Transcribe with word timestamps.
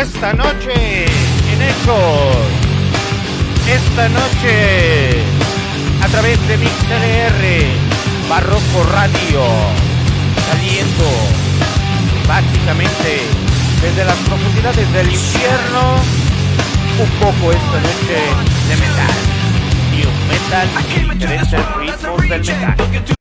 esta 0.00 0.32
noche 0.32 1.06
en 1.06 1.62
Ecos. 1.62 2.36
Esta 3.68 4.08
noche 4.08 5.22
a 6.02 6.06
través 6.08 6.38
de 6.46 6.56
MixLR 6.56 8.28
Barroco 8.28 8.82
Radio. 8.92 9.42
Saliendo 10.48 11.04
básicamente 12.28 13.22
desde 13.82 14.04
las 14.04 14.16
profundidades 14.18 14.92
del 14.92 15.10
infierno. 15.10 15.96
Un 17.00 17.10
poco 17.20 17.52
esta 17.52 17.80
noche 17.80 17.90
este, 17.90 18.68
de 18.68 18.76
metal. 18.76 19.14
y 19.96 20.06
un 20.06 20.28
metal 20.28 20.68
y 20.90 21.00
diferentes 21.00 21.76
ritmos 21.76 22.28
del 22.28 22.40
metal. 22.40 23.17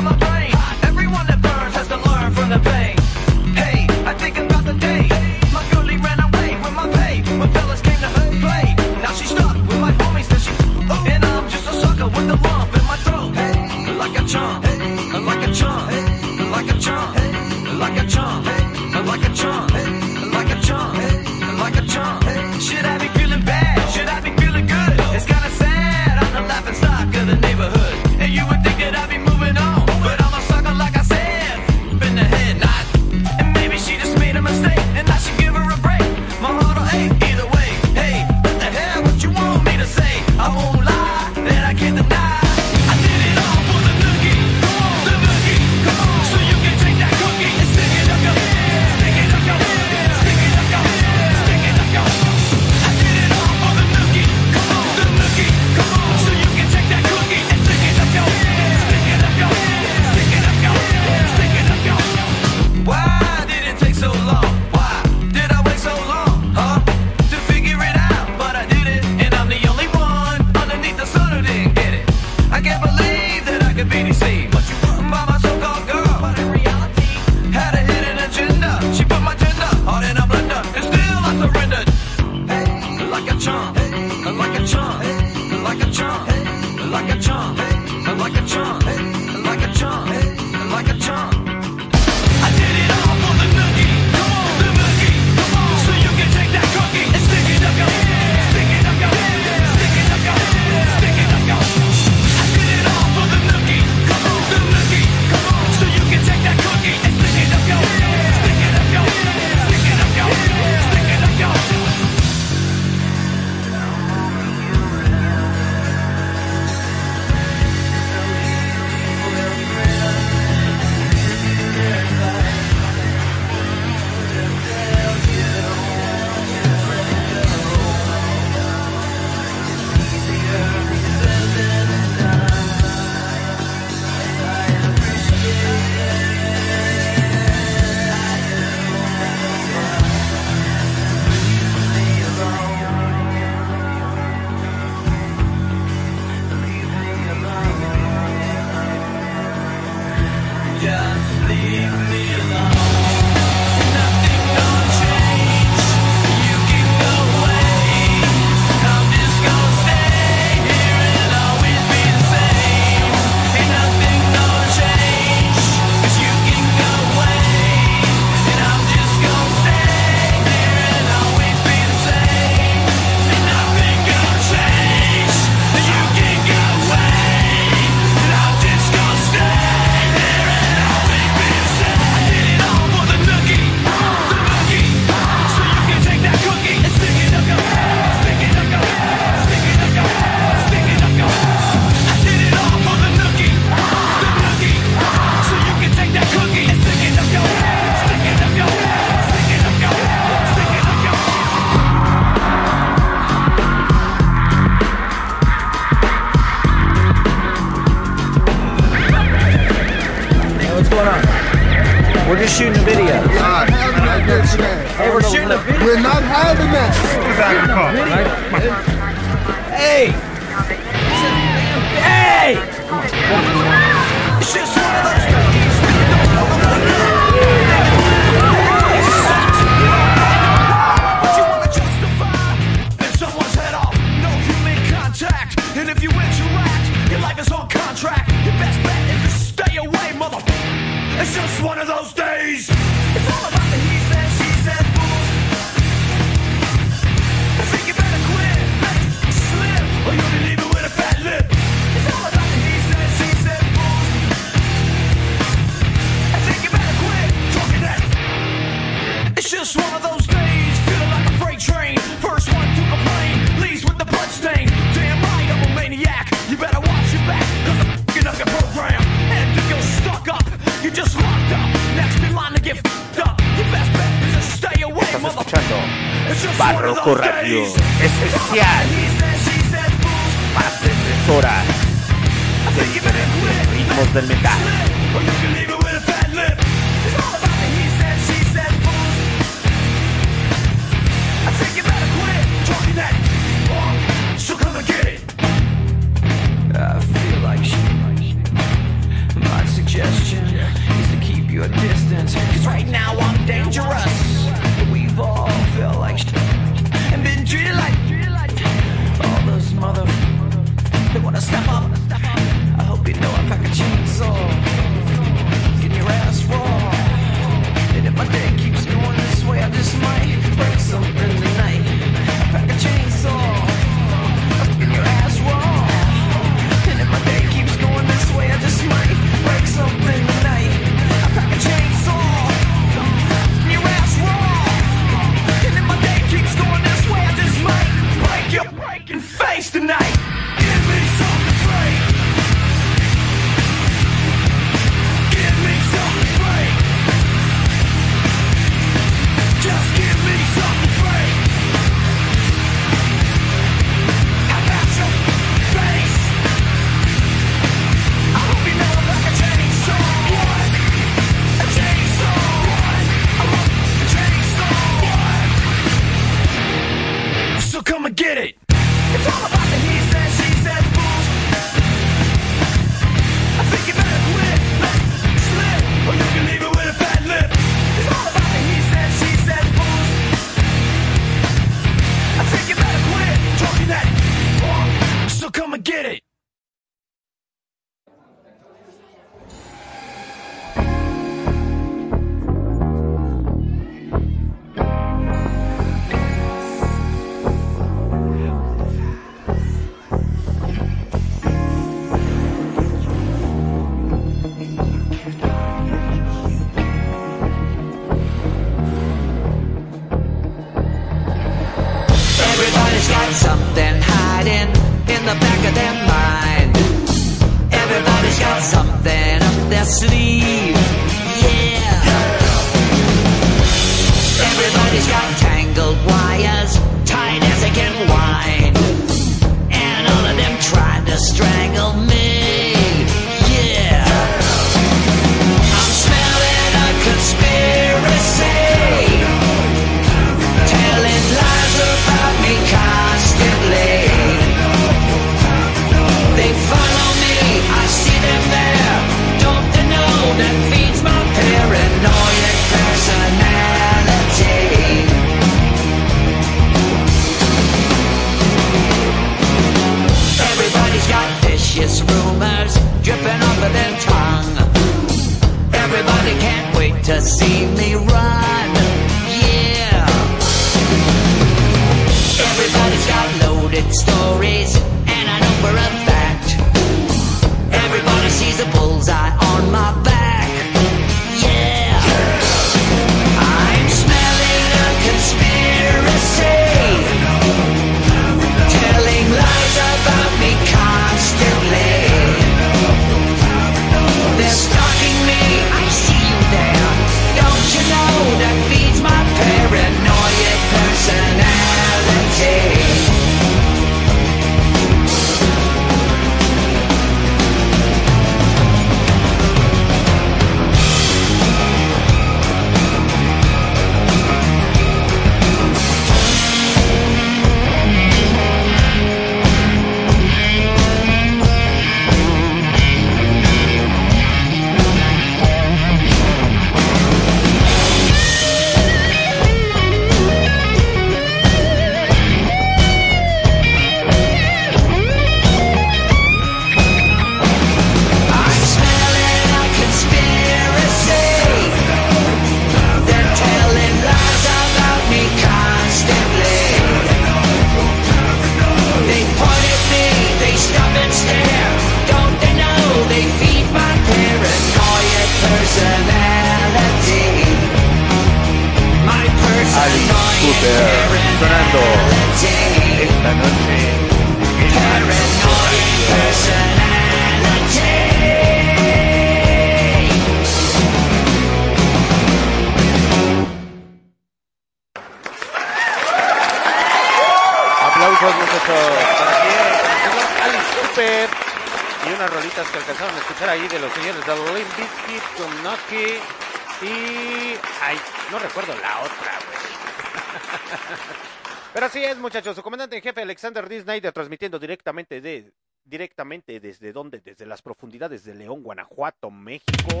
Muchachos, 592.22 592.54
su 592.54 592.62
comandante 592.62 592.96
en 592.96 593.02
jefe 593.02 593.20
Alexander 593.20 593.68
D. 593.68 594.12
Transmitiendo 594.12 594.58
directamente 594.58 595.20
de 595.20 595.52
directamente 595.84 596.60
desde 596.60 596.92
donde, 596.92 597.20
desde 597.20 597.44
las 597.44 597.60
profundidades 597.60 598.24
de 598.24 598.34
León, 598.34 598.62
Guanajuato, 598.62 599.30
México. 599.30 600.00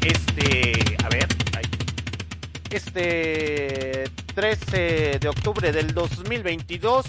Este, 0.00 0.96
a 1.04 1.08
ver, 1.08 1.26
este 2.70 4.04
13 4.34 5.18
de 5.18 5.28
octubre 5.28 5.72
del 5.72 5.92
2022. 5.92 7.04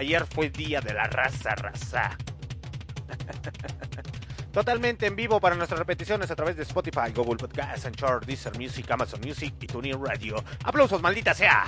Ayer 0.00 0.26
fue 0.26 0.50
día 0.50 0.80
de 0.80 0.92
la 0.92 1.04
raza, 1.04 1.54
raza. 1.54 2.18
Totalmente 4.52 5.06
en 5.06 5.14
vivo 5.14 5.40
para 5.40 5.54
nuestras 5.54 5.78
repeticiones 5.78 6.28
a 6.30 6.34
través 6.34 6.56
de 6.56 6.64
Spotify, 6.64 7.12
Google 7.14 7.36
Podcasts, 7.36 7.86
Anchor, 7.86 8.26
Deezer 8.26 8.58
Music, 8.58 8.90
Amazon 8.90 9.20
Music 9.24 9.54
y 9.60 9.66
TuneIn 9.68 10.04
Radio. 10.04 10.42
¡Aplausos, 10.64 11.00
maldita 11.00 11.32
sea! 11.34 11.66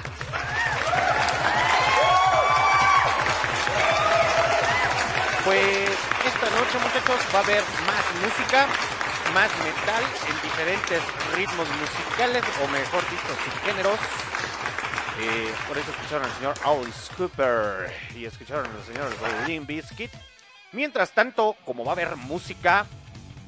Pues 5.44 5.90
esta 6.26 6.50
noche, 6.50 6.78
muchachos, 6.82 7.20
va 7.34 7.38
a 7.38 7.42
haber 7.42 7.62
más 7.86 8.04
música, 8.22 8.66
más 9.32 9.50
metal 9.64 10.04
en 10.28 10.42
diferentes 10.42 11.02
ritmos 11.36 11.68
musicales, 11.68 12.44
o 12.62 12.68
mejor 12.68 13.02
dicho, 13.10 13.28
subgéneros. 13.44 13.98
Eh, 15.20 15.54
por 15.68 15.78
eso 15.78 15.90
escucharon 15.90 16.24
al 16.24 16.32
señor 16.36 16.54
Alice 16.64 17.12
Cooper 17.16 17.92
y 18.16 18.24
escucharon 18.24 18.66
al 18.66 18.84
señor 18.84 19.08
Limp 19.46 19.68
Bizkit. 19.68 20.10
Mientras 20.72 21.12
tanto, 21.12 21.56
como 21.64 21.84
va 21.84 21.92
a 21.92 21.94
haber 21.94 22.16
música, 22.16 22.86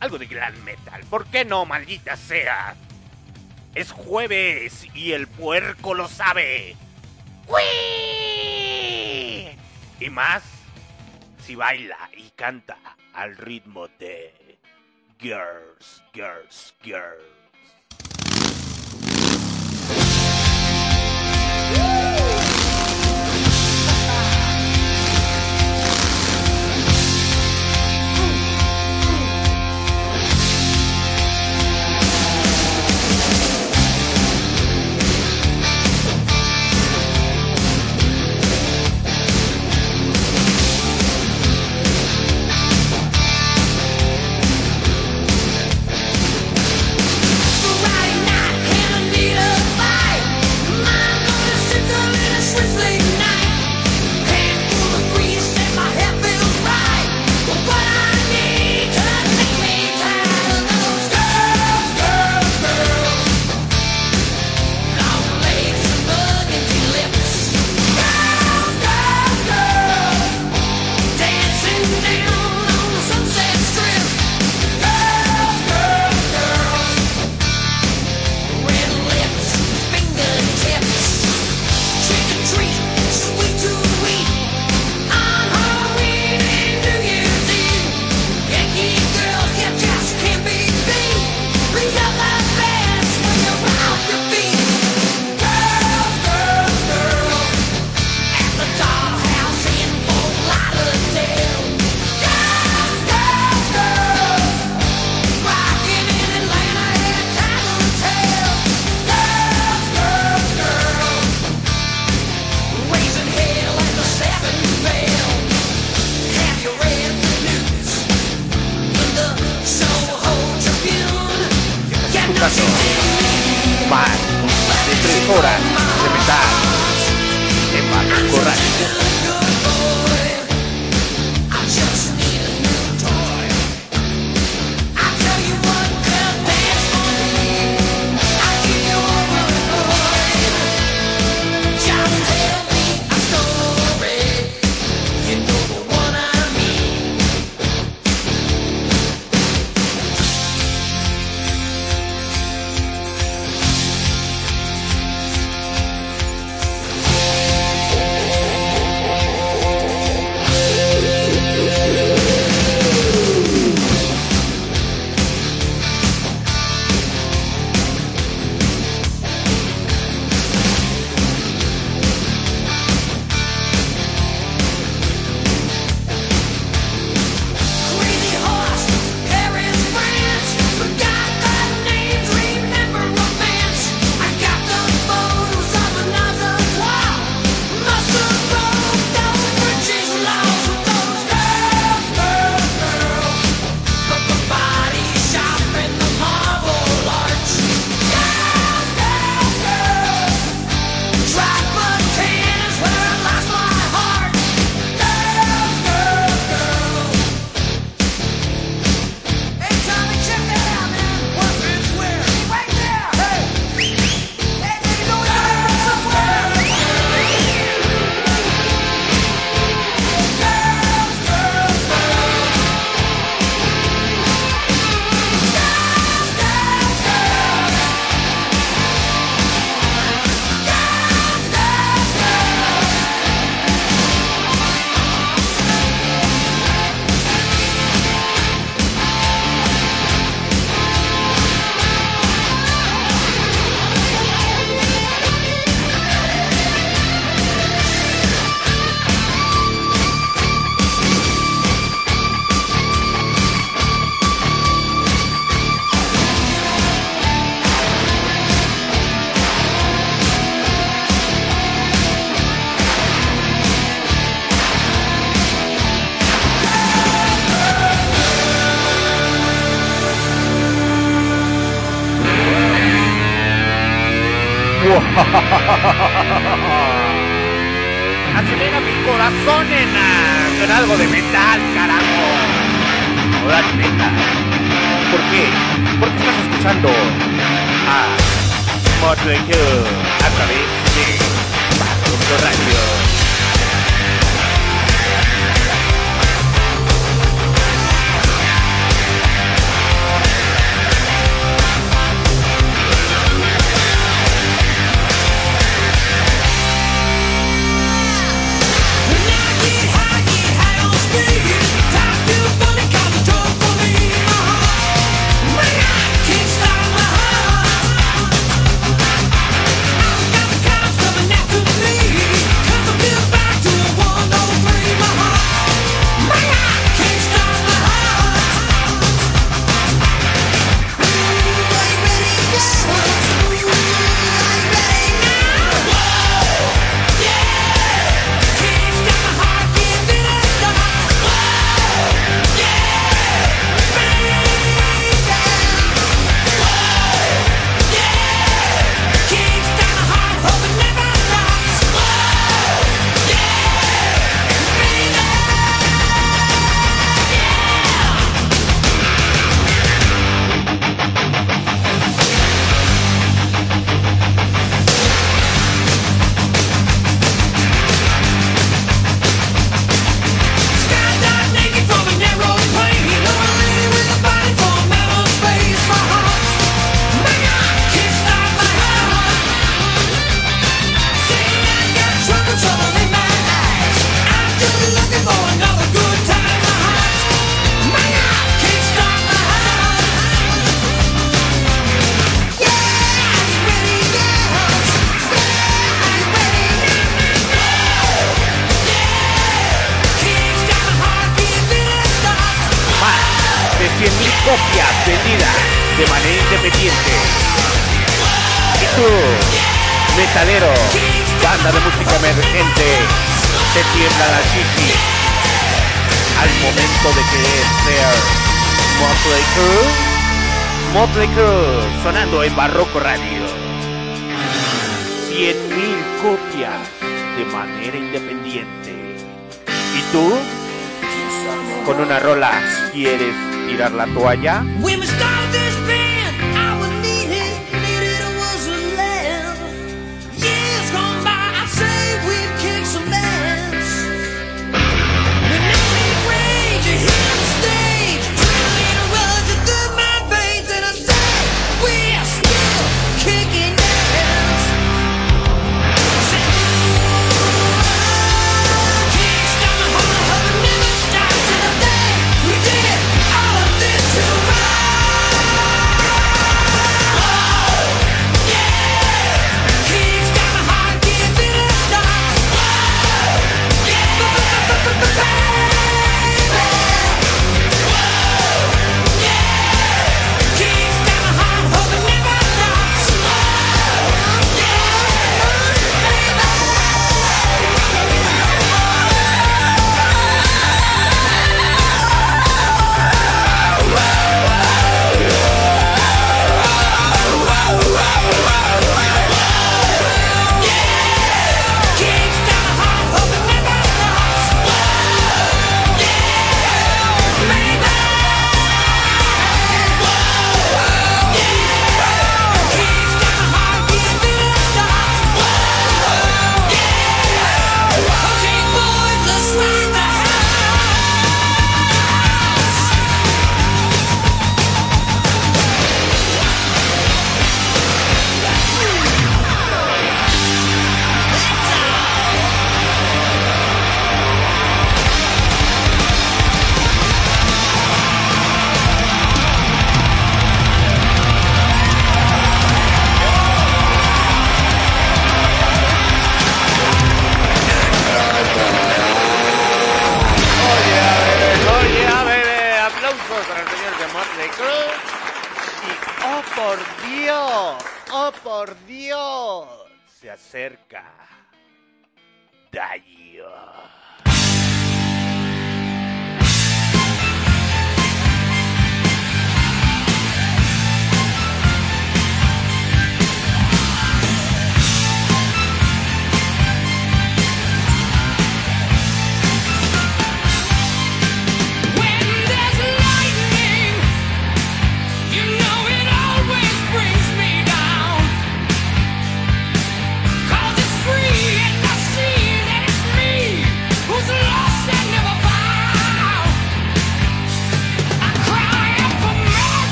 algo 0.00 0.18
de 0.18 0.26
gran 0.26 0.64
metal. 0.64 1.02
¿Por 1.10 1.26
qué 1.26 1.44
no, 1.44 1.66
maldita 1.66 2.16
sea? 2.16 2.74
Es 3.74 3.92
jueves 3.92 4.86
y 4.94 5.12
el 5.12 5.28
puerco 5.28 5.94
lo 5.94 6.08
sabe. 6.08 6.76
¡Uy! 7.46 7.60
Y 10.00 10.10
más 10.10 10.42
si 11.44 11.54
baila 11.54 12.10
y 12.16 12.30
canta 12.30 12.78
al 13.12 13.36
ritmo 13.36 13.88
de 13.98 14.58
Girls, 15.18 16.02
Girls, 16.14 16.74
Girls. 16.82 17.39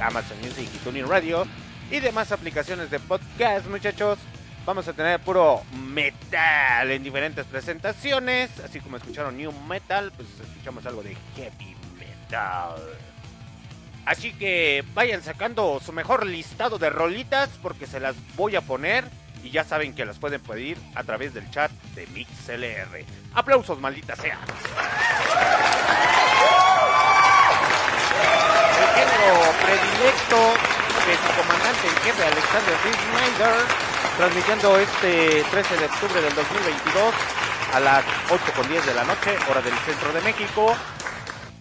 Amazon 0.00 0.38
Music 0.40 0.68
y 0.74 0.78
TuneIn 0.78 1.08
Radio 1.08 1.46
y 1.90 2.00
demás 2.00 2.32
aplicaciones 2.32 2.90
de 2.90 2.98
podcast, 3.00 3.66
muchachos. 3.66 4.18
Vamos 4.66 4.88
a 4.88 4.94
tener 4.94 5.20
puro 5.20 5.62
metal 5.86 6.90
en 6.90 7.02
diferentes 7.02 7.44
presentaciones. 7.46 8.50
Así 8.60 8.80
como 8.80 8.96
escucharon 8.96 9.36
New 9.36 9.52
Metal, 9.68 10.10
pues 10.16 10.28
escuchamos 10.40 10.86
algo 10.86 11.02
de 11.02 11.16
Heavy 11.36 11.76
Metal. 11.98 12.80
Así 14.06 14.32
que 14.32 14.84
vayan 14.94 15.22
sacando 15.22 15.80
su 15.84 15.92
mejor 15.92 16.26
listado 16.26 16.78
de 16.78 16.90
rolitas 16.90 17.50
porque 17.62 17.86
se 17.86 18.00
las 18.00 18.16
voy 18.36 18.56
a 18.56 18.60
poner 18.62 19.04
y 19.42 19.50
ya 19.50 19.64
saben 19.64 19.94
que 19.94 20.06
las 20.06 20.18
pueden 20.18 20.40
pedir 20.40 20.78
a 20.94 21.04
través 21.04 21.34
del 21.34 21.50
chat 21.50 21.70
de 21.94 22.06
MixLR. 22.08 23.04
Aplausos, 23.34 23.78
maldita 23.78 24.16
sea. 24.16 24.38
predilecto 29.62 30.38
de 31.06 31.14
su 31.16 31.28
comandante 31.36 31.86
en 31.86 31.96
jefe, 32.02 32.24
Alexander 32.24 32.76
D. 32.82 32.92
Schneider, 32.92 33.56
transmitiendo 34.16 34.78
este 34.78 35.44
13 35.50 35.76
de 35.76 35.84
octubre 35.86 36.22
del 36.22 36.34
2022 36.34 37.14
a 37.74 37.80
las 37.80 38.04
8.10 38.28 38.84
de 38.84 38.94
la 38.94 39.04
noche, 39.04 39.36
hora 39.50 39.60
del 39.60 39.74
centro 39.78 40.12
de 40.12 40.20
México. 40.22 40.76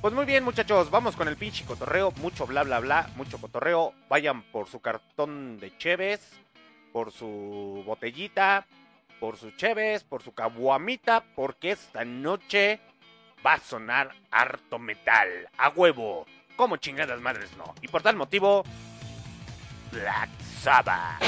Pues 0.01 0.13
muy 0.13 0.25
bien, 0.25 0.43
muchachos, 0.43 0.91
vamos 0.91 1.15
con 1.15 1.27
el 1.27 1.37
pinche 1.37 1.65
cotorreo. 1.65 2.11
Mucho 2.17 2.45
bla, 2.45 2.63
bla, 2.63 2.79
bla, 2.79 3.09
mucho 3.15 3.37
cotorreo. 3.37 3.93
Vayan 4.09 4.43
por 4.43 4.67
su 4.67 4.81
cartón 4.81 5.59
de 5.59 5.77
Cheves, 5.77 6.19
por 6.91 7.11
su 7.11 7.83
botellita, 7.85 8.67
por 9.19 9.37
su 9.37 9.51
Cheves, 9.51 10.03
por 10.03 10.21
su 10.21 10.33
cabuamita, 10.33 11.23
porque 11.35 11.71
esta 11.71 12.03
noche 12.03 12.81
va 13.45 13.53
a 13.53 13.59
sonar 13.59 14.11
harto 14.29 14.77
metal. 14.77 15.49
¡A 15.57 15.69
huevo! 15.69 16.25
Como 16.63 16.77
chingadas 16.77 17.19
madres 17.19 17.49
no. 17.57 17.75
Y 17.81 17.89
por 17.89 18.01
tal 18.01 18.15
motivo, 18.15 18.63
Black 19.91 20.29
Sabbath. 20.61 21.21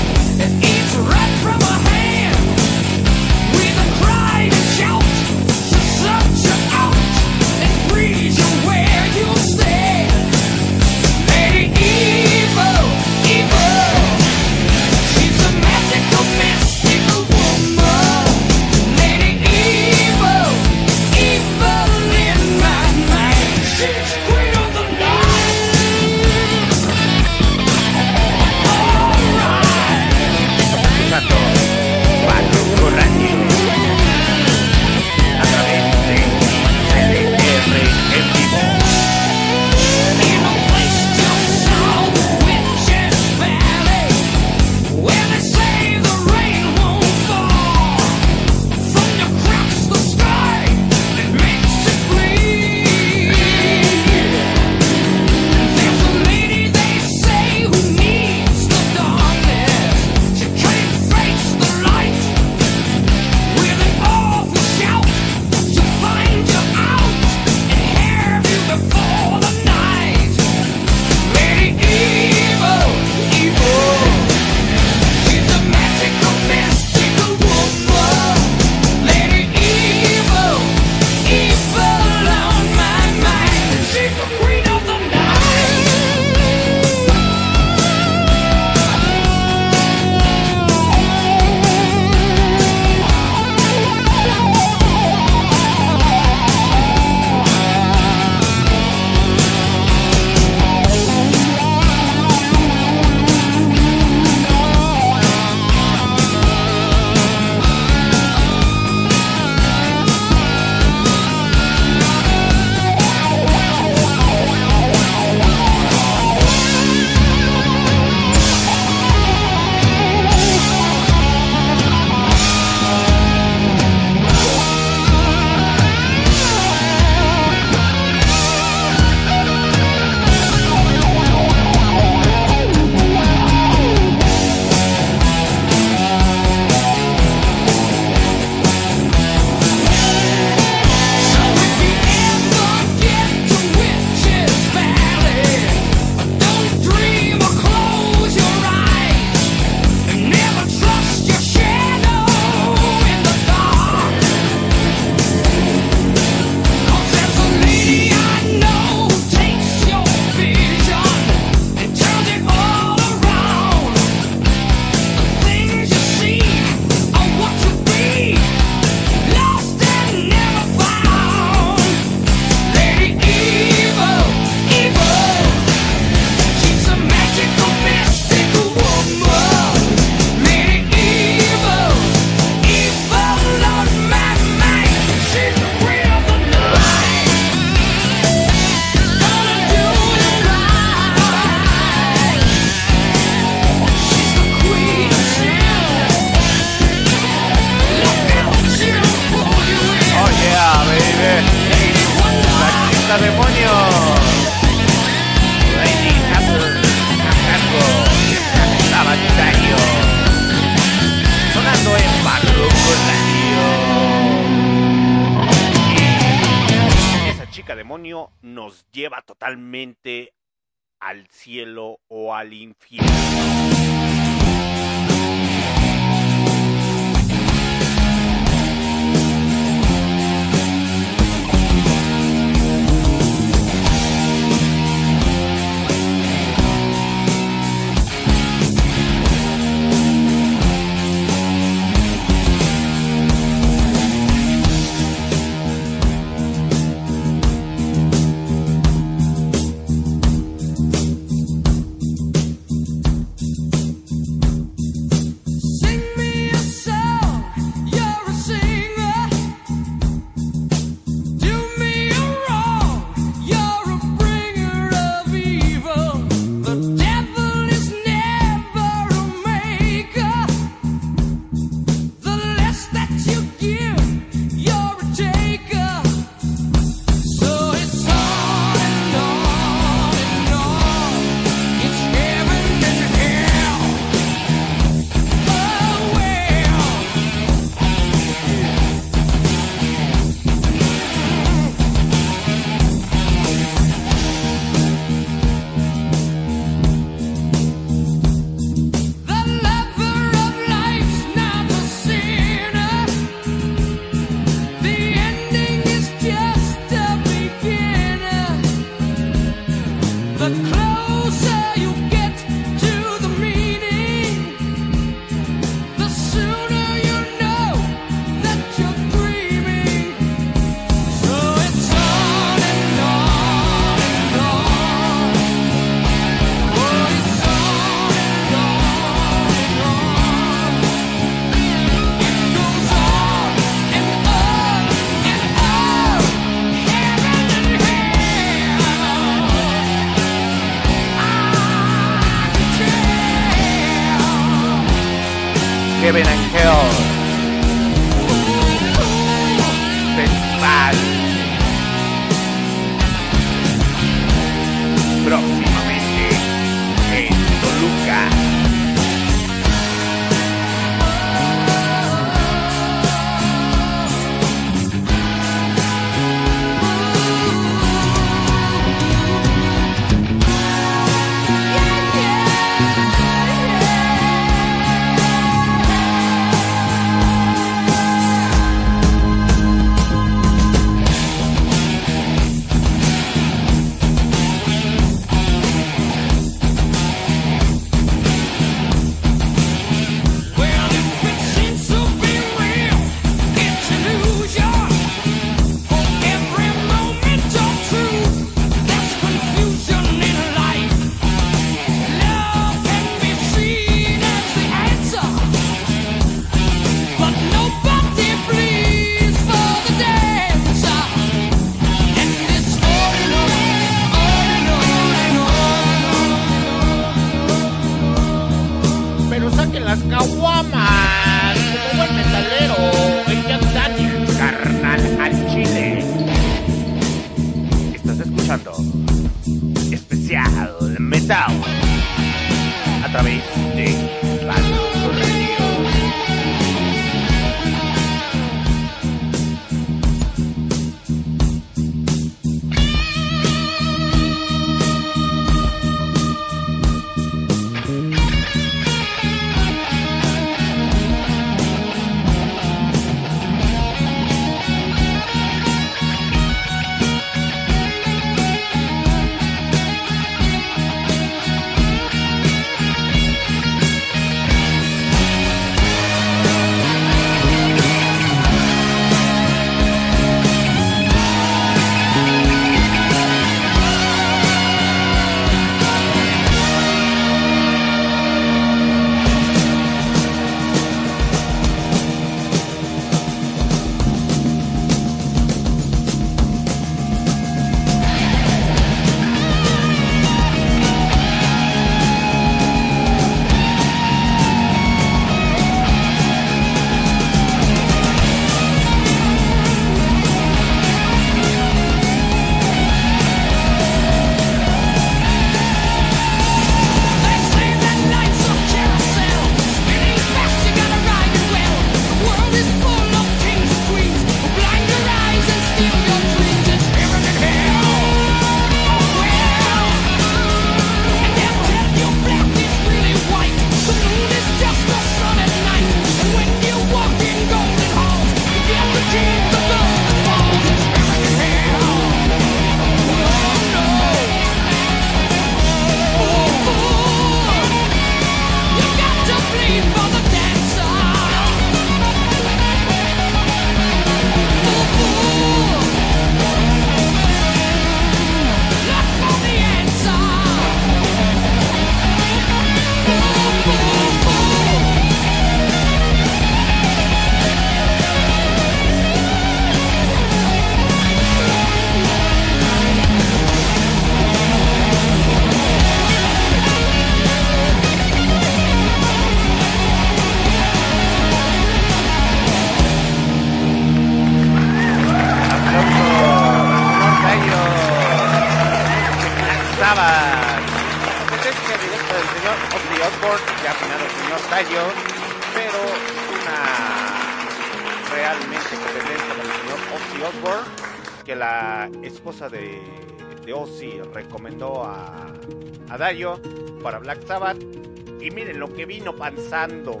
Que 598.74 598.86
vino 598.86 599.14
panzando. 599.14 600.00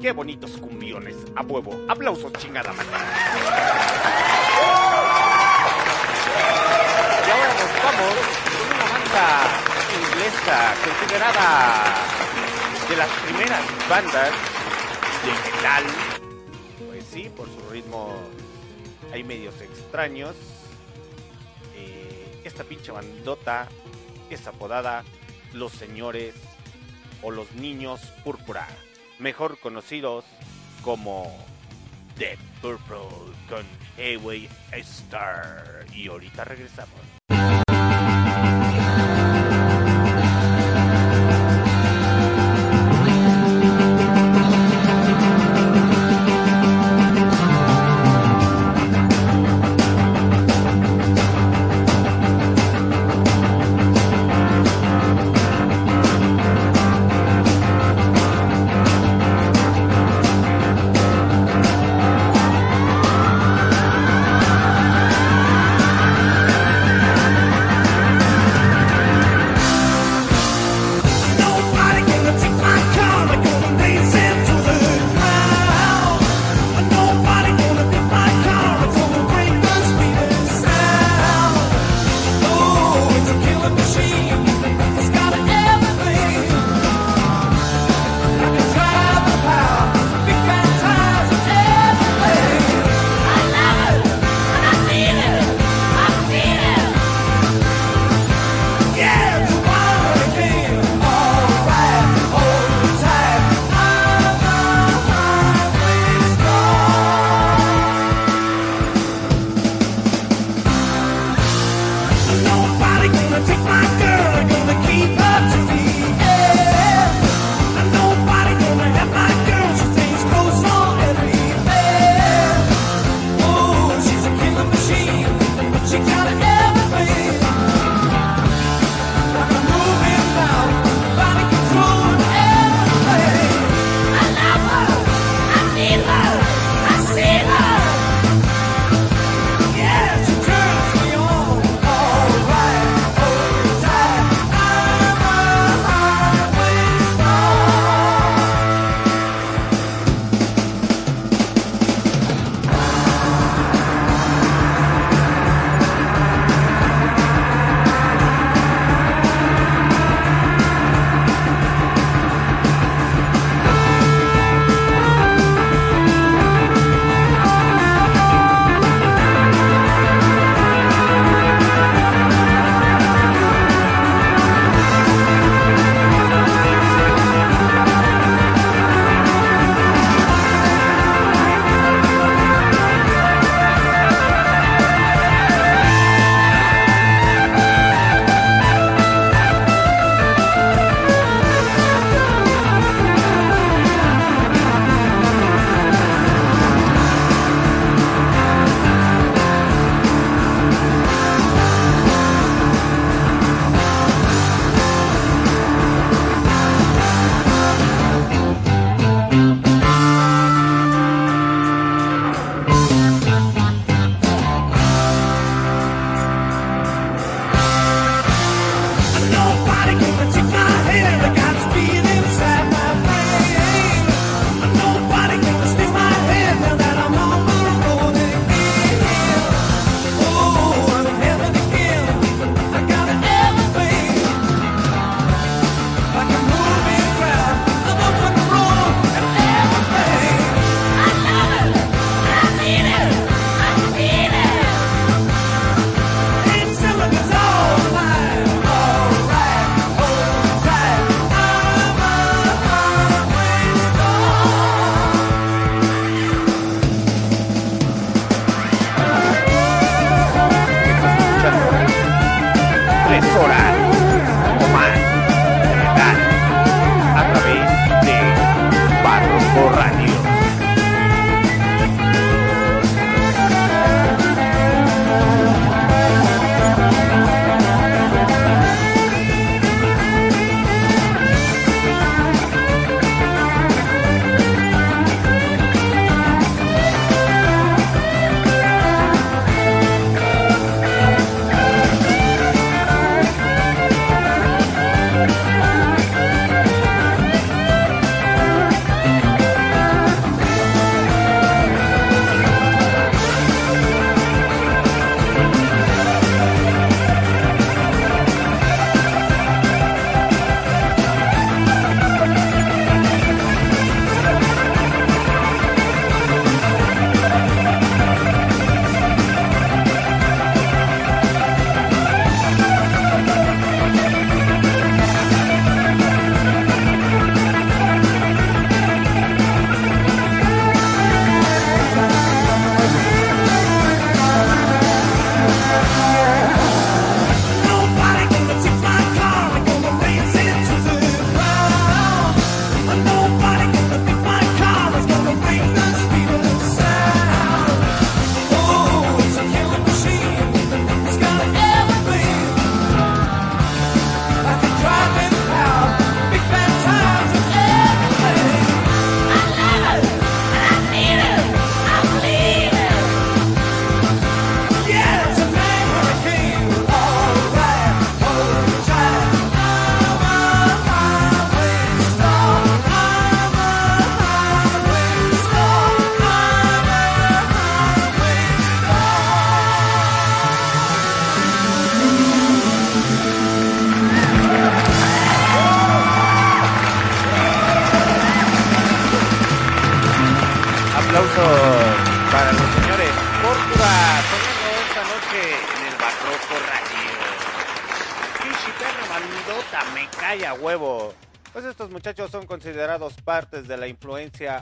Qué 0.00 0.12
bonitos 0.12 0.52
cumbiones. 0.52 1.16
A 1.36 1.42
huevo. 1.42 1.84
Aplausos, 1.88 2.32
chingada 2.34 2.72
madre. 2.72 2.88
Y 7.26 7.30
ahora 7.30 7.54
nos 7.54 7.82
vamos 7.84 8.14
con 8.54 8.76
una 8.76 8.86
banda 8.92 9.26
inglesa 9.98 10.74
considerada 10.84 11.94
de 12.88 12.96
las 12.96 13.08
primeras 13.08 13.62
bandas 13.88 14.30
de 15.24 15.50
metal. 15.50 15.84
Pues 16.86 17.04
sí, 17.04 17.30
por 17.36 17.46
su 17.48 17.70
ritmo 17.70 18.14
hay 19.12 19.24
medios 19.24 19.60
extraños. 19.60 20.34
Eh, 21.76 22.40
esta 22.44 22.64
pinche 22.64 22.92
bandota 22.92 23.68
es 24.30 24.46
apodada 24.46 25.04
Los 25.52 25.72
Señores 25.72 26.34
o 27.22 27.30
Los 27.30 27.52
Niños 27.52 28.00
Púrpura, 28.24 28.66
mejor 29.18 29.58
conocidos 29.58 30.24
como 30.82 31.32
The 32.18 32.38
Purple 32.60 33.34
con 33.48 33.64
Highway 33.96 34.48
Star. 34.72 35.86
Y 35.94 36.08
ahorita 36.08 36.44
regresamos. 36.44 37.17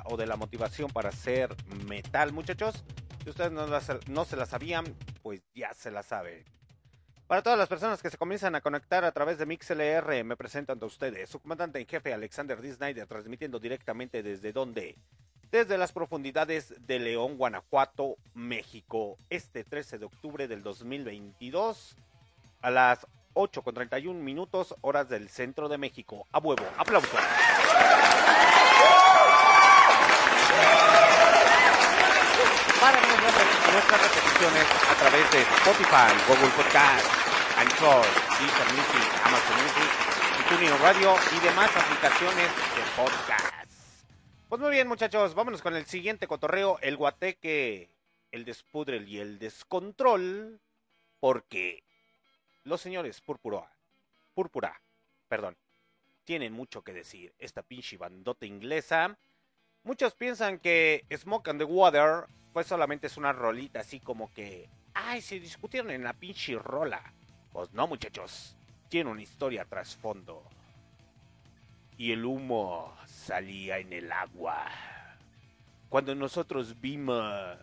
O 0.07 0.17
de 0.17 0.27
la 0.27 0.37
motivación 0.37 0.91
para 0.91 1.09
hacer 1.09 1.55
metal, 1.87 2.33
muchachos. 2.33 2.85
Si 3.25 3.31
ustedes 3.31 3.51
no, 3.51 4.25
se 4.25 4.37
la 4.37 4.47
sabían, 4.47 4.85
pues 5.23 5.43
ya 5.55 5.75
se 5.75 5.91
la 5.91 6.03
saben. 6.03 6.45
Para 7.27 7.43
todas 7.43 7.59
las 7.59 7.69
personas 7.69 8.01
que 8.01 8.11
se 8.11 8.19
comienzan 8.19 8.55
a 8.55 8.61
conectar 8.61 9.05
a 9.05 9.11
través 9.11 9.37
de 9.39 9.47
MixLR, 9.47 10.23
me 10.23 10.37
presento 10.37 10.73
ante 10.73 10.85
ustedes, 10.85 11.29
su 11.29 11.41
comandante 11.41 11.81
en 11.81 11.87
jefe 11.87 12.15
Alexander 12.15 12.61
D. 12.61 12.73
Snyder, 12.73 13.07
transmitiendo 13.09 13.59
directamente 13.59 14.23
desde 14.23 14.53
donde? 14.53 14.97
Desde 15.51 15.77
las 15.77 15.91
profundidades 15.91 16.75
de 16.87 17.01
León, 17.01 17.37
Guanajuato, 17.37 18.17
México, 18.35 19.17
este 19.29 19.65
13 19.65 19.99
de 19.99 20.05
octubre 20.05 20.47
del 20.47 20.63
2022, 20.63 21.97
a 22.63 22.71
las 22.71 23.07
8 23.35 23.63
con 23.63 23.75
31 23.75 24.23
minutos, 24.23 24.75
horas 24.81 25.09
del 25.09 25.29
centro 25.29 25.69
de 25.69 25.79
México. 25.79 26.27
A 26.33 26.39
huevo, 26.39 26.65
aplausos. 26.79 27.11
Para 32.81 33.01
nuestras, 33.73 34.01
repeticiones 34.03 34.67
a 34.91 34.95
través 34.95 35.31
de 35.33 35.43
Spotify, 35.43 36.13
Google 36.29 36.53
Podcast, 36.57 37.07
Anchor, 37.59 38.05
Deezer 38.39 38.69
Music, 38.75 39.09
Amazon 39.25 39.57
Music, 39.63 39.91
TuneIn 40.49 40.79
Radio 40.81 41.15
y 41.37 41.41
demás 41.45 41.71
aplicaciones 41.77 42.49
de 42.49 42.83
podcast. 42.97 43.71
Pues 44.49 44.61
muy 44.61 44.71
bien, 44.71 44.87
muchachos, 44.87 45.35
vámonos 45.35 45.63
con 45.63 45.75
el 45.75 45.87
siguiente 45.87 46.29
cotorreo, 46.29 46.79
el 46.83 46.97
guateque, 46.97 47.91
el 48.31 48.45
despudrel 48.45 49.09
y 49.09 49.19
el 49.19 49.39
descontrol, 49.39 50.61
porque 51.19 51.83
los 52.63 52.81
señores 52.81 53.21
púrpura, 53.21 53.73
púrpura, 54.35 54.81
perdón, 55.29 55.57
tienen 56.25 56.53
mucho 56.53 56.83
que 56.83 56.93
decir. 56.93 57.35
Esta 57.39 57.63
pinche 57.63 57.97
bandota 57.97 58.45
inglesa. 58.45 59.17
Muchos 59.87 60.15
piensan 60.15 60.59
que 60.59 61.05
Smoke 61.17 61.47
and 61.47 61.61
the 61.61 61.65
Water 61.65 62.27
pues 62.53 62.67
solamente 62.67 63.09
una 63.17 63.33
rolita 63.33 63.79
así 63.79 64.01
como 64.01 64.33
que, 64.33 64.69
ay, 64.95 65.21
se 65.21 65.39
discutieron 65.39 65.93
en 65.93 66.03
la 66.03 66.13
pinche 66.13 66.59
rola. 66.59 67.13
Pues 67.53 67.73
no, 67.73 67.87
muchachos, 67.87 68.57
tiene 68.89 69.11
una 69.11 69.23
historia 69.23 69.65
trasfondo. 69.65 70.43
Y 71.97 72.11
el 72.11 72.25
humo 72.25 72.97
salía 73.07 73.79
en 73.79 73.93
el 73.93 74.11
agua. 74.11 74.67
Cuando 75.89 76.17
nosotros 76.17 76.81
vimos 76.81 77.57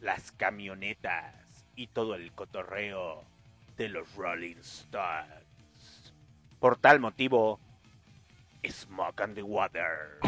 las 0.00 0.32
camionetas 0.32 1.34
y 1.76 1.88
todo 1.88 2.14
el 2.14 2.32
cotorreo 2.32 3.24
de 3.76 3.90
los 3.90 4.14
Rolling 4.14 4.56
Stones. 4.56 6.14
Por 6.60 6.78
tal 6.78 6.98
motivo, 6.98 7.60
Smoke 8.70 9.20
on 9.20 9.34
the 9.34 9.42
Water. 9.42 10.20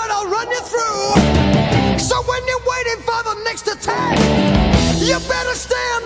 but 0.00 0.10
I'll 0.16 0.30
run 0.30 0.48
you 0.48 0.62
through. 0.70 1.98
So 1.98 2.16
when 2.30 2.42
you're 2.48 2.66
waiting 2.72 3.00
for 3.08 3.20
the 3.28 3.36
next 3.44 3.66
attack, 3.68 4.16
you 4.98 5.18
better 5.28 5.54
stand. 5.54 5.99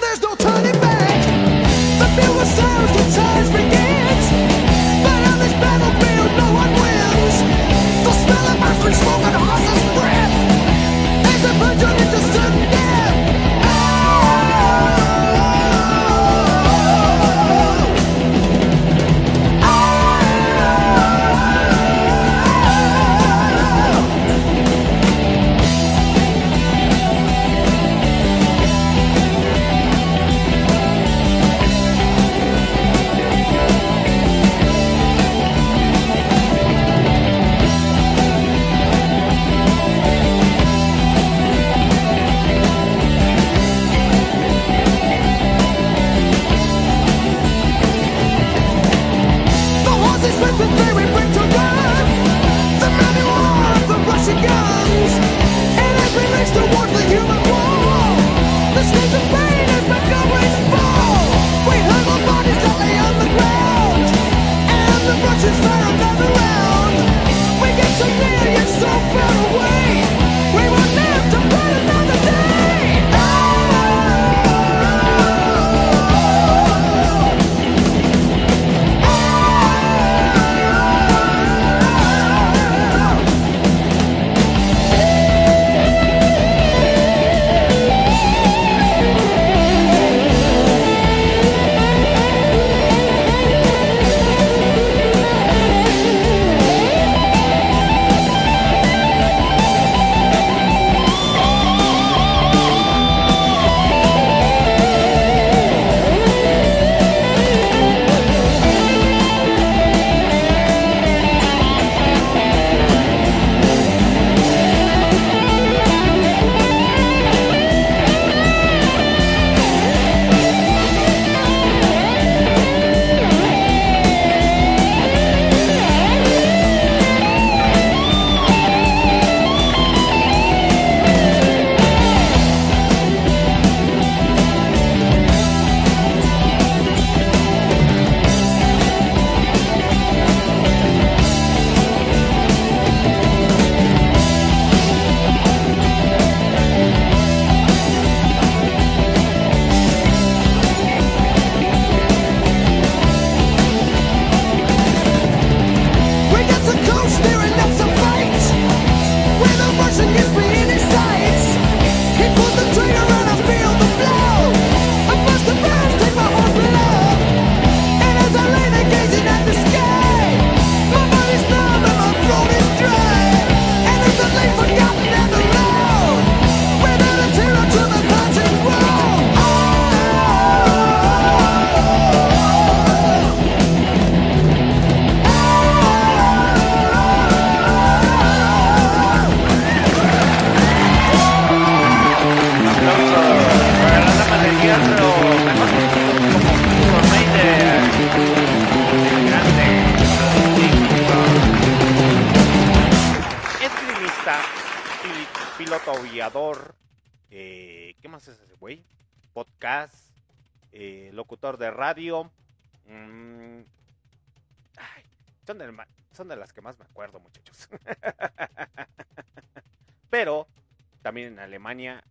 también 221.15 221.35
en 221.35 221.39
Alemania 221.39 222.03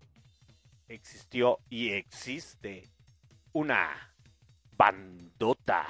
existió 0.87 1.59
y 1.69 1.91
existe 1.91 2.87
una 3.51 4.13
bandota 4.77 5.85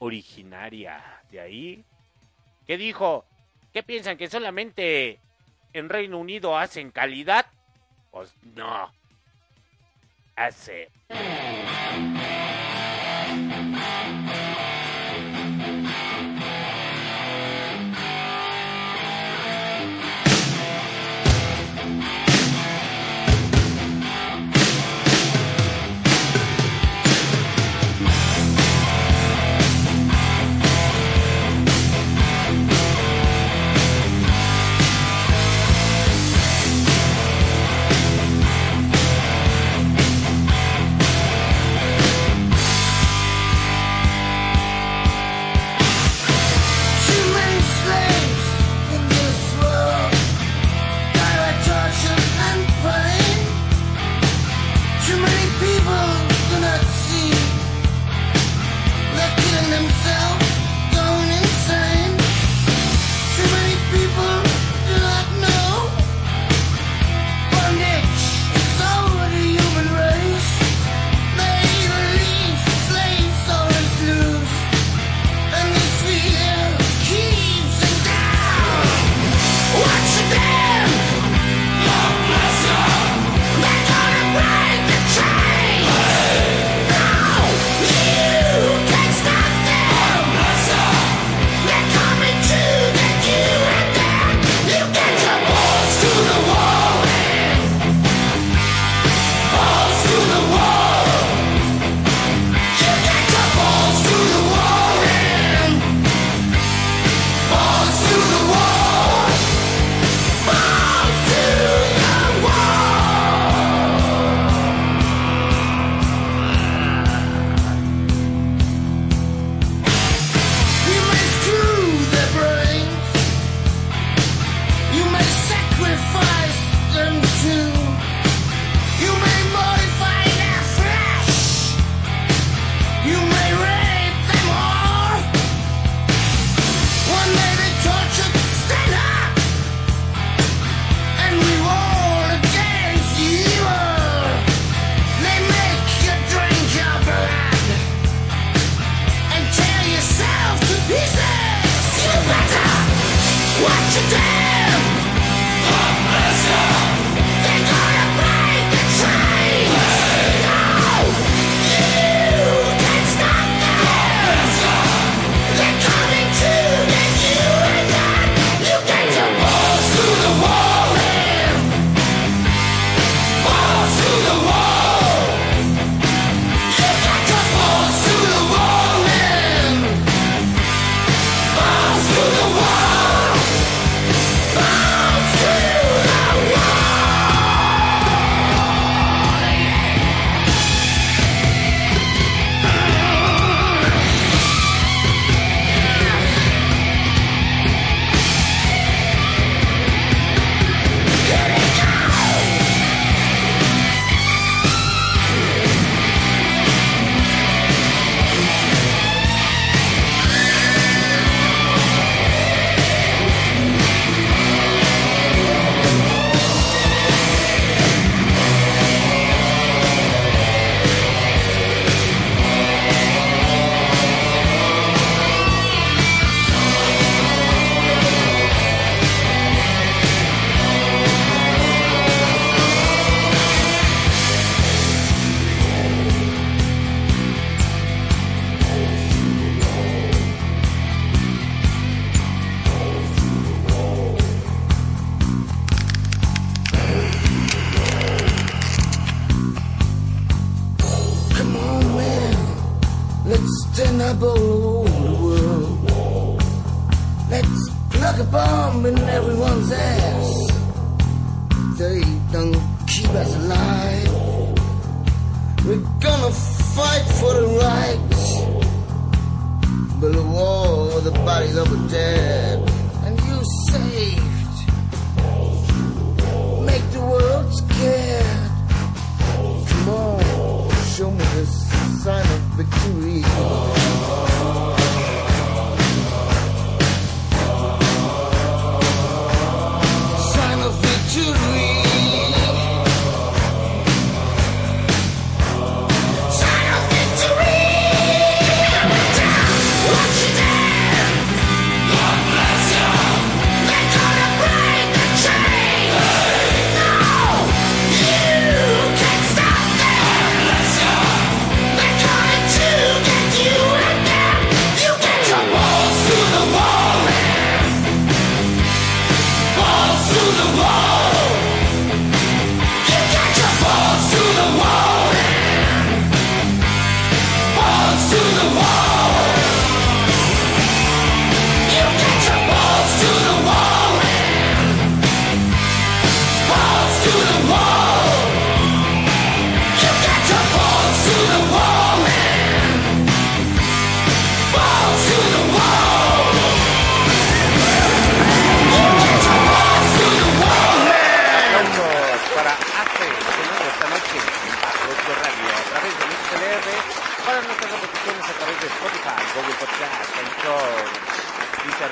originaria 0.00 1.22
de 1.30 1.38
ahí 1.38 1.84
que 2.66 2.76
dijo, 2.76 3.24
¿qué 3.72 3.84
piensan 3.84 4.16
que 4.16 4.28
solamente 4.28 5.20
en 5.74 5.88
Reino 5.88 6.18
Unido 6.18 6.58
hacen 6.58 6.90
calidad? 6.90 7.46
Pues 8.10 8.34
no. 8.42 8.92
Hace. 10.34 10.90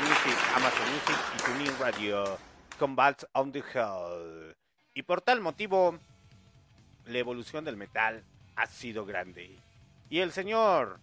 Music, 0.01 0.39
Music 0.93 1.19
y 1.37 1.43
the 3.53 3.63
Hell. 3.75 4.55
Por 5.05 5.21
tal 5.21 5.41
motivo, 5.41 5.99
la 7.07 7.19
evolución 7.19 7.65
del 7.65 7.77
metal 7.77 8.25
ha 8.57 8.67
sido 8.67 9.05
grande. 9.05 9.59
Y 10.11 10.21
el 10.21 10.33
señor 10.33 11.01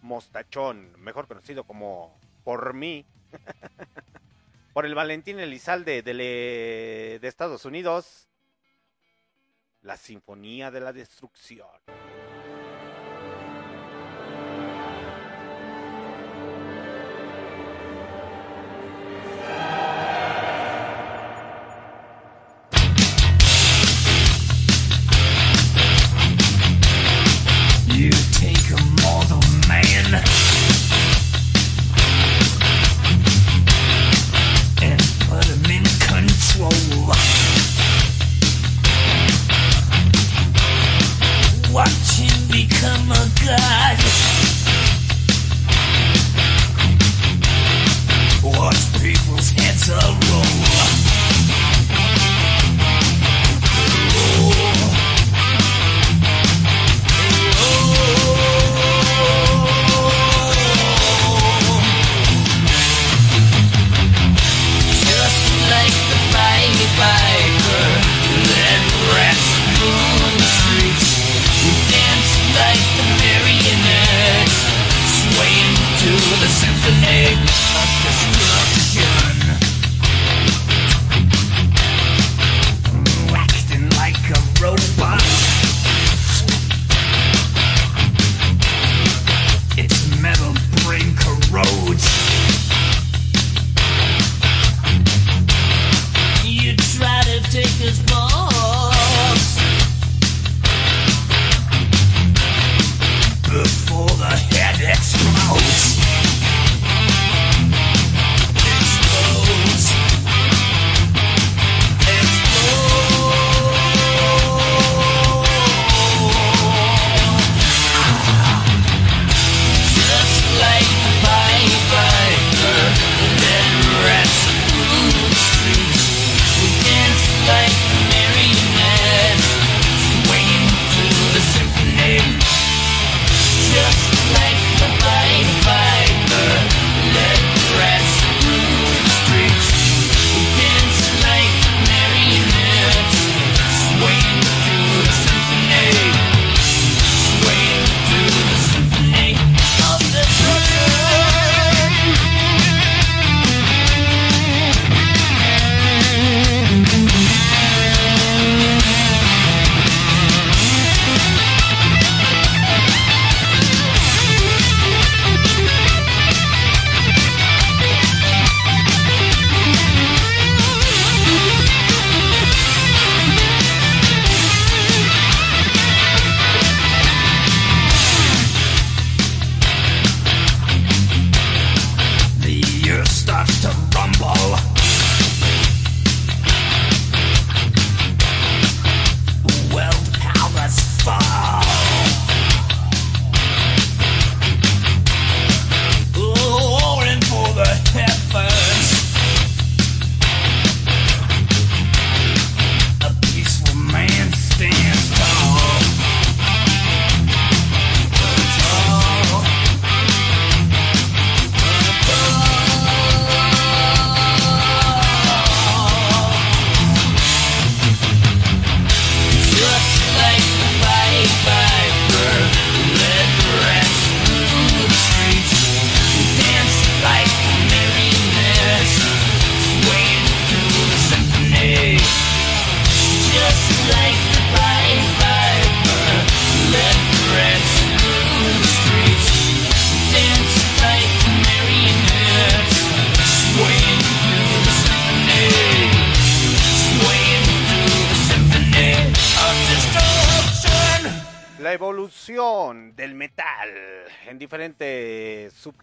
Mostachón, 0.00 0.92
mejor 0.98 1.28
conocido 1.28 1.64
como 1.64 2.18
por 2.44 2.74
mí, 2.74 3.04
por 4.72 4.86
el 4.86 4.94
Valentín 4.94 5.38
Elizalde 5.38 6.02
de, 6.02 6.14
le... 6.14 7.18
de 7.20 7.28
Estados 7.28 7.64
Unidos, 7.64 8.28
la 9.82 9.96
Sinfonía 9.96 10.70
de 10.70 10.80
la 10.80 10.92
Destrucción. 10.92 11.68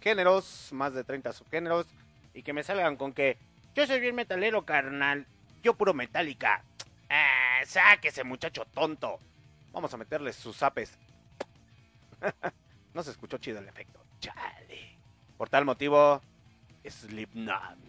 géneros, 0.10 0.70
más 0.72 0.96
de 0.96 1.04
30 1.04 1.34
subgéneros, 1.34 1.86
y 2.34 2.42
que 2.42 2.52
me 2.52 2.64
salgan 2.64 2.96
con 2.96 3.14
que 3.14 3.38
yo 3.76 3.86
soy 3.86 4.00
bien 4.00 4.16
metalero, 4.16 4.66
carnal, 4.66 5.28
yo 5.62 5.76
puro 5.76 5.94
metálica. 5.94 6.64
Ah, 7.12 7.62
sáquese, 7.66 8.24
muchacho 8.24 8.66
tonto. 8.66 9.20
Vamos 9.72 9.92
a 9.92 9.98
meterle 9.98 10.32
sus 10.32 10.62
apes. 10.62 10.96
no 12.94 13.02
se 13.02 13.10
escuchó 13.10 13.40
chido 13.40 13.58
el 13.58 13.68
efecto. 13.68 14.00
Chale. 14.20 14.96
Por 15.36 15.50
tal 15.50 15.66
motivo, 15.66 16.22
Slipknot. 16.88 17.89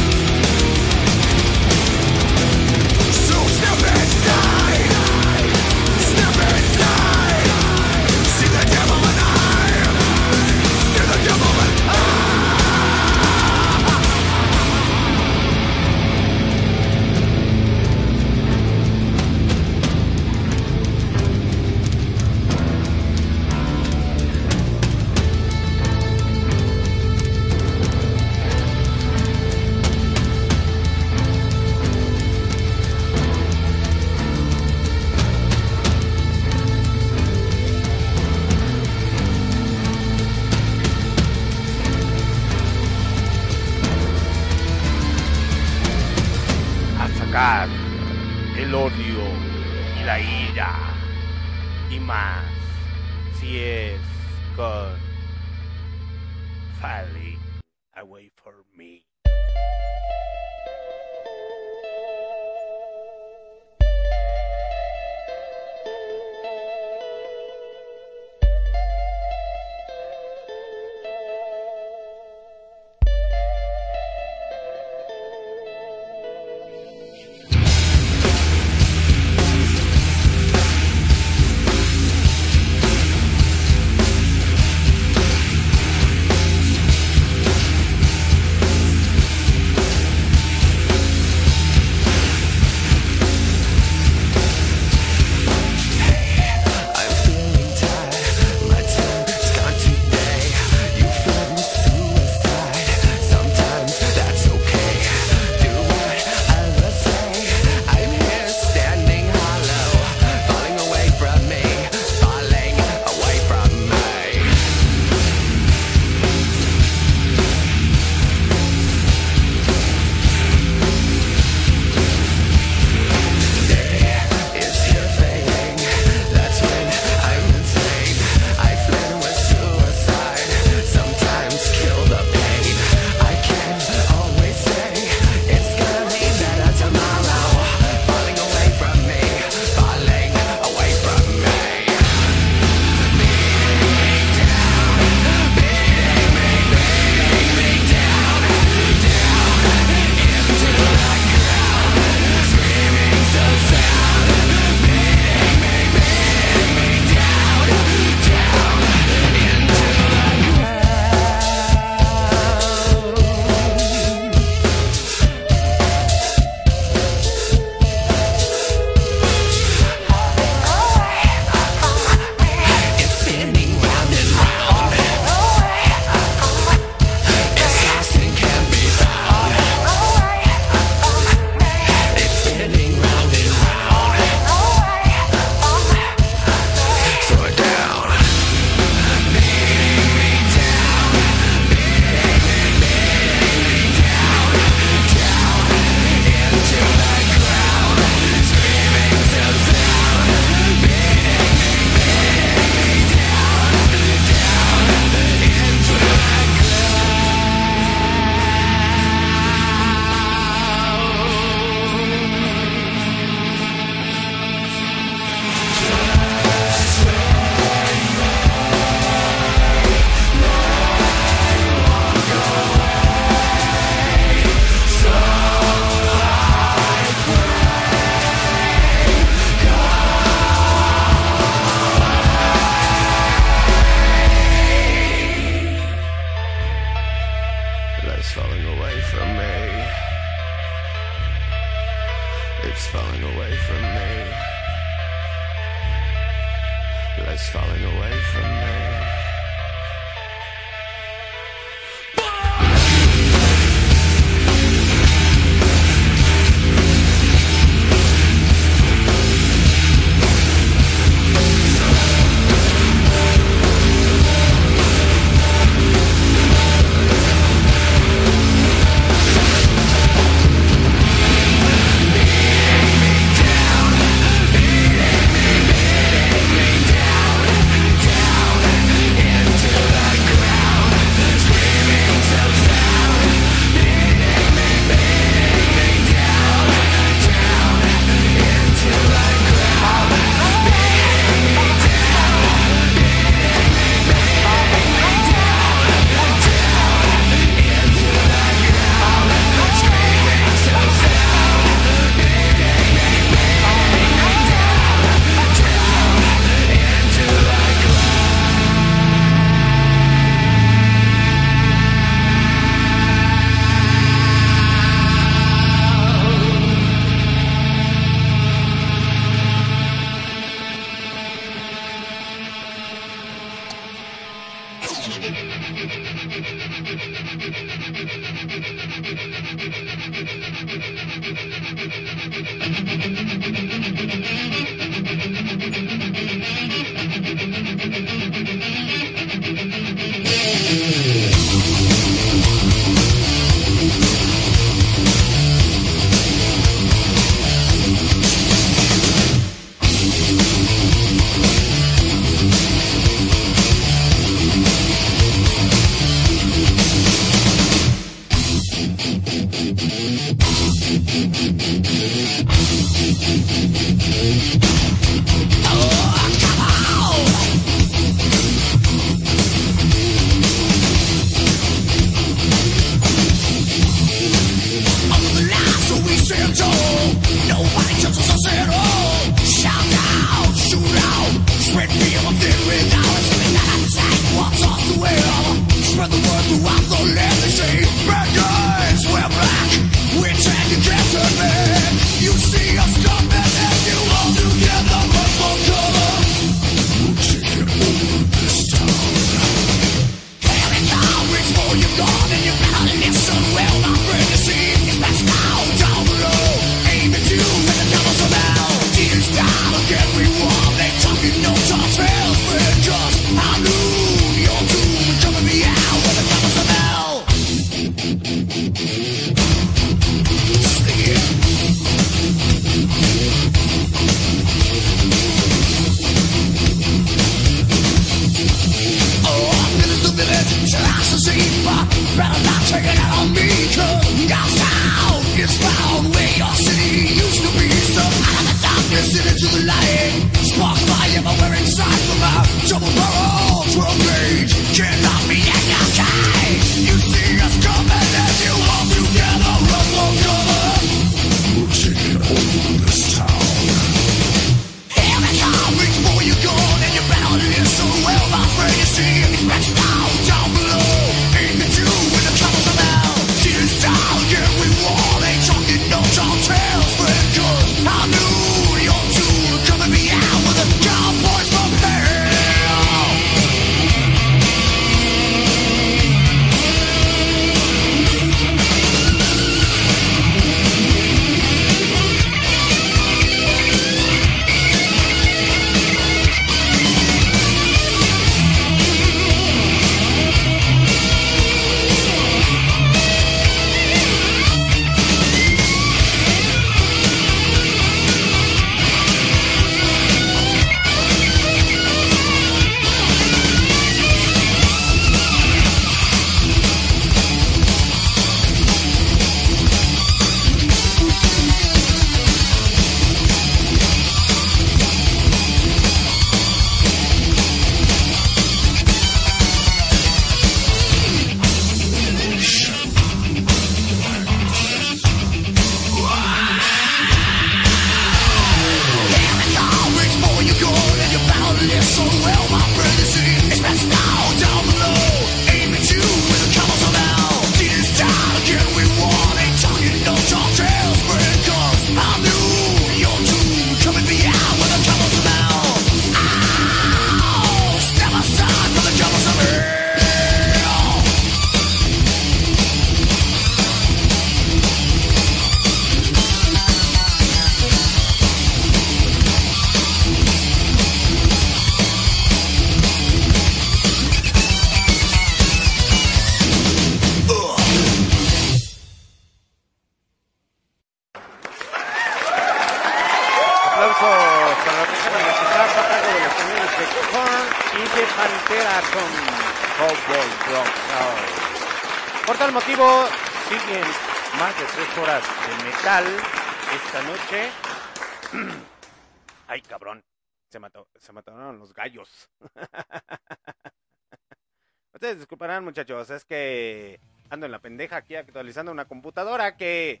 muchachos, 595.70 596.10
es 596.10 596.24
que 596.24 596.98
ando 597.28 597.46
en 597.46 597.52
la 597.52 597.60
pendeja 597.60 597.98
aquí 597.98 598.16
actualizando 598.16 598.72
una 598.72 598.86
computadora 598.86 599.56
que. 599.56 600.00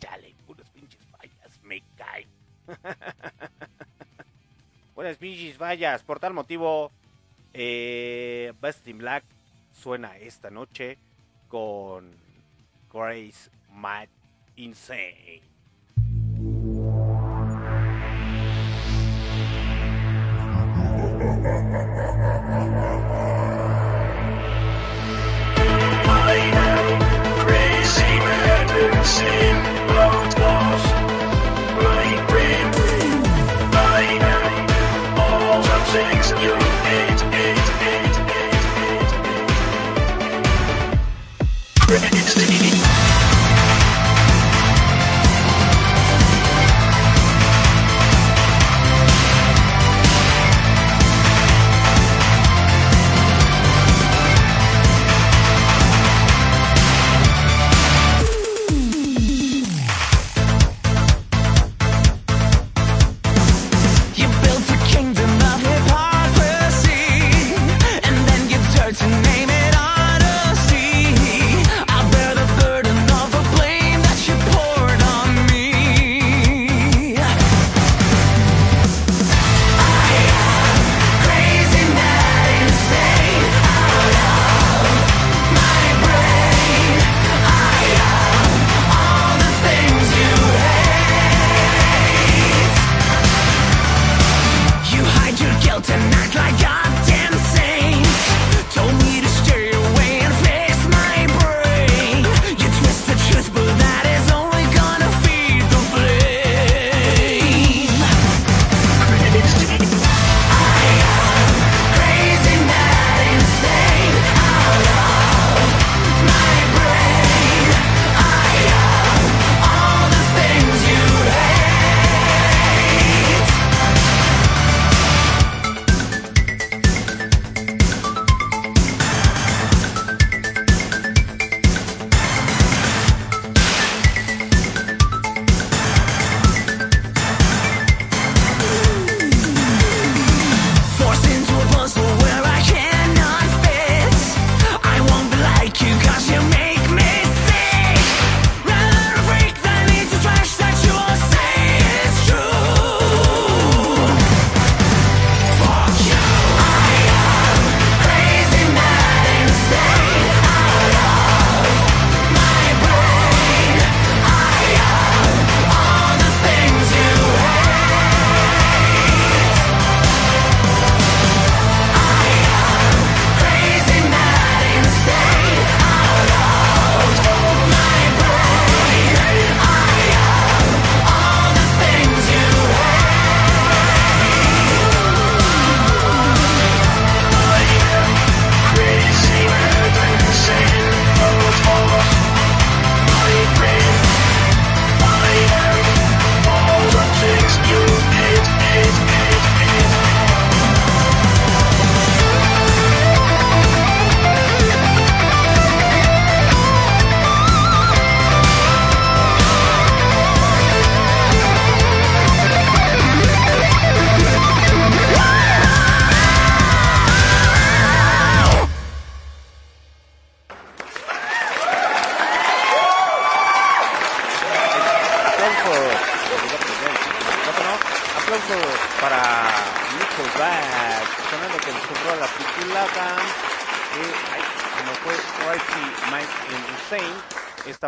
Chale, 0.00 0.34
puros 0.46 0.68
pinches 0.70 1.00
fallas, 1.06 1.60
me 1.62 1.82
cae. 1.96 2.26
Buenas 4.96 5.16
pinches 5.16 5.56
fallas. 5.56 6.02
Por 6.02 6.18
tal 6.18 6.34
motivo, 6.34 6.90
eh, 7.54 8.52
Best 8.60 8.88
in 8.88 8.98
Black 8.98 9.24
suena 9.72 10.18
esta 10.18 10.50
noche 10.50 10.98
con 11.46 12.10
Grace 12.92 13.50
Mad 13.70 14.08
Insane. 14.56 15.42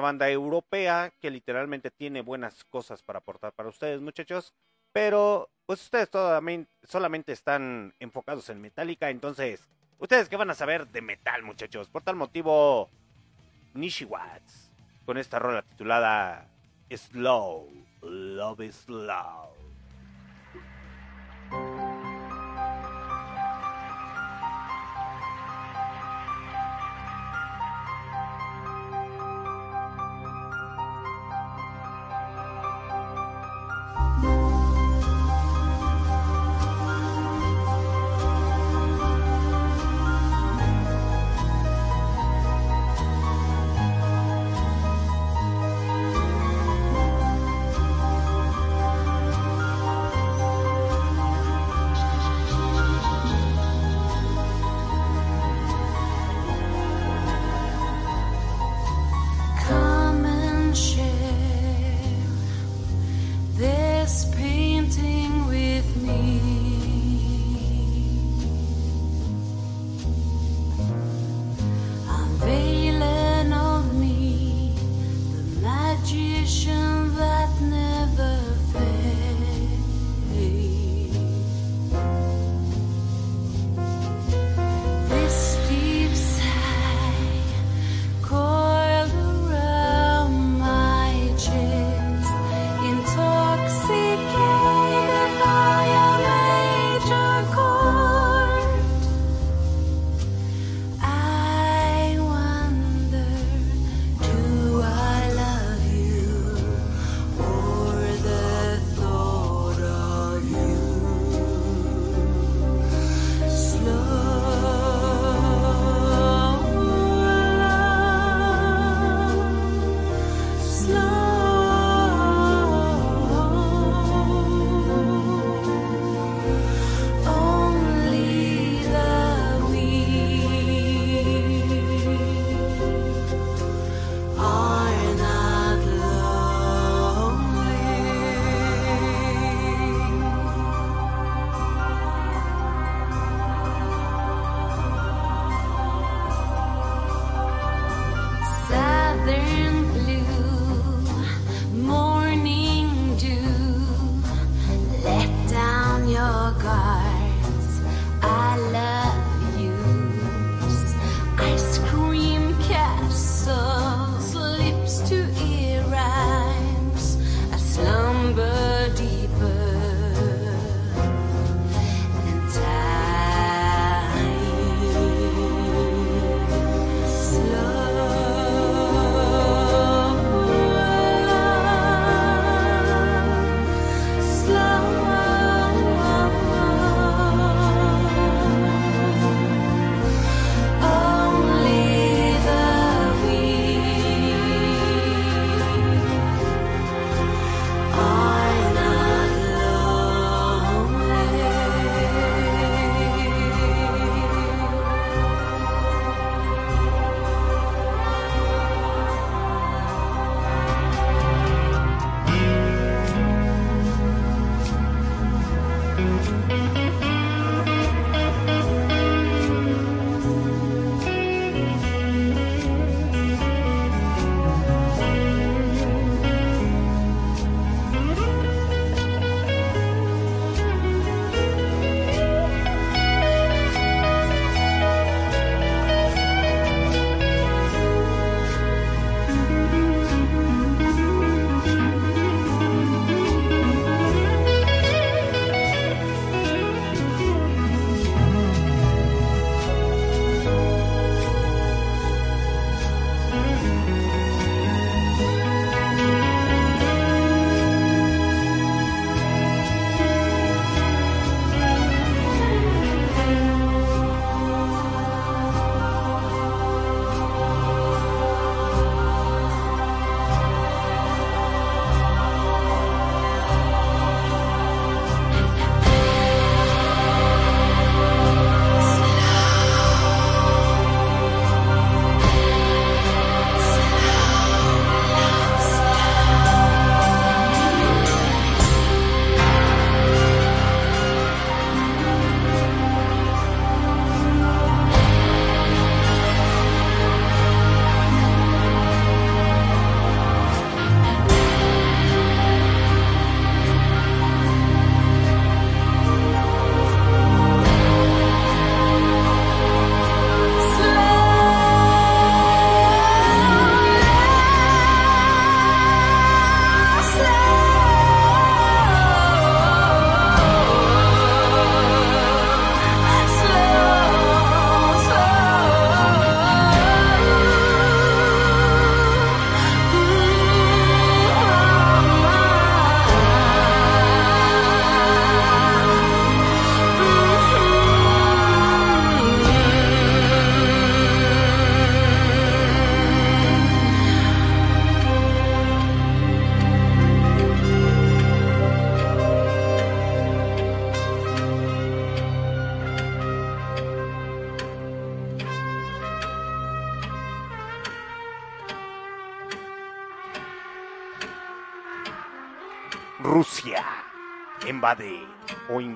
Banda 0.08 0.30
europea 0.30 1.12
que 1.20 1.30
literalmente 1.30 1.90
tiene 1.90 2.22
buenas 2.22 2.64
cosas 2.64 3.02
para 3.02 3.18
aportar 3.18 3.52
para 3.52 3.68
ustedes, 3.68 4.00
muchachos, 4.00 4.54
pero 4.90 5.50
pues 5.66 5.82
ustedes 5.82 6.08
solamente 6.84 7.32
están 7.32 7.94
enfocados 8.00 8.48
en 8.48 8.58
Metallica, 8.62 9.10
entonces, 9.10 9.68
¿ustedes 9.98 10.30
qué 10.30 10.36
van 10.36 10.48
a 10.48 10.54
saber 10.54 10.88
de 10.88 11.02
metal, 11.02 11.42
muchachos? 11.42 11.90
Por 11.90 12.02
tal 12.02 12.16
motivo, 12.16 12.88
Nishi 13.74 14.06
Watts, 14.06 14.70
con 15.04 15.18
esta 15.18 15.38
rola 15.38 15.60
titulada 15.60 16.48
Slow, 16.90 17.68
Love 18.00 18.60
is. 18.62 18.88
Love 18.88 19.58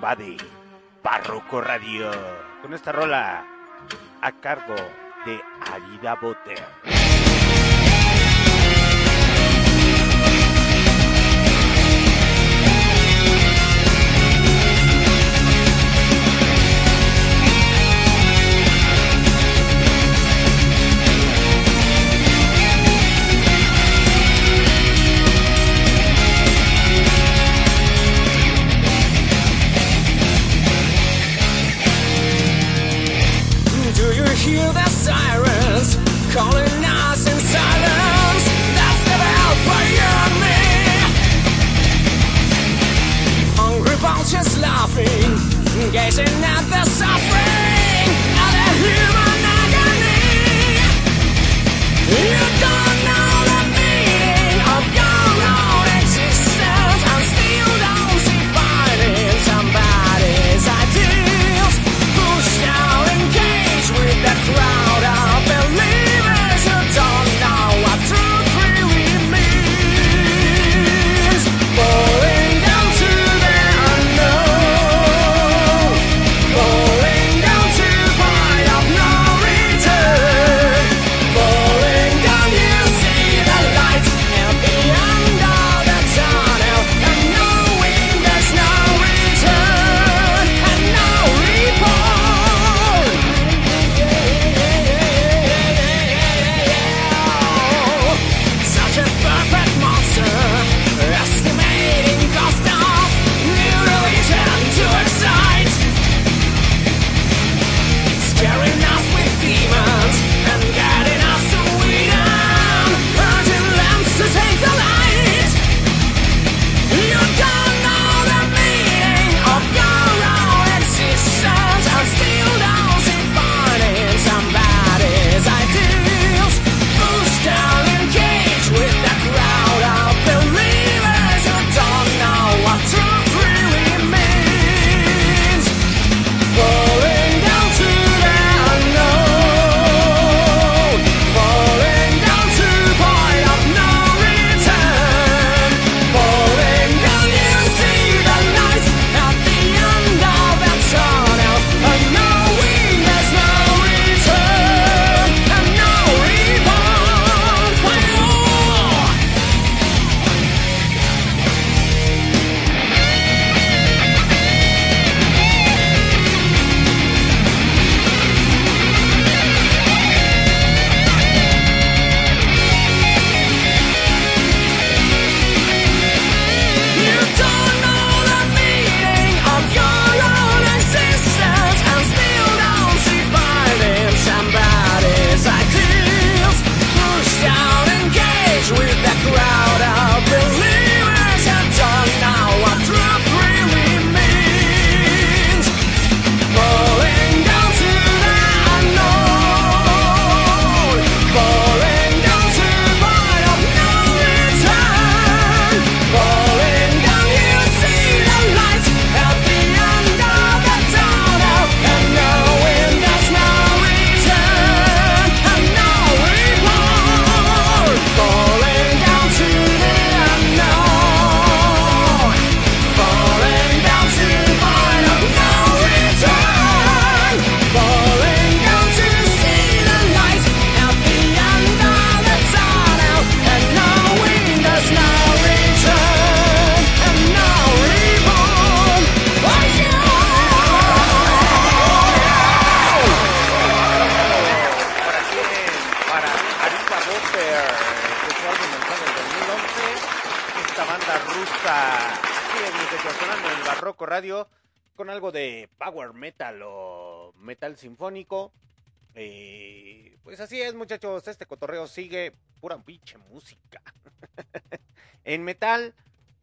invade 0.02 0.36
Párroco 1.00 1.60
Radio 1.60 2.10
con 2.60 2.74
esta 2.74 2.90
rola 2.90 3.46
a 4.20 4.32
cargo 4.32 4.74
de 5.24 5.40
Arida 5.72 6.16
Bot. 6.16 6.41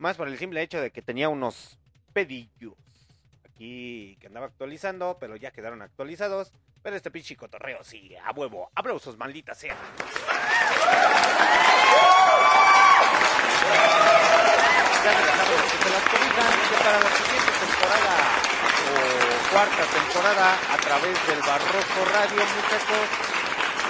más 0.09 0.17
por 0.17 0.27
el 0.27 0.39
simple 0.39 0.63
hecho 0.63 0.81
de 0.81 0.89
que 0.89 1.03
tenía 1.03 1.29
unos 1.29 1.77
pedillos 2.13 2.73
aquí 3.45 4.17
que 4.19 4.25
andaba 4.25 4.47
actualizando, 4.47 5.17
pero 5.19 5.35
ya 5.35 5.51
quedaron 5.51 5.83
actualizados. 5.83 6.51
Pero 6.81 6.95
este 6.95 7.11
pinche 7.11 7.35
cotorreo 7.35 7.83
sí, 7.83 8.15
a 8.15 8.31
huevo. 8.31 8.71
Aplausos, 8.73 9.19
maldita 9.19 9.53
sea. 9.53 9.75
O 18.89 19.53
cuarta 19.53 19.83
temporada 19.93 20.57
a 20.73 20.77
través 20.77 21.27
del 21.27 21.39
Barroco 21.41 22.05
Radio, 22.13 22.41
muchachos, 22.57 23.05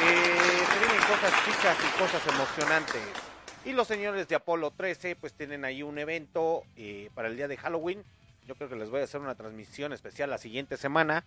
eh, 0.04 0.66
se 0.70 0.80
vienen 0.80 1.02
cosas 1.08 1.32
chicas 1.46 1.78
y 1.80 1.88
cosas 1.98 2.28
emocionantes. 2.28 3.39
Y 3.66 3.74
los 3.74 3.88
señores 3.88 4.28
de 4.28 4.36
Apolo 4.36 4.72
13 4.72 5.16
pues 5.16 5.34
tienen 5.34 5.66
ahí 5.66 5.84
un 5.84 5.98
evento 6.00 6.64
eh, 6.78 7.10
para 7.14 7.28
el 7.28 7.36
día 7.36 7.48
de 7.48 7.58
Halloween. 7.58 8.04
Yo 8.48 8.56
creo 8.56 8.70
que 8.70 8.76
les 8.76 8.90
voy 8.90 9.02
a 9.02 9.04
hacer 9.04 9.20
una 9.20 9.36
transmisión 9.36 9.92
especial 9.92 10.30
la 10.30 10.38
siguiente 10.38 10.78
semana 10.78 11.24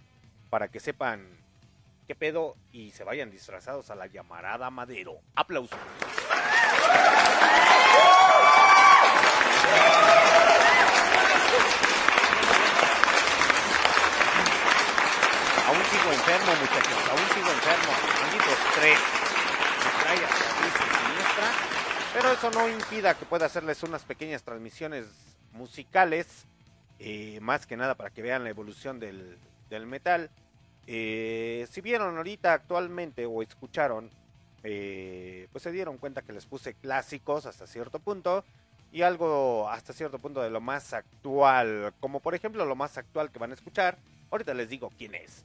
para 0.50 0.68
que 0.68 0.80
sepan 0.80 1.28
qué 2.06 2.14
pedo 2.14 2.56
y 2.72 2.90
se 2.92 3.04
vayan 3.04 3.30
disfrazados 3.30 3.90
a 3.90 3.94
la 3.94 4.06
llamarada 4.06 4.70
Madero. 4.70 5.18
Aplausos. 5.34 5.78
Aún 15.68 15.84
sigo 15.84 16.12
enfermo, 16.12 16.52
muchachos. 16.60 17.08
Aún 17.10 17.28
sigo 17.34 17.50
enfermo. 17.50 17.92
Malditos 18.20 18.58
tres. 18.74 18.98
Me 19.84 20.02
trae 20.02 20.16
siniestra. 20.16 21.71
Pero 22.14 22.30
eso 22.30 22.50
no 22.50 22.68
impida 22.68 23.14
que 23.14 23.24
pueda 23.24 23.46
hacerles 23.46 23.82
unas 23.82 24.02
pequeñas 24.04 24.42
transmisiones 24.42 25.06
musicales. 25.52 26.46
eh, 26.98 27.40
más 27.40 27.66
que 27.66 27.76
nada 27.76 27.96
para 27.96 28.10
que 28.10 28.22
vean 28.22 28.44
la 28.44 28.50
evolución 28.50 29.00
del, 29.00 29.36
del 29.68 29.86
metal. 29.86 30.30
Eh, 30.86 31.66
si 31.70 31.80
vieron 31.80 32.16
ahorita 32.16 32.52
actualmente 32.52 33.26
o 33.26 33.42
escucharon, 33.42 34.08
eh, 34.62 35.48
pues 35.50 35.64
se 35.64 35.72
dieron 35.72 35.98
cuenta 35.98 36.22
que 36.22 36.32
les 36.32 36.46
puse 36.46 36.74
clásicos 36.74 37.46
hasta 37.46 37.66
cierto 37.66 37.98
punto 37.98 38.44
y 38.92 39.02
algo 39.02 39.68
hasta 39.68 39.92
cierto 39.92 40.18
punto 40.20 40.42
de 40.42 40.50
lo 40.50 40.60
más 40.60 40.92
actual, 40.92 41.92
como 41.98 42.20
por 42.20 42.34
ejemplo 42.34 42.64
lo 42.64 42.76
más 42.76 42.96
actual 42.98 43.30
que 43.32 43.38
van 43.40 43.50
a 43.50 43.54
escuchar. 43.54 43.98
Ahorita 44.30 44.54
les 44.54 44.68
digo 44.68 44.92
quién 44.96 45.14
es. 45.14 45.44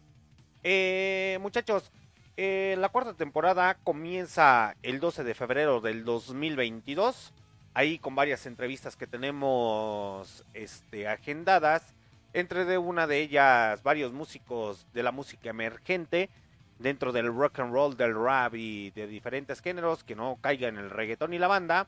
Eh, 0.64 1.40
muchachos, 1.42 1.92
eh, 2.40 2.76
la 2.78 2.90
cuarta 2.90 3.16
temporada 3.16 3.80
comienza 3.84 4.76
el 4.84 5.00
12 5.00 5.24
de 5.24 5.34
febrero 5.34 5.82
del 5.82 6.06
2022. 6.06 7.34
Ahí 7.74 7.98
con 7.98 8.14
varias 8.14 8.46
entrevistas 8.46 8.96
que 8.96 9.08
tenemos 9.08 10.46
este, 10.54 11.08
agendadas. 11.08 11.96
Entre 12.34 12.66
de 12.66 12.78
una 12.78 13.08
de 13.08 13.22
ellas 13.22 13.82
varios 13.82 14.14
músicos 14.14 14.86
de 14.94 15.02
la 15.02 15.12
música 15.12 15.50
emergente 15.50 16.30
dentro 16.78 17.12
del 17.12 17.34
rock 17.34 17.60
and 17.60 17.74
roll, 17.74 17.98
del 17.98 18.14
rap 18.14 18.54
y 18.54 18.92
de 18.92 19.08
diferentes 19.08 19.60
géneros 19.60 20.04
que 20.04 20.16
no 20.16 20.38
caigan 20.40 20.78
en 20.78 20.86
el 20.86 20.90
reggaetón 20.92 21.34
y 21.34 21.40
la 21.40 21.48
banda. 21.48 21.88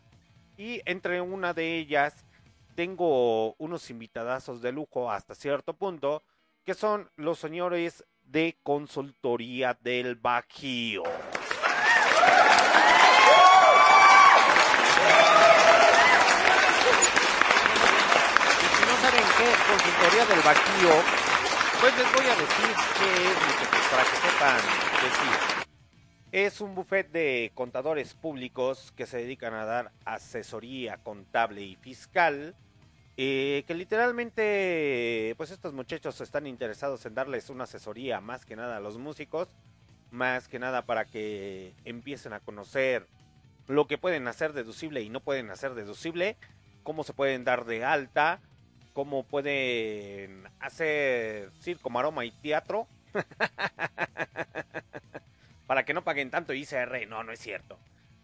Y 0.57 0.81
entre 0.85 1.21
una 1.21 1.53
de 1.53 1.77
ellas 1.77 2.25
tengo 2.73 3.53
unos 3.59 3.91
invitadazos 3.91 4.63
de 4.63 4.71
lujo 4.71 5.11
hasta 5.11 5.35
cierto 5.35 5.75
punto, 5.75 6.23
que 6.65 6.73
son 6.73 7.07
los 7.17 7.37
señores 7.37 8.03
de 8.31 8.57
consultoría 8.61 9.77
del 9.81 10.15
Bajío. 10.15 11.03
Y 18.61 18.67
si 18.75 18.81
no 18.85 18.95
saben 19.01 19.23
qué 19.37 19.51
es 19.51 19.59
consultoría 19.67 20.25
del 20.25 20.41
Bajío, 20.41 20.93
pues 21.81 21.97
les 21.97 22.13
voy 22.13 22.25
a 22.25 22.35
decir 22.35 22.75
qué 22.99 23.09
es, 23.29 23.35
muchachos, 23.47 23.87
para 23.89 24.03
que 24.03 24.15
sepan 24.17 24.57
decir. 25.01 25.65
Es 26.31 26.61
un 26.61 26.75
buffet 26.75 27.09
de 27.09 27.51
contadores 27.55 28.13
públicos 28.13 28.93
que 28.95 29.07
se 29.07 29.17
dedican 29.17 29.55
a 29.55 29.65
dar 29.65 29.91
asesoría 30.05 30.97
contable 30.97 31.61
y 31.61 31.75
fiscal. 31.77 32.55
Eh, 33.21 33.65
que 33.67 33.73
literalmente, 33.73 35.33
pues 35.35 35.51
estos 35.51 35.73
muchachos 35.73 36.21
están 36.21 36.47
interesados 36.47 37.05
en 37.05 37.15
darles 37.15 37.49
una 37.49 37.65
asesoría 37.65 38.21
más 38.21 38.45
que 38.45 38.55
nada 38.55 38.77
a 38.77 38.79
los 38.79 38.97
músicos, 38.97 39.49
más 40.09 40.47
que 40.47 40.57
nada 40.57 40.85
para 40.85 41.03
que 41.03 41.73
empiecen 41.83 42.31
a 42.31 42.39
conocer 42.39 43.07
lo 43.67 43.87
que 43.87 43.97
pueden 43.97 44.25
hacer 44.29 44.53
deducible 44.53 45.01
y 45.01 45.09
no 45.09 45.19
pueden 45.19 45.51
hacer 45.51 45.73
deducible, 45.73 46.37
cómo 46.83 47.03
se 47.03 47.11
pueden 47.11 47.43
dar 47.43 47.65
de 47.65 47.83
alta, 47.83 48.39
cómo 48.93 49.23
pueden 49.23 50.45
hacer 50.61 51.51
circo, 51.59 51.89
maroma 51.89 52.23
y 52.23 52.31
teatro. 52.31 52.87
para 55.67 55.83
que 55.83 55.93
no 55.93 56.05
paguen 56.05 56.31
tanto 56.31 56.53
ICR. 56.53 57.05
No, 57.09 57.25
no 57.25 57.33
es 57.33 57.39
cierto. 57.41 57.77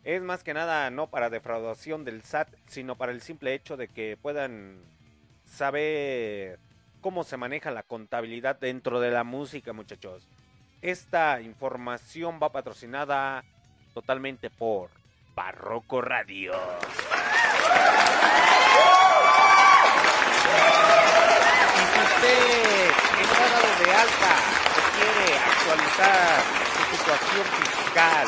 Es 0.06 0.22
más 0.22 0.44
que 0.44 0.54
nada 0.54 0.92
no 0.92 1.08
para 1.08 1.32
defraudación 1.32 2.06
del 2.06 2.22
SAT, 2.22 2.50
sino 2.68 2.96
para 2.96 3.12
el 3.12 3.22
simple 3.22 3.56
hecho 3.56 3.76
de 3.76 3.88
que 3.88 4.18
puedan 4.22 4.78
saber 5.46 6.60
cómo 7.02 7.24
se 7.24 7.38
maneja 7.38 7.72
la 7.72 7.82
contabilidad 7.82 8.56
dentro 8.60 9.00
de 9.00 9.10
la 9.10 9.24
música, 9.24 9.74
muchachos. 9.74 10.28
Esta 10.84 11.42
información 11.42 12.40
va 12.42 12.52
patrocinada 12.52 13.44
totalmente 13.96 14.52
por 14.52 14.92
Barroco 15.34 16.02
Radio. 16.02 16.54
De 23.80 23.92
alta 23.92 24.36
o 24.72 24.80
quiere 24.96 25.38
actualizar 25.38 26.44
su 26.74 26.96
situación 26.96 27.46
fiscal 27.46 28.28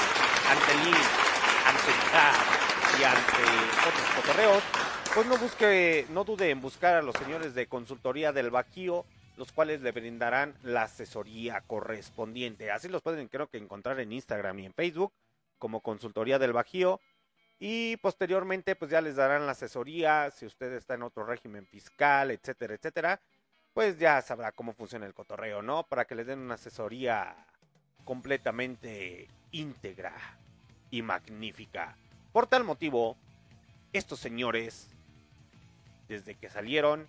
ante 0.49 0.71
el 0.73 0.87
INS, 0.89 1.26
SAT 1.75 2.99
y 2.99 3.03
ante 3.03 3.43
otros 3.87 4.09
cotorreos, 4.15 4.63
pues 5.13 5.27
no 5.27 5.37
busque, 5.37 6.05
no 6.09 6.23
dude 6.23 6.49
en 6.49 6.61
buscar 6.61 6.95
a 6.95 7.01
los 7.01 7.15
señores 7.15 7.53
de 7.53 7.67
consultoría 7.67 8.31
del 8.31 8.51
Bajío, 8.51 9.05
los 9.35 9.51
cuales 9.51 9.81
le 9.81 9.91
brindarán 9.91 10.55
la 10.63 10.83
asesoría 10.83 11.61
correspondiente. 11.67 12.71
Así 12.71 12.87
los 12.87 13.01
pueden 13.01 13.27
creo 13.27 13.47
que 13.47 13.57
encontrar 13.57 13.99
en 13.99 14.13
Instagram 14.13 14.59
y 14.59 14.65
en 14.67 14.73
Facebook 14.73 15.13
como 15.59 15.81
consultoría 15.81 16.39
del 16.39 16.53
Bajío. 16.53 17.01
Y 17.59 17.97
posteriormente 17.97 18.75
pues 18.75 18.91
ya 18.91 19.01
les 19.01 19.15
darán 19.15 19.45
la 19.45 19.51
asesoría 19.51 20.31
si 20.31 20.45
usted 20.45 20.71
está 20.73 20.93
en 20.93 21.03
otro 21.03 21.25
régimen 21.25 21.65
fiscal, 21.67 22.31
etcétera, 22.31 22.75
etcétera. 22.75 23.21
Pues 23.73 23.99
ya 23.99 24.21
sabrá 24.21 24.51
cómo 24.51 24.73
funciona 24.73 25.05
el 25.05 25.13
cotorreo, 25.13 25.61
¿no? 25.61 25.83
Para 25.83 26.05
que 26.05 26.15
les 26.15 26.27
den 26.27 26.39
una 26.39 26.55
asesoría 26.55 27.35
completamente 28.05 29.27
íntegra 29.51 30.13
y 30.91 31.01
magnífica. 31.01 31.97
Por 32.31 32.47
tal 32.47 32.63
motivo, 32.63 33.17
estos 33.93 34.19
señores, 34.19 34.89
desde 36.07 36.35
que 36.35 36.49
salieron, 36.49 37.07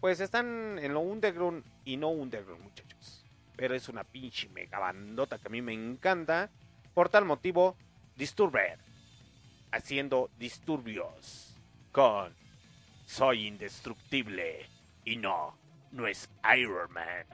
pues 0.00 0.20
están 0.20 0.78
en 0.78 0.94
lo 0.94 1.00
underground 1.00 1.64
y 1.84 1.96
no 1.96 2.10
underground, 2.10 2.62
muchachos. 2.62 3.24
Pero 3.56 3.74
es 3.74 3.88
una 3.88 4.04
pinche 4.04 4.48
mega 4.50 4.78
bandota 4.78 5.38
que 5.38 5.48
a 5.48 5.50
mí 5.50 5.62
me 5.62 5.72
encanta. 5.72 6.50
Por 6.94 7.08
tal 7.08 7.24
motivo, 7.24 7.76
Disturbed, 8.16 8.78
haciendo 9.72 10.30
disturbios 10.38 11.54
con 11.92 12.34
Soy 13.04 13.46
indestructible 13.46 14.66
y 15.04 15.16
no, 15.16 15.54
no 15.92 16.06
es 16.06 16.28
Iron 16.56 16.92
Man. 16.92 17.26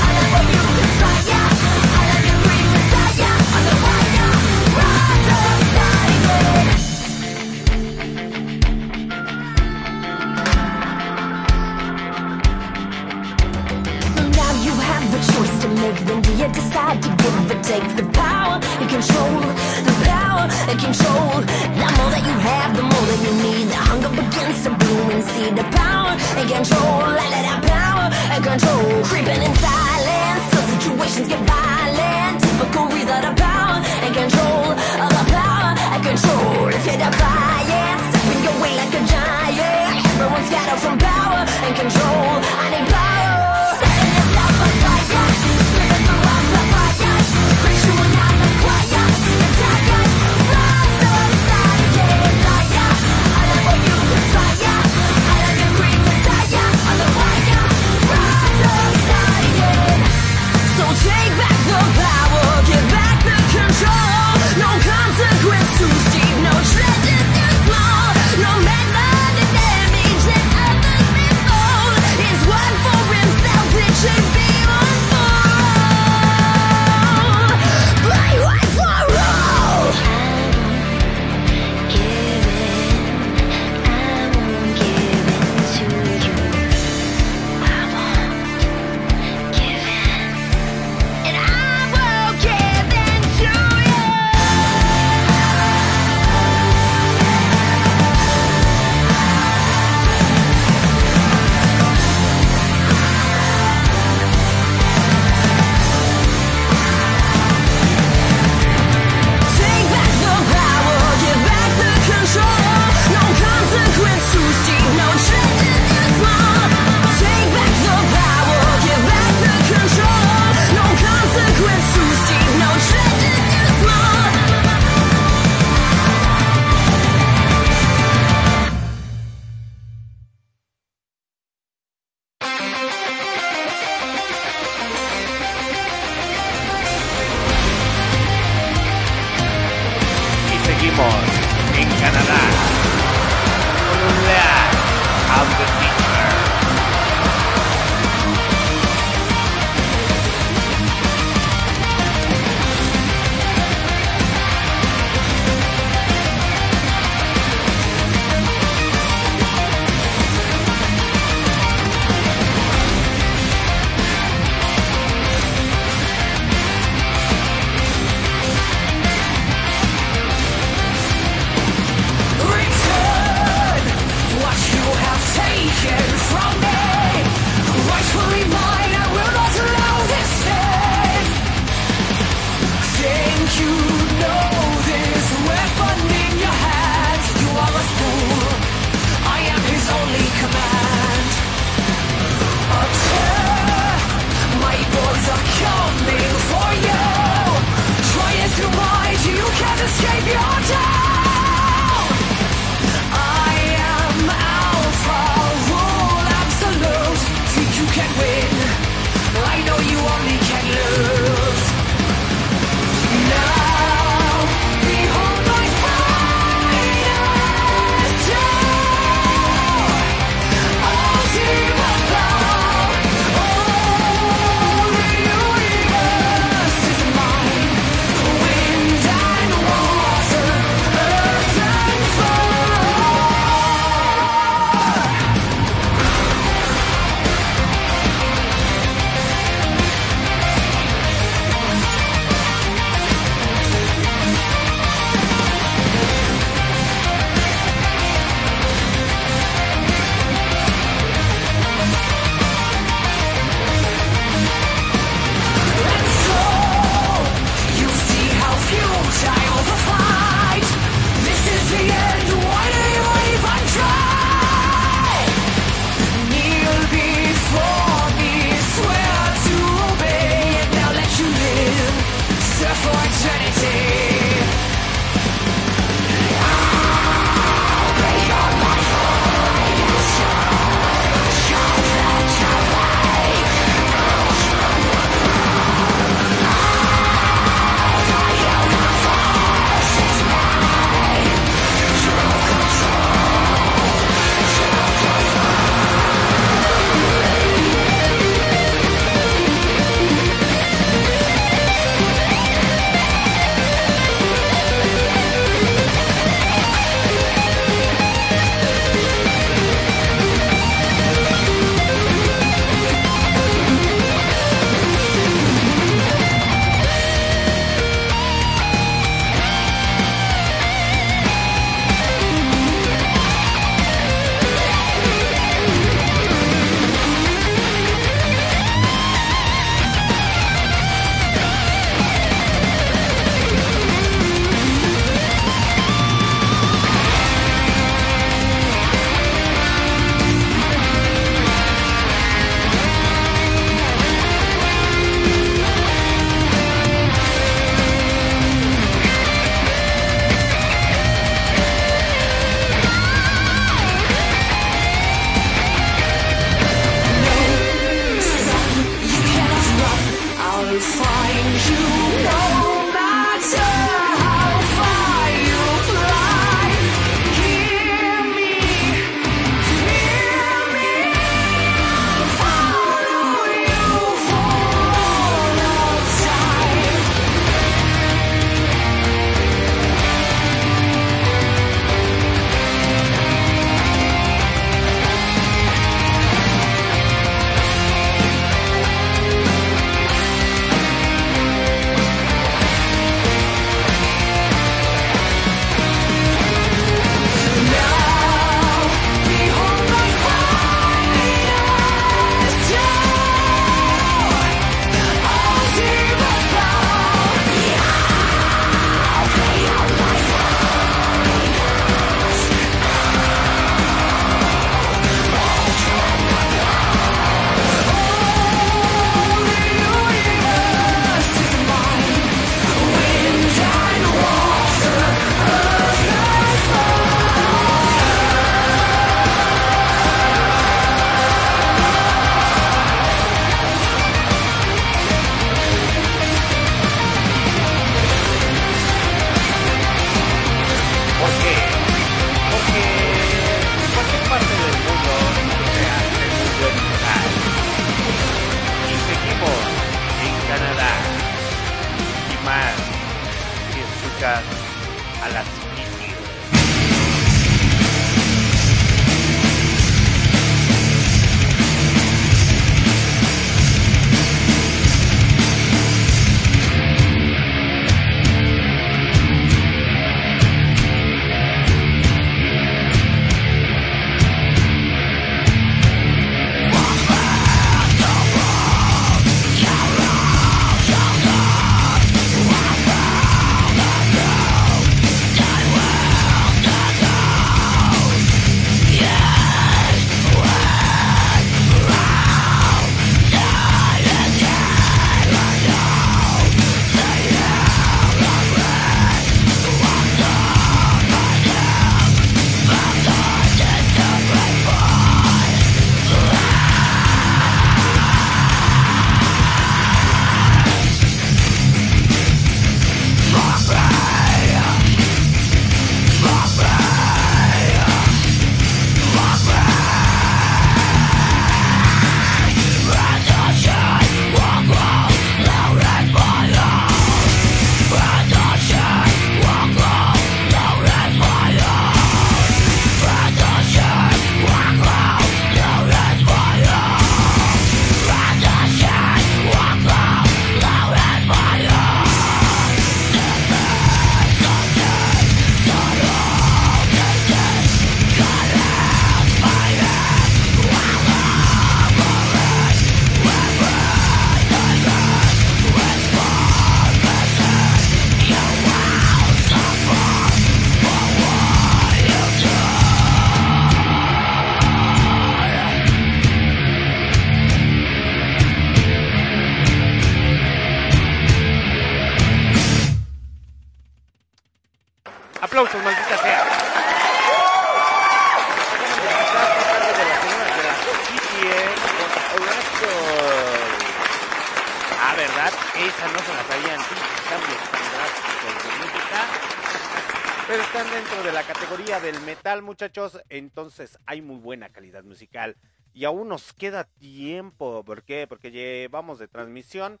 muchachos? 592.58 593.22
Entonces 593.28 593.98
hay 594.06 594.22
muy 594.22 594.36
buena 594.36 594.70
calidad 594.70 595.04
musical. 595.04 595.56
Y 595.94 596.04
aún 596.04 596.28
nos 596.28 596.52
queda 596.52 596.84
tiempo. 596.84 597.84
¿Por 597.84 598.02
qué? 598.02 598.26
Porque 598.28 598.50
llevamos 598.50 599.18
de 599.18 599.28
transmisión 599.28 600.00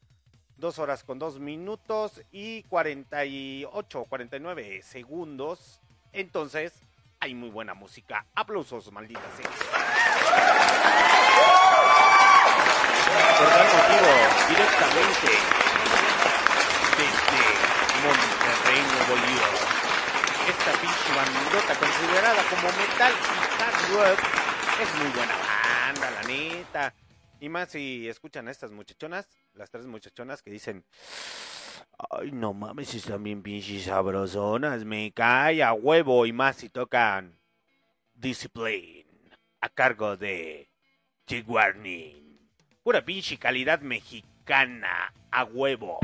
dos 0.60 0.78
horas 0.78 1.02
con 1.04 1.18
dos 1.18 1.40
minutos 1.40 2.20
y 2.30 2.64
48, 2.64 4.04
49 4.04 4.82
segundos. 4.82 5.80
Entonces, 6.12 6.74
hay 7.18 7.34
muy 7.34 7.48
buena 7.48 7.72
música. 7.74 8.26
Aplausos, 8.34 8.92
maldita 8.92 9.22
sea. 9.36 9.48
Por 13.38 13.48
tal 13.48 13.66
directamente 14.48 15.28
desde 19.40 19.79
esta 20.48 20.72
pinche 20.80 21.12
bandota 21.14 21.74
considerada 21.78 22.42
como 22.48 22.68
metal 22.78 23.12
y 23.12 23.62
hard 23.62 23.94
rock 23.94 24.20
es 24.82 24.94
muy 24.94 25.10
buena 25.10 25.34
banda, 25.36 26.10
la 26.10 26.22
neta. 26.22 26.94
Y 27.40 27.48
más 27.48 27.70
si 27.70 28.08
escuchan 28.08 28.48
a 28.48 28.50
estas 28.50 28.70
muchachonas, 28.70 29.28
las 29.54 29.70
tres 29.70 29.86
muchachonas 29.86 30.42
que 30.42 30.50
dicen, 30.50 30.84
ay, 32.10 32.32
no 32.32 32.52
mames, 32.52 32.94
están 32.94 33.22
bien 33.22 33.42
pinches 33.42 33.84
sabrosonas, 33.84 34.84
me 34.84 35.12
cae 35.12 35.62
a 35.62 35.72
huevo. 35.72 36.26
Y 36.26 36.32
más 36.32 36.56
si 36.56 36.68
tocan 36.68 37.38
Discipline 38.14 39.06
a 39.60 39.68
cargo 39.68 40.16
de 40.16 40.70
Chick 41.26 41.48
Warning. 41.48 42.38
Pura 42.82 43.04
pinche 43.04 43.38
calidad 43.38 43.80
mexicana 43.80 45.12
a 45.30 45.44
huevo. 45.44 46.00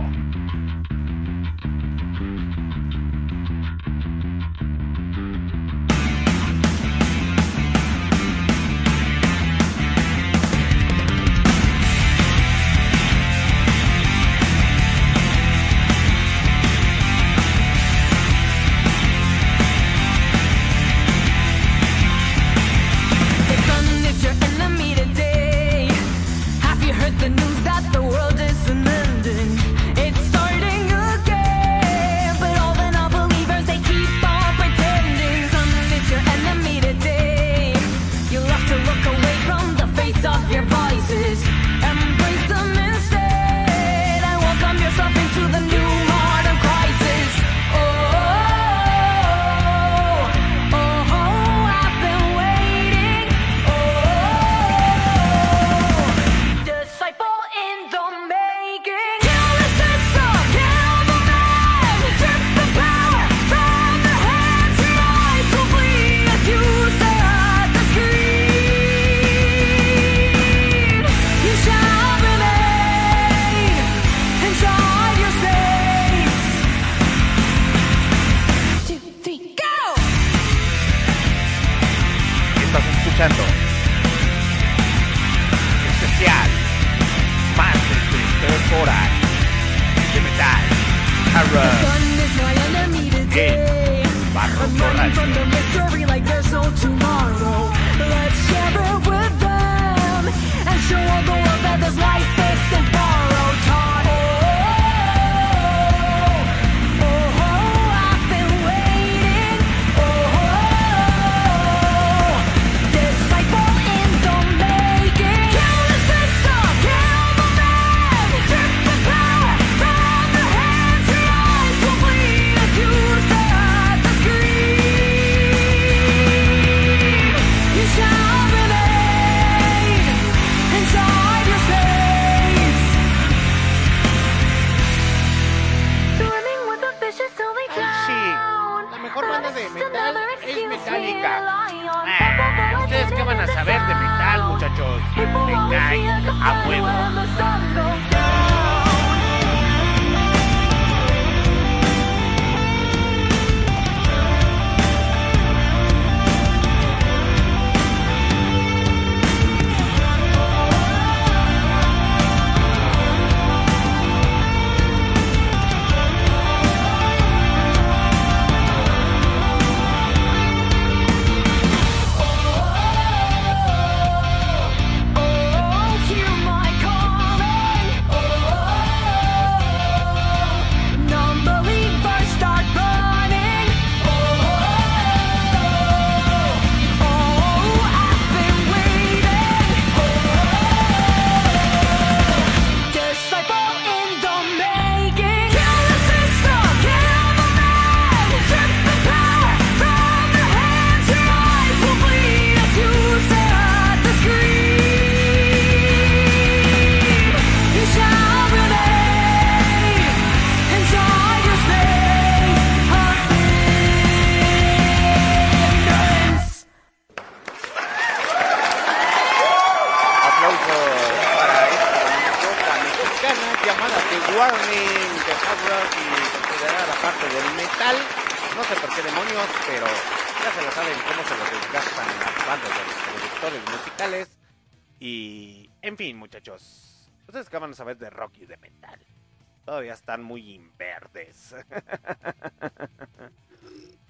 Muy 240.27 240.55
inverdes. 240.55 241.55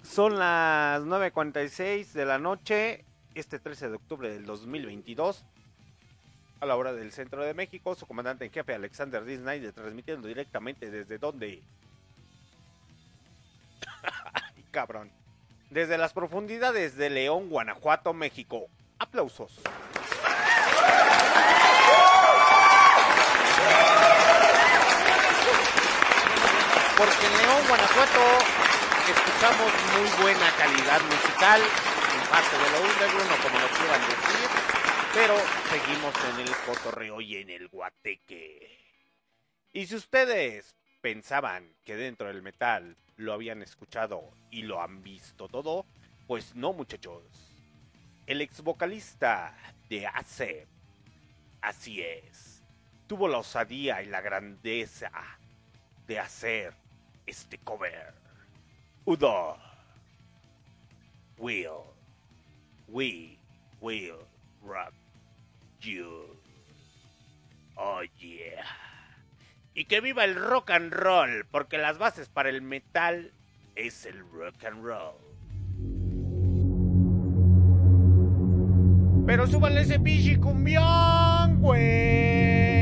Son 0.03 0.37
las 0.37 1.03
9.46 1.03 2.11
de 2.13 2.25
la 2.25 2.39
noche, 2.39 3.05
este 3.35 3.59
13 3.59 3.89
de 3.89 3.95
octubre 3.95 4.29
del 4.29 4.45
2022. 4.45 5.45
A 6.59 6.65
la 6.65 6.75
hora 6.75 6.91
del 6.93 7.11
centro 7.11 7.43
de 7.43 7.53
México, 7.53 7.93
su 7.93 8.07
comandante 8.07 8.45
en 8.45 8.51
jefe 8.51 8.73
Alexander 8.73 9.23
Disney 9.23 9.61
transmitiendo 9.71 10.27
directamente 10.27 10.89
desde 10.89 11.19
donde. 11.19 11.61
Cabrón. 14.71 15.11
Desde 15.69 15.97
las 15.97 16.13
profundidades 16.13 16.95
de 16.95 17.09
León, 17.11 17.49
Guanajuato, 17.49 18.13
México. 18.13 18.67
Aplausos. 18.97 19.59
Porque 26.97 27.27
en 27.27 27.37
León, 27.37 27.67
Guanajuato, 27.67 28.23
escuchamos 29.07 29.71
muy 29.93 30.23
buena 30.23 30.49
calidad 30.57 30.99
musical, 31.03 31.61
en 31.61 32.27
parte 32.27 32.57
de 32.57 32.71
lo 32.71 32.81
underground 32.81 33.31
o 33.31 33.43
como 33.43 33.59
lo 33.59 33.67
quieran 33.69 34.01
decir, 34.01 34.49
pero 35.13 35.35
seguimos 35.69 36.15
en 36.33 36.39
el 36.47 36.55
cotorreo 36.65 37.21
y 37.21 37.35
en 37.35 37.51
el 37.51 37.67
guateque. 37.67 38.79
Y 39.73 39.85
si 39.85 39.95
ustedes 39.95 40.75
pensaban 41.01 41.71
que 41.83 41.95
dentro 41.95 42.29
del 42.29 42.41
metal 42.41 42.97
lo 43.15 43.33
habían 43.33 43.61
escuchado 43.61 44.31
y 44.49 44.63
lo 44.63 44.81
han 44.81 45.03
visto 45.03 45.47
todo, 45.47 45.85
pues 46.25 46.55
no 46.55 46.73
muchachos. 46.73 47.21
El 48.25 48.41
ex 48.41 48.61
vocalista 48.61 49.55
de 49.87 50.07
ACE, 50.07 50.67
así 51.61 52.01
es, 52.01 52.63
tuvo 53.05 53.27
la 53.27 53.37
osadía 53.37 54.01
y 54.01 54.07
la 54.07 54.21
grandeza 54.21 55.11
de 56.07 56.19
hacer 56.19 56.86
este 57.27 57.59
cover. 57.59 58.13
Udo. 59.05 59.57
Will. 61.37 61.83
We 62.87 63.37
will 63.81 64.25
rock 64.63 64.93
you. 65.81 66.37
Oh 67.77 68.01
yeah. 68.19 68.65
Y 69.75 69.85
que 69.85 70.01
viva 70.01 70.23
el 70.23 70.35
rock 70.35 70.71
and 70.71 70.91
roll, 70.91 71.45
porque 71.51 71.77
las 71.77 71.99
bases 71.99 72.29
para 72.29 72.49
el 72.49 72.61
metal 72.63 73.31
es 73.75 74.05
el 74.05 74.19
rock 74.31 74.63
and 74.65 74.83
roll. 74.83 75.27
Pero 79.27 79.45
súbanle 79.45 79.81
ese 79.81 79.99
pinche 79.99 80.39
cumbión, 80.39 81.59
güey. 81.61 82.76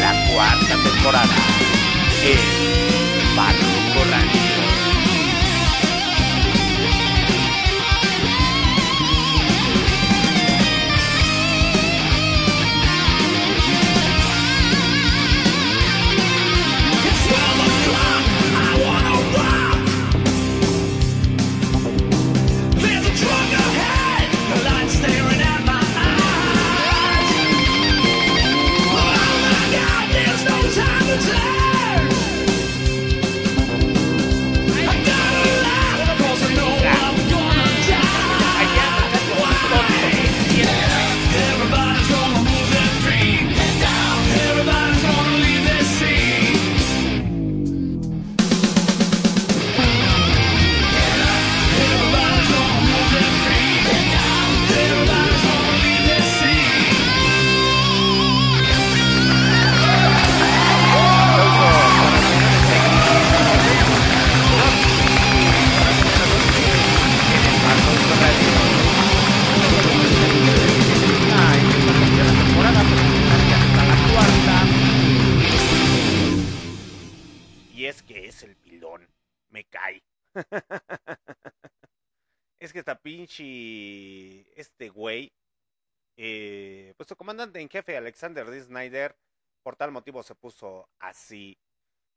La 0.00 0.32
cuarta 0.32 0.76
temporada. 0.82 1.41
Alexander 88.22 88.48
D. 88.52 88.62
Snyder, 88.62 89.16
por 89.64 89.74
tal 89.74 89.90
motivo 89.90 90.22
se 90.22 90.36
puso 90.36 90.88
así. 91.00 91.58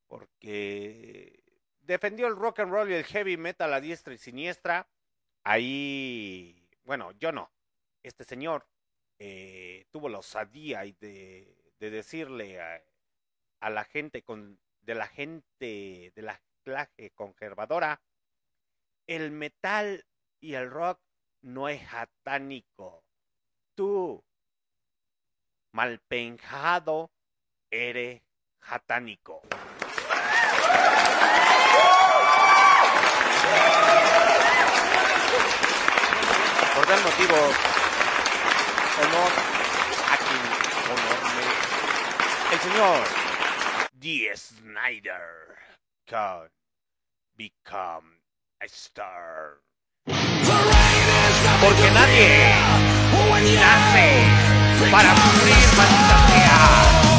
porque 0.08 1.43
defendió 1.80 2.27
el 2.27 2.35
rock 2.35 2.59
and 2.59 2.72
roll 2.72 2.92
y 2.92 2.93
el 2.93 3.03
heavy 3.06 3.38
metal 3.38 3.74
a 3.74 3.82
diestra 3.82 4.14
y 4.14 4.19
siniestra. 4.19 4.88
Ahí, 5.43 6.69
bueno, 6.84 7.11
yo 7.14 7.32
no. 7.32 7.51
Este 8.03 8.24
señor 8.24 8.67
eh, 9.17 9.88
tuvo 9.90 10.08
la 10.08 10.19
osadía 10.19 10.82
de, 10.82 11.74
de 11.80 11.90
decirle 11.90 12.61
a, 12.61 12.84
a 13.61 13.69
la 13.72 13.84
gente 13.84 14.22
con 14.22 14.59
de 14.82 14.93
la 14.93 15.08
gente 15.08 16.11
de 16.16 16.22
la 16.22 16.40
clase 16.64 17.09
conservadora 17.16 18.00
el 19.08 19.32
metal 19.32 20.06
y 20.40 20.53
el 20.53 20.69
rock 20.69 21.00
no 21.42 21.67
es 21.67 21.82
satánico. 21.90 23.03
Tú, 23.74 24.24
malpenjado, 25.75 27.11
eres 27.69 28.21
satánico. 28.65 29.41
Por 36.75 36.85
tal 36.85 37.03
motivo, 37.03 37.35
honor 39.01 39.31
a 40.11 40.17
quien 40.23 40.43
honor 40.87 41.19
merece. 41.35 42.53
El 42.53 42.59
señor 42.59 42.99
D. 43.91 44.31
Snyder 44.33 45.57
can 46.05 46.49
become 47.35 48.21
a 48.61 48.65
star. 48.65 49.59
Porque 51.59 51.91
nadie 51.91 52.55
nace 53.55 54.44
para 54.91 55.15
sufrir 55.15 55.55
fantasía. 55.55 56.55
Suffering 56.95 57.14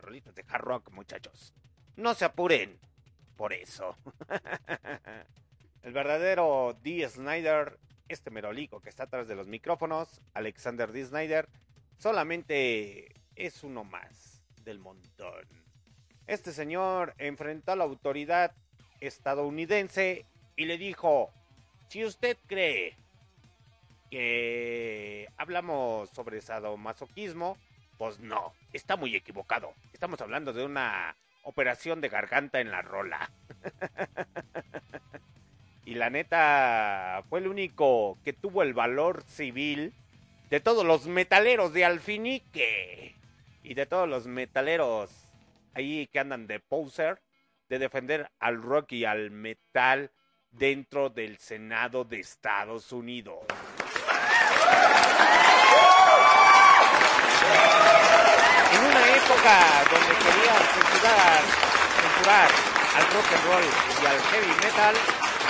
rolitas 0.00 0.34
de 0.34 0.44
hard 0.48 0.62
rock, 0.62 0.90
muchachos. 0.90 1.54
No 1.96 2.14
se 2.14 2.24
apuren 2.24 2.78
por 3.36 3.52
eso. 3.52 3.96
El 5.82 5.92
verdadero 5.92 6.78
D. 6.82 7.08
Snyder, 7.08 7.78
este 8.08 8.30
merolico 8.30 8.80
que 8.80 8.88
está 8.88 9.04
atrás 9.04 9.28
de 9.28 9.34
los 9.34 9.48
micrófonos, 9.48 10.20
Alexander 10.32 10.92
D. 10.92 11.04
Snyder, 11.04 11.48
solamente 11.98 13.14
es 13.36 13.62
uno 13.62 13.84
más 13.84 14.42
del 14.64 14.78
montón. 14.78 15.46
Este 16.26 16.52
señor 16.52 17.14
enfrentó 17.18 17.72
a 17.72 17.76
la 17.76 17.84
autoridad 17.84 18.52
estadounidense 19.00 20.24
y 20.56 20.64
le 20.64 20.78
dijo, 20.78 21.30
si 21.88 22.04
usted 22.04 22.38
cree 22.46 22.96
que 24.10 25.28
hablamos 25.36 26.08
sobre 26.10 26.40
sadomasoquismo, 26.40 27.58
pues 27.98 28.20
no, 28.20 28.52
está 28.72 28.96
muy 28.96 29.14
equivocado. 29.14 29.74
Estamos 29.92 30.20
hablando 30.20 30.52
de 30.52 30.64
una 30.64 31.16
operación 31.42 32.00
de 32.00 32.08
garganta 32.08 32.60
en 32.60 32.70
la 32.70 32.82
rola. 32.82 33.30
y 35.84 35.94
la 35.94 36.10
neta 36.10 37.22
fue 37.28 37.40
el 37.40 37.48
único 37.48 38.18
que 38.24 38.32
tuvo 38.32 38.62
el 38.62 38.74
valor 38.74 39.22
civil 39.24 39.92
de 40.50 40.60
todos 40.60 40.84
los 40.84 41.06
metaleros 41.06 41.72
de 41.72 41.84
Alfinique 41.84 43.14
y 43.62 43.74
de 43.74 43.86
todos 43.86 44.08
los 44.08 44.26
metaleros 44.26 45.10
ahí 45.74 46.06
que 46.08 46.20
andan 46.20 46.46
de 46.46 46.60
poser 46.60 47.20
de 47.68 47.78
defender 47.78 48.30
al 48.38 48.62
rock 48.62 48.92
y 48.92 49.04
al 49.04 49.30
metal 49.30 50.10
dentro 50.50 51.10
del 51.10 51.38
Senado 51.38 52.04
de 52.04 52.20
Estados 52.20 52.92
Unidos 52.92 53.44
época 59.24 59.84
donde 59.90 60.14
querían 60.20 60.62
censurar, 60.74 61.40
censurar 62.02 62.50
al 62.94 63.04
rock 63.14 63.32
and 63.32 63.44
roll 63.46 63.64
y 64.02 64.06
al 64.06 64.20
heavy 64.20 64.54
metal, 64.62 64.94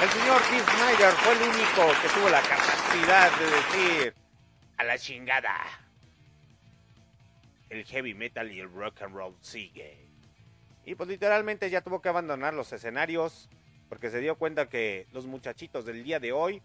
el 0.02 0.08
señor 0.10 0.42
Keith 0.48 0.68
Snyder 0.76 1.12
fue 1.12 1.32
el 1.32 1.42
único 1.42 2.00
que 2.00 2.08
tuvo 2.08 2.28
la 2.30 2.40
capacidad 2.42 3.30
de 3.36 3.46
decir 3.50 4.14
a 4.76 4.84
la 4.84 4.96
chingada. 4.96 5.56
El 7.68 7.84
heavy 7.84 8.14
metal 8.14 8.52
y 8.52 8.60
el 8.60 8.72
rock 8.72 9.02
and 9.02 9.14
roll 9.14 9.34
sigue. 9.40 10.06
Y 10.84 10.94
pues 10.94 11.08
literalmente 11.08 11.68
ya 11.68 11.80
tuvo 11.80 12.00
que 12.00 12.08
abandonar 12.08 12.54
los 12.54 12.72
escenarios 12.72 13.48
porque 13.88 14.10
se 14.10 14.20
dio 14.20 14.36
cuenta 14.36 14.68
que 14.68 15.08
los 15.12 15.26
muchachitos 15.26 15.84
del 15.84 16.04
día 16.04 16.20
de 16.20 16.30
hoy 16.32 16.62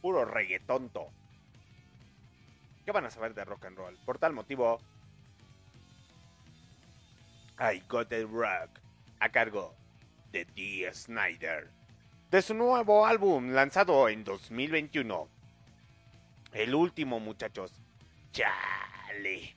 puro 0.00 0.24
reggaetonto. 0.24 1.10
¿Qué 2.84 2.92
van 2.92 3.04
a 3.04 3.10
saber 3.10 3.34
de 3.34 3.44
rock 3.44 3.66
and 3.66 3.76
roll? 3.76 3.96
Por 4.04 4.18
tal 4.18 4.32
motivo, 4.32 4.80
I 7.58 7.82
Got 7.88 8.08
the 8.08 8.24
Rock 8.24 8.80
a 9.20 9.28
cargo 9.28 9.74
de 10.32 10.44
D. 10.44 10.90
Snyder. 10.92 11.70
De 12.30 12.42
su 12.42 12.54
nuevo 12.54 13.06
álbum 13.06 13.50
lanzado 13.50 14.08
en 14.08 14.24
2021. 14.24 15.28
El 16.52 16.74
último, 16.74 17.20
muchachos. 17.20 17.72
Chale. 18.32 19.54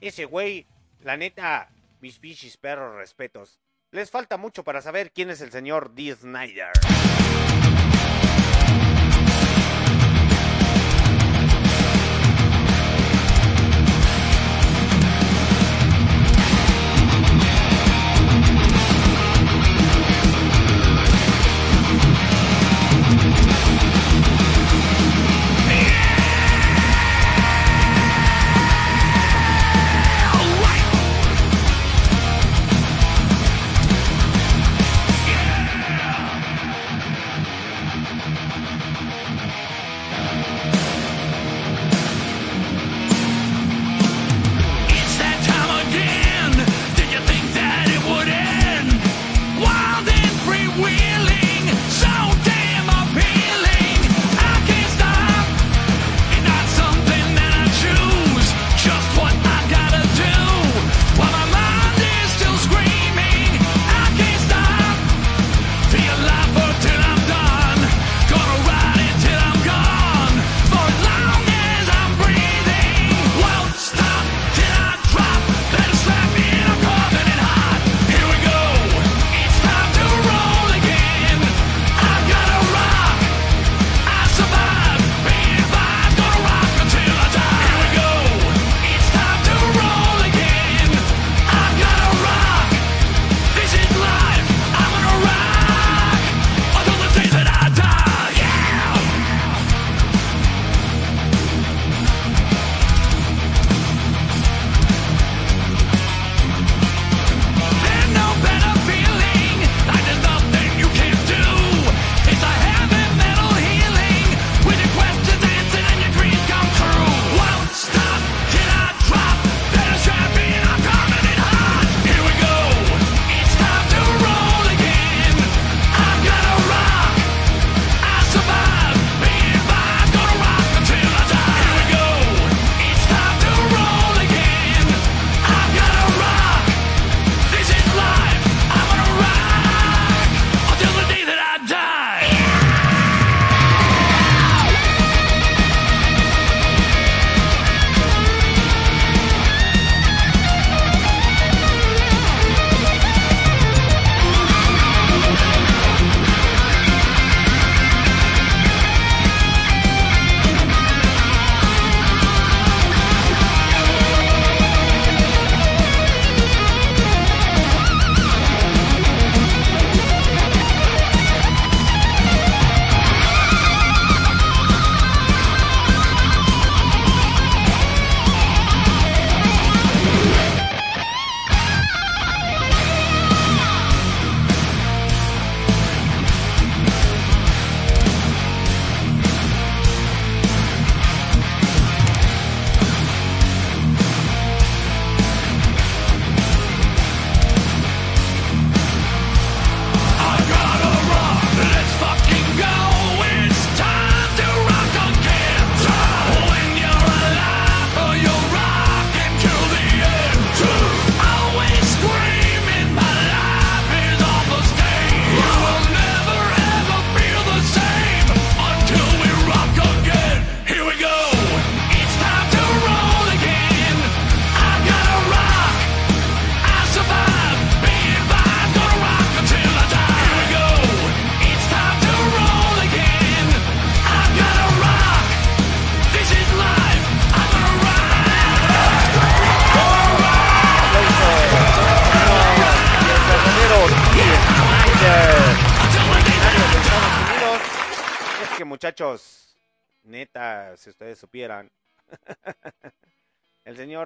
Ese 0.00 0.24
güey, 0.26 0.66
la 1.00 1.16
neta, 1.16 1.70
mis 2.00 2.20
bichis 2.20 2.56
perros 2.58 2.96
respetos. 2.96 3.60
Les 3.92 4.10
falta 4.10 4.36
mucho 4.36 4.62
para 4.64 4.82
saber 4.82 5.12
quién 5.12 5.30
es 5.30 5.40
el 5.40 5.52
señor 5.52 5.94
D. 5.94 6.14
Snyder. 6.14 6.72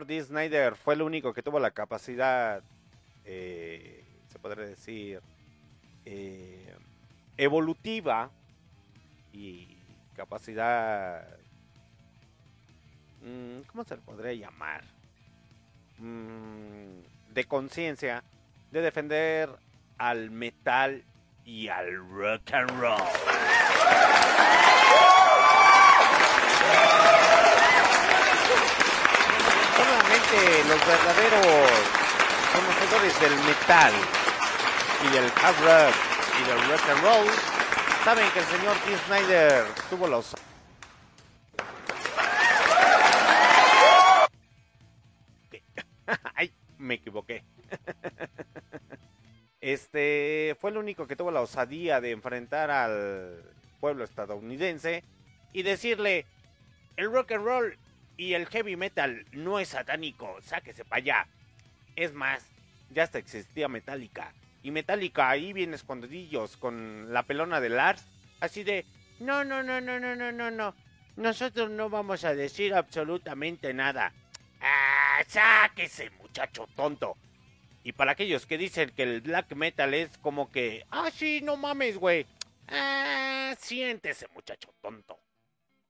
Señor 0.06 0.24
Snyder 0.24 0.76
fue 0.76 0.94
el 0.94 1.02
único 1.02 1.32
que 1.32 1.42
tuvo 1.42 1.58
la 1.58 1.70
capacidad, 1.70 2.62
eh, 3.24 4.04
se 4.28 4.38
podría 4.38 4.66
decir, 4.66 5.20
eh, 6.04 6.74
evolutiva 7.36 8.30
y 9.32 9.76
capacidad, 10.14 11.26
mm, 13.22 13.60
¿cómo 13.66 13.84
se 13.84 13.96
le 13.96 14.02
podría 14.02 14.32
llamar? 14.32 14.84
Mm, 15.98 17.00
de 17.32 17.44
conciencia 17.44 18.22
de 18.70 18.80
defender 18.80 19.50
al 19.98 20.30
metal 20.30 21.02
y 21.44 21.68
al 21.68 21.96
rock 22.10 22.52
and 22.52 22.70
roll. 22.80 23.02
Solamente 29.76 30.64
los 30.68 30.80
verdaderos 30.86 31.70
conocedores 32.52 33.20
del 33.20 33.36
metal 33.44 33.92
y 35.04 35.08
del 35.12 35.24
hard 35.24 35.58
rock 35.64 35.94
y 36.40 36.44
del 36.48 36.60
rock 36.70 36.88
and 36.88 37.02
roll 37.02 37.26
saben 38.04 38.30
que 38.30 38.38
el 38.38 38.44
señor 38.46 38.76
Tim 38.84 38.98
Snyder 39.06 39.66
tuvo 39.90 40.06
los 40.06 40.34
Ay, 46.34 46.52
me 46.78 46.94
equivoqué. 46.94 47.44
Este 49.60 50.56
fue 50.60 50.70
el 50.70 50.76
único 50.76 51.08
que 51.08 51.16
tuvo 51.16 51.32
la 51.32 51.40
osadía 51.40 52.00
de 52.00 52.12
enfrentar 52.12 52.70
al 52.70 53.42
pueblo 53.80 54.04
estadounidense 54.04 55.02
y 55.52 55.64
decirle, 55.64 56.24
el 56.96 57.10
rock 57.10 57.32
and 57.32 57.44
roll 57.44 57.76
y 58.16 58.34
el 58.34 58.46
heavy 58.46 58.76
metal 58.76 59.26
no 59.32 59.58
es 59.58 59.68
satánico, 59.68 60.36
sáquese 60.42 60.84
para 60.84 60.98
allá. 60.98 61.28
Es 61.96 62.12
más, 62.12 62.46
ya 62.90 63.04
hasta 63.04 63.18
existía 63.18 63.68
Metallica. 63.68 64.32
Y 64.62 64.70
Metallica 64.70 65.30
ahí 65.30 65.52
viene 65.52 65.76
escondidillos 65.76 66.56
con 66.56 67.12
la 67.12 67.22
pelona 67.24 67.60
de 67.60 67.68
Lars, 67.68 68.04
así 68.40 68.64
de, 68.64 68.84
no, 69.20 69.44
no, 69.44 69.62
no, 69.62 69.80
no, 69.80 70.00
no, 70.00 70.16
no, 70.16 70.32
no, 70.32 70.50
no. 70.50 70.74
Nosotros 71.16 71.70
no 71.70 71.88
vamos 71.88 72.24
a 72.24 72.34
decir 72.34 72.74
absolutamente 72.74 73.72
nada. 73.72 74.12
Ah, 74.60 75.22
sáquese, 75.26 76.10
muchacho 76.10 76.66
tonto. 76.74 77.16
Y 77.84 77.92
para 77.92 78.12
aquellos 78.12 78.46
que 78.46 78.58
dicen 78.58 78.90
que 78.90 79.04
el 79.04 79.20
black 79.20 79.54
metal 79.54 79.94
es 79.94 80.18
como 80.18 80.50
que, 80.50 80.84
ah, 80.90 81.10
sí, 81.10 81.40
no 81.42 81.56
mames, 81.56 81.96
güey. 81.96 82.26
Ah, 82.68 83.54
siéntese, 83.58 84.26
muchacho 84.34 84.74
tonto. 84.82 85.18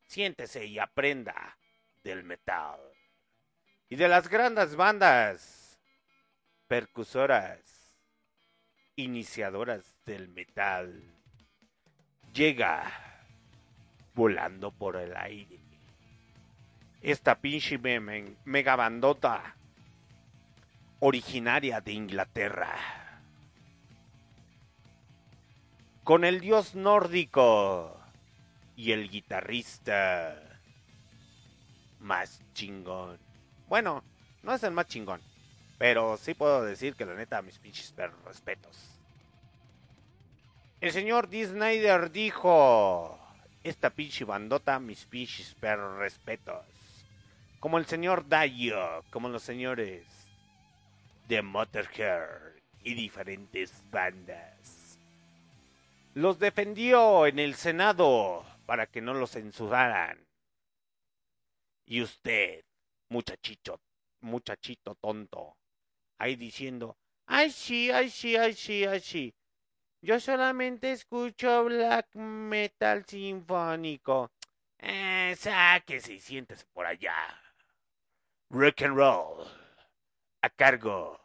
Siéntese 0.06 0.66
y 0.66 0.78
aprenda 0.78 1.56
del 2.06 2.22
metal. 2.22 2.78
Y 3.88 3.96
de 3.96 4.06
las 4.06 4.28
grandes 4.28 4.76
bandas 4.76 5.78
percusoras, 6.68 7.58
iniciadoras 8.94 9.98
del 10.06 10.28
metal. 10.28 11.02
Llega 12.32 12.84
volando 14.14 14.70
por 14.70 14.94
el 14.96 15.16
aire. 15.16 15.58
Esta 17.02 17.40
pinche 17.40 17.76
me- 17.78 17.98
me- 18.00 18.36
mega 18.44 18.76
bandota 18.76 19.56
originaria 21.00 21.80
de 21.80 21.92
Inglaterra. 21.92 22.74
Con 26.04 26.24
el 26.24 26.40
dios 26.40 26.76
nórdico 26.76 28.00
y 28.76 28.92
el 28.92 29.10
guitarrista 29.10 30.45
más 32.00 32.40
chingón. 32.54 33.18
Bueno, 33.68 34.02
no 34.42 34.54
es 34.54 34.62
el 34.62 34.72
más 34.72 34.86
chingón, 34.86 35.20
pero 35.78 36.16
sí 36.16 36.34
puedo 36.34 36.64
decir 36.64 36.94
que 36.94 37.04
la 37.04 37.14
neta, 37.14 37.42
mis 37.42 37.58
pinches 37.58 37.92
perros 37.92 38.22
respetos. 38.24 38.96
El 40.80 40.92
señor 40.92 41.28
D. 41.28 41.46
Snyder 41.46 42.12
dijo, 42.12 43.18
esta 43.64 43.90
pinche 43.90 44.24
bandota, 44.24 44.78
mis 44.78 45.04
pinches 45.06 45.54
perros 45.54 45.98
respetos. 45.98 46.64
Como 47.60 47.78
el 47.78 47.86
señor 47.86 48.28
Dayo, 48.28 49.02
como 49.10 49.28
los 49.28 49.42
señores 49.42 50.04
de 51.28 51.42
Motorhead 51.42 52.28
y 52.84 52.94
diferentes 52.94 53.82
bandas. 53.90 54.98
Los 56.14 56.38
defendió 56.38 57.26
en 57.26 57.38
el 57.38 57.56
Senado 57.56 58.44
para 58.66 58.86
que 58.86 59.00
no 59.00 59.14
los 59.14 59.32
censuraran. 59.32 60.25
Y 61.86 62.02
usted, 62.02 62.64
muchachito, 63.08 63.80
muchachito 64.20 64.96
tonto, 64.96 65.56
ahí 66.18 66.34
diciendo, 66.36 66.98
ay 67.26 67.50
sí, 67.50 67.90
ay 67.90 68.10
sí, 68.10 68.36
ay 68.36 68.54
sí, 68.54 68.84
ay 68.84 69.00
sí. 69.00 69.34
Yo 70.02 70.20
solamente 70.20 70.92
escucho 70.92 71.64
black 71.64 72.14
metal 72.14 73.04
sinfónico. 73.06 74.30
Eh, 74.78 75.34
sáquese 75.38 76.14
y 76.14 76.20
siéntese 76.20 76.66
por 76.72 76.86
allá. 76.86 77.14
Rock 78.50 78.82
and 78.82 78.96
roll 78.96 79.46
a 80.42 80.50
cargo 80.50 81.20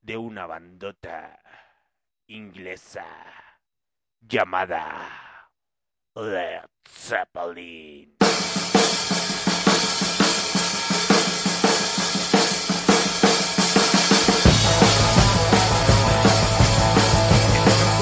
de 0.00 0.16
una 0.16 0.46
bandota 0.46 1.40
inglesa 2.26 3.06
llamada 4.20 5.50
Led 6.14 6.64
Zeppelin. 6.88 8.19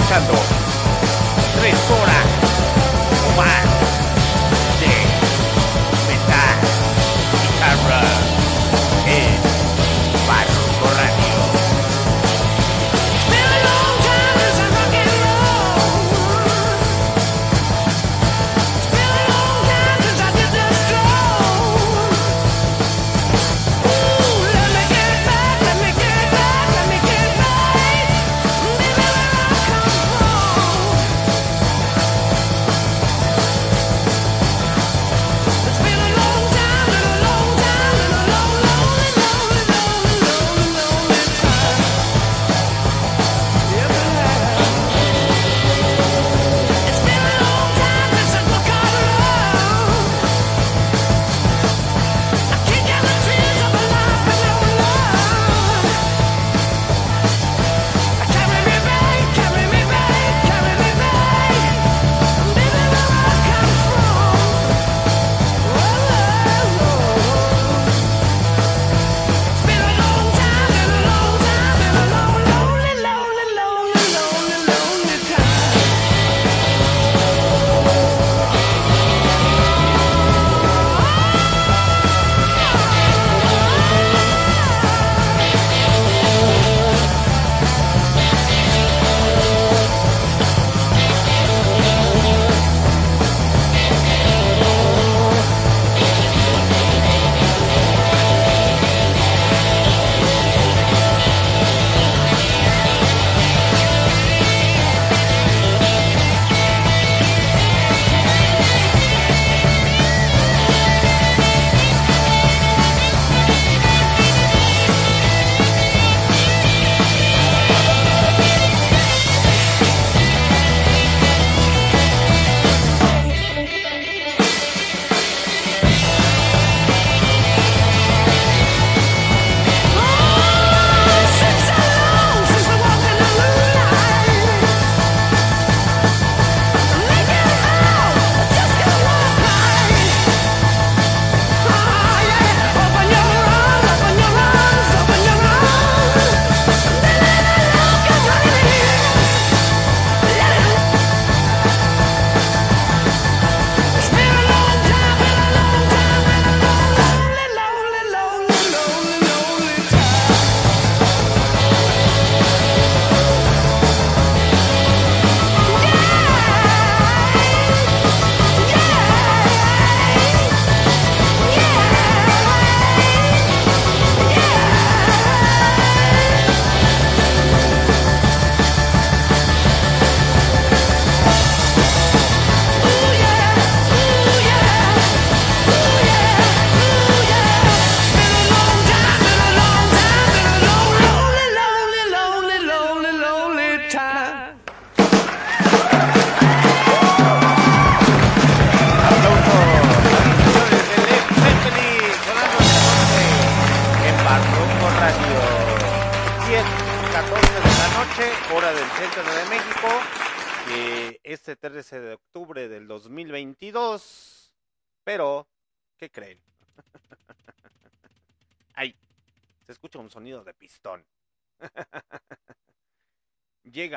Escuchando 0.09 0.33
tres 1.61 1.91
horas 1.91 2.28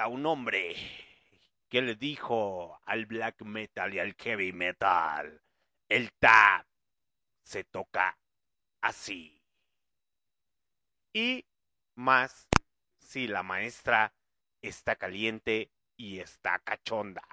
un 0.08 0.26
hombre 0.26 0.76
que 1.70 1.82
le 1.82 1.96
dijo 1.96 2.80
al 2.86 3.06
black 3.06 3.42
metal 3.44 3.94
y 3.94 4.00
al 4.00 4.14
heavy 4.16 4.52
metal, 4.52 5.42
el 5.90 6.12
tap 6.14 6.66
se 7.44 7.64
toca 7.64 8.18
así. 8.82 9.42
Y 11.14 11.46
más 11.96 12.48
si 13.00 13.28
la 13.28 13.44
maestra 13.44 14.14
está 14.62 14.96
caliente 14.96 15.72
y 15.98 16.20
está 16.20 16.60
cachonda. 16.60 17.24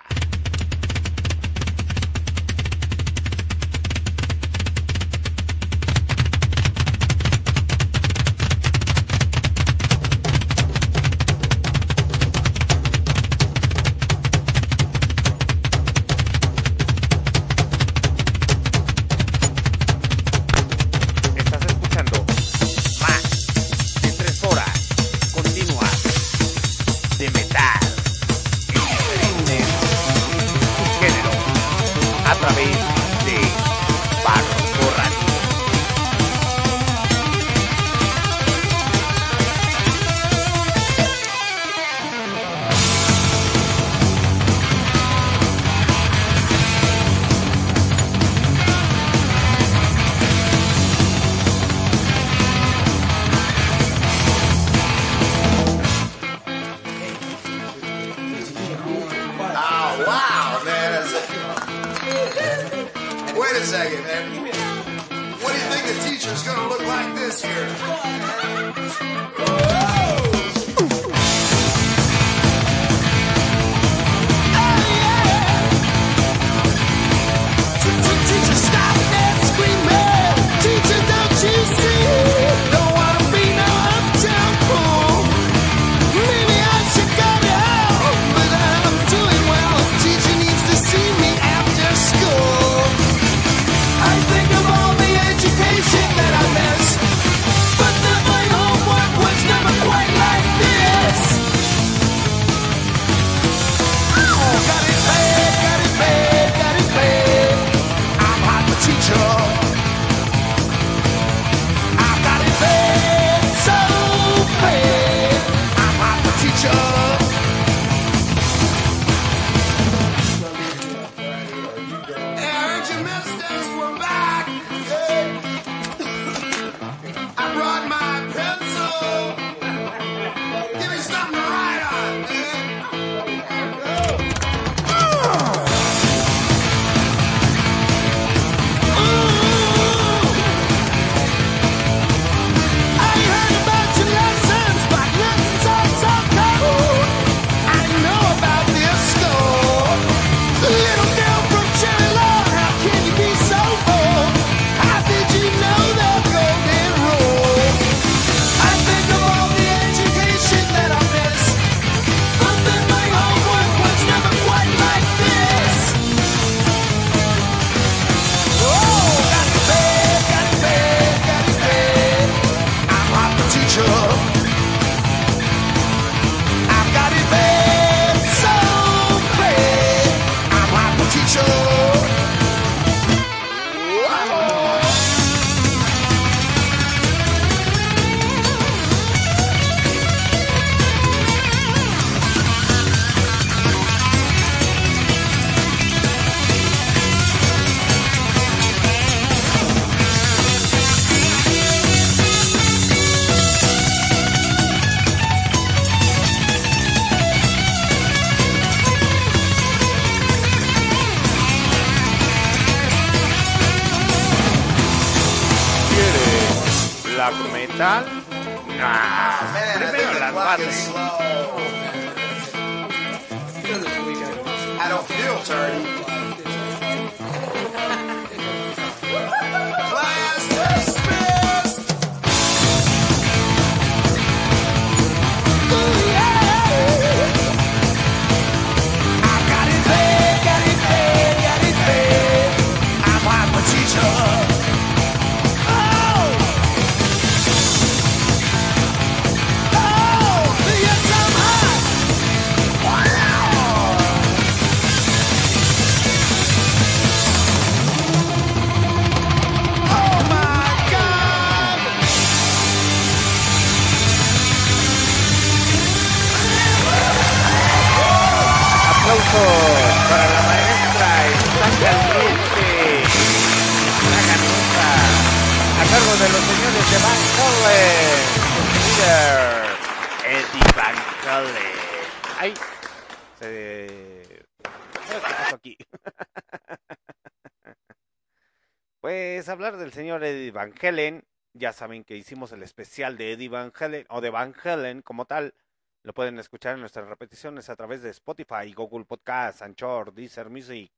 Van 290.58 290.74
Helen. 290.80 291.24
Ya 291.54 291.72
saben 291.72 292.02
que 292.02 292.16
hicimos 292.16 292.50
el 292.50 292.64
especial 292.64 293.16
de 293.16 293.30
Eddie 293.30 293.48
Van 293.48 293.72
Helen 293.78 294.04
o 294.08 294.20
de 294.20 294.28
Van 294.28 294.52
Helen 294.64 295.02
como 295.02 295.24
tal. 295.24 295.54
Lo 296.02 296.12
pueden 296.12 296.36
escuchar 296.40 296.74
en 296.74 296.80
nuestras 296.80 297.06
repeticiones 297.06 297.70
a 297.70 297.76
través 297.76 298.02
de 298.02 298.10
Spotify, 298.10 298.72
Google 298.74 299.04
Podcast, 299.04 299.62
Anchor, 299.62 300.12
Deezer 300.12 300.50
Music, 300.50 300.90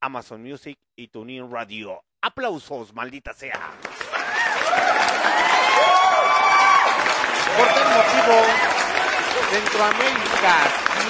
Amazon 0.00 0.42
Music 0.42 0.78
y 0.96 1.08
TuneIn 1.08 1.50
Radio. 1.50 2.02
¡Aplausos, 2.22 2.94
maldita 2.94 3.34
sea! 3.34 3.72
Por 7.58 7.68
tal 7.68 7.88
motivo, 7.96 8.40
Centroamérica 9.50 10.56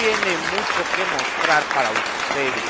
tiene 0.01 0.37
mucho 0.51 0.83
que 0.97 1.05
mostrar 1.15 1.63
para 1.73 1.91
ustedes. 1.93 2.65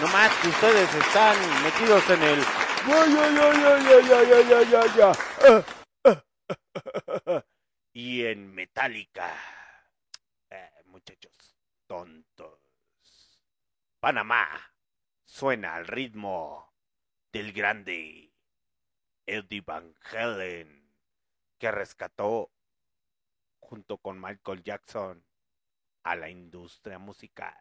Nomás 0.00 0.30
que 0.36 0.48
ustedes 0.50 0.94
están 0.94 1.36
metidos 1.64 2.08
en 2.10 2.22
el 2.22 2.61
y 7.92 8.24
en 8.24 8.52
Metallica. 8.54 9.32
Eh, 10.50 10.70
muchachos 10.86 11.56
tontos. 11.86 12.60
Panamá 14.00 14.48
suena 15.24 15.76
al 15.76 15.86
ritmo 15.86 16.74
del 17.32 17.52
grande 17.52 18.32
Eddie 19.26 19.60
Van 19.60 19.94
Halen, 20.10 20.92
que 21.58 21.70
rescató 21.70 22.50
junto 23.60 23.98
con 23.98 24.20
Michael 24.20 24.62
Jackson 24.64 25.24
a 26.02 26.16
la 26.16 26.28
industria 26.28 26.98
musical. 26.98 27.54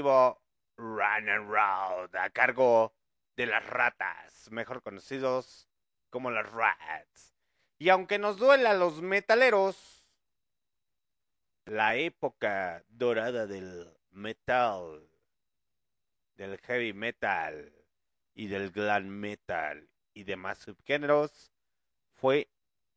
Run 0.00 1.28
and 1.28 1.50
Round 1.50 2.14
a 2.16 2.30
cargo 2.30 2.94
de 3.36 3.46
las 3.46 3.64
ratas, 3.66 4.50
mejor 4.50 4.82
conocidos 4.82 5.68
como 6.10 6.30
las 6.30 6.50
rats. 6.50 7.34
Y 7.78 7.90
aunque 7.90 8.18
nos 8.18 8.38
duela 8.38 8.70
a 8.70 8.74
los 8.74 9.02
metaleros, 9.02 10.04
la 11.64 11.96
época 11.96 12.82
dorada 12.88 13.46
del 13.46 13.96
metal, 14.10 15.08
del 16.34 16.58
heavy 16.58 16.92
metal 16.92 17.72
y 18.34 18.46
del 18.46 18.70
glam 18.70 19.06
metal 19.06 19.88
y 20.14 20.24
demás 20.24 20.58
subgéneros 20.58 21.52
fue 22.14 22.50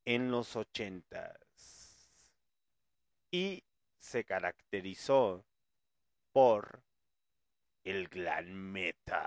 en 0.06 0.32
los 0.32 0.56
ochentas 0.56 2.12
y 3.30 3.64
se 4.00 4.24
caracterizó 4.24 5.46
por 6.32 6.81
el 7.84 8.08
glam 8.10 8.72
metal. 8.72 9.18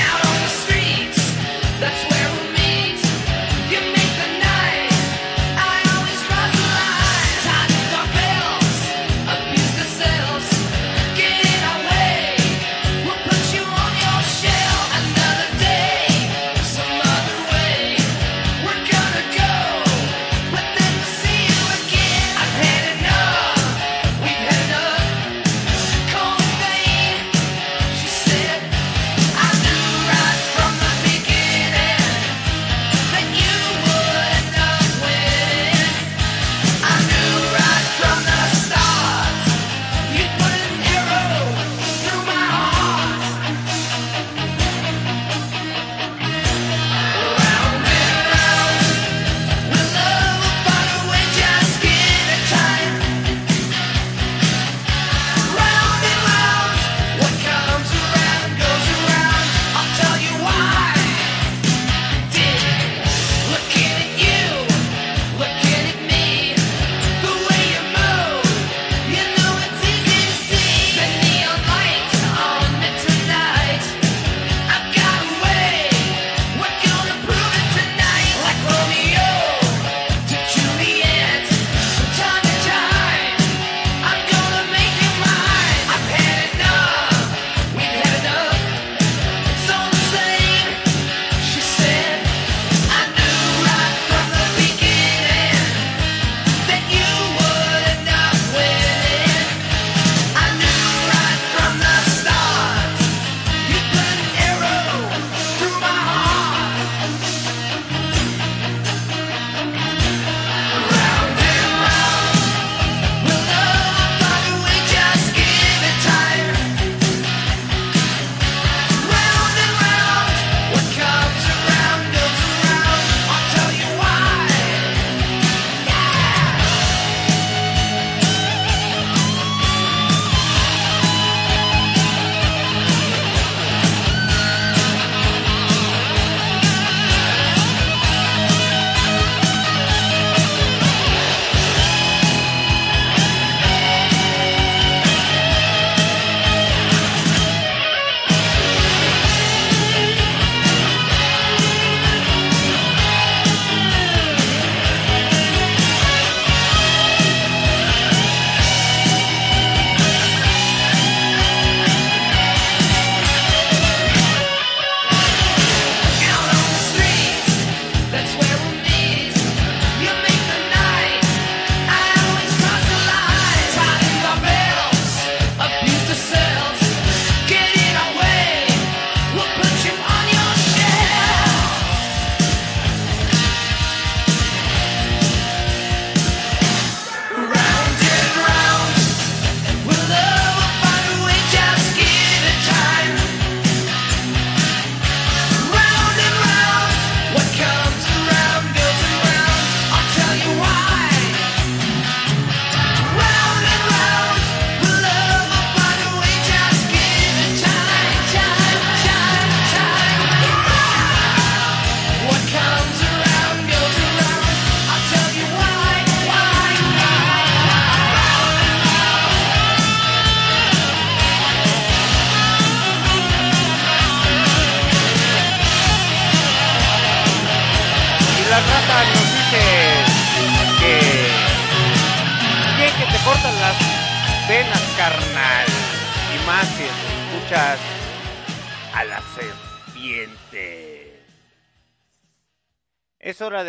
Out 0.00 0.24
on 0.24 0.40
the 0.42 0.48
streets, 0.48 1.34
that's 1.80 2.07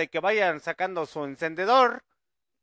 que 0.10 0.20
vayan 0.20 0.60
sacando 0.60 1.06
su 1.06 1.24
encendedor 1.24 2.04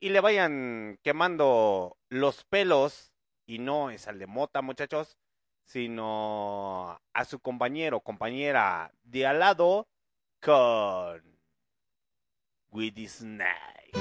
y 0.00 0.10
le 0.10 0.20
vayan 0.20 0.98
quemando 1.02 1.96
los 2.08 2.44
pelos, 2.44 3.12
y 3.46 3.58
no 3.58 3.90
es 3.90 4.08
al 4.08 4.18
de 4.18 4.26
mota, 4.26 4.60
muchachos, 4.62 5.16
sino 5.64 7.00
a 7.12 7.24
su 7.24 7.40
compañero, 7.40 8.00
compañera 8.00 8.92
de 9.02 9.26
al 9.26 9.38
lado 9.40 9.88
con 10.40 11.22
With 12.70 12.98
Snake. 13.08 13.92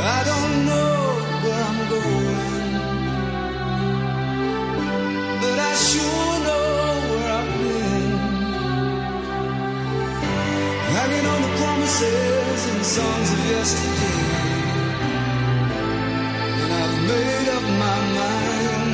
I 0.00 0.24
don't 0.24 0.66
know 0.66 0.97
dances 11.88 12.66
and 12.70 12.84
songs 12.84 13.32
of 13.32 13.40
yesterday. 13.50 14.22
And 16.62 16.72
I've 16.82 16.96
made 17.08 17.48
up 17.56 17.64
my 17.84 17.98
mind. 18.18 18.92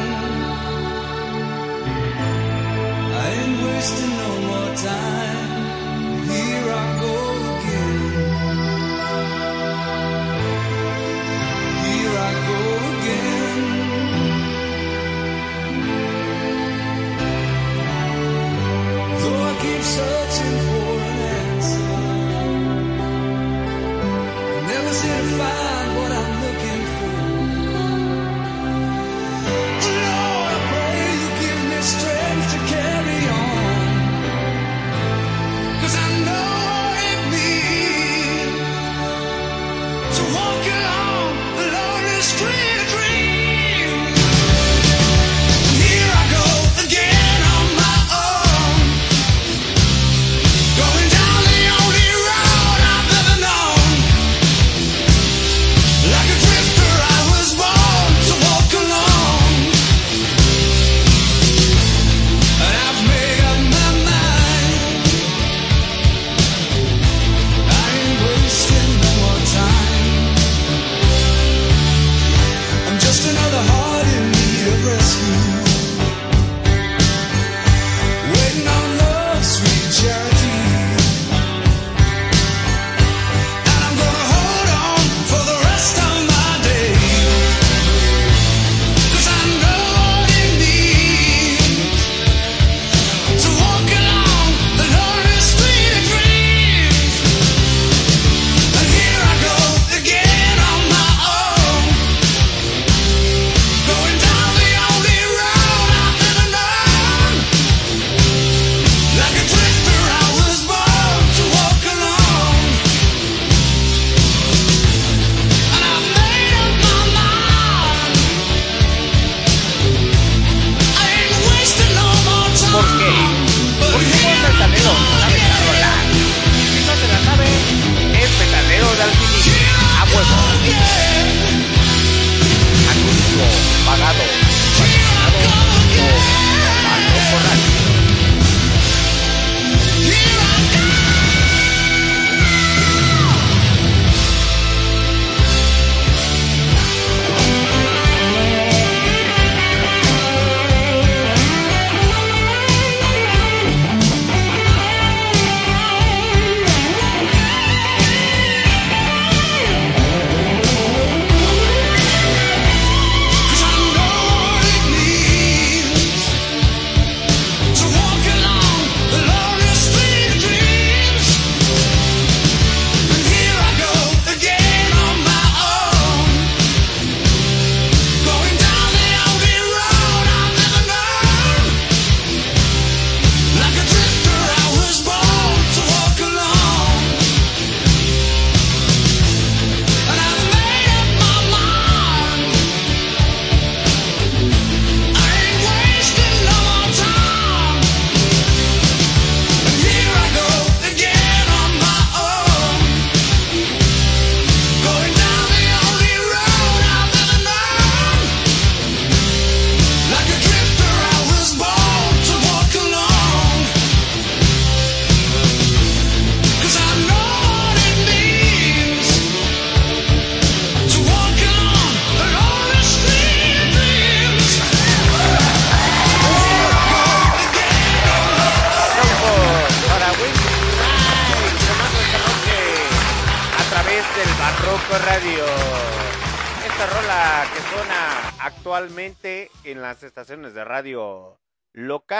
I 3.21 3.27
ain't 3.41 3.57
wasting 3.67 4.15
no 4.23 4.31
more 4.49 4.73
time. 4.93 5.51
Here 6.31 6.67
I 6.83 6.87
go 7.05 7.15
again. 7.55 7.99
Here 11.85 12.15
I 12.29 12.33
go 12.49 12.61
again. 12.95 13.59
Though 19.21 19.41
I 19.43 19.53
keep 19.63 19.83
searching. 19.83 20.24
to 25.03 25.09
find 25.37 25.74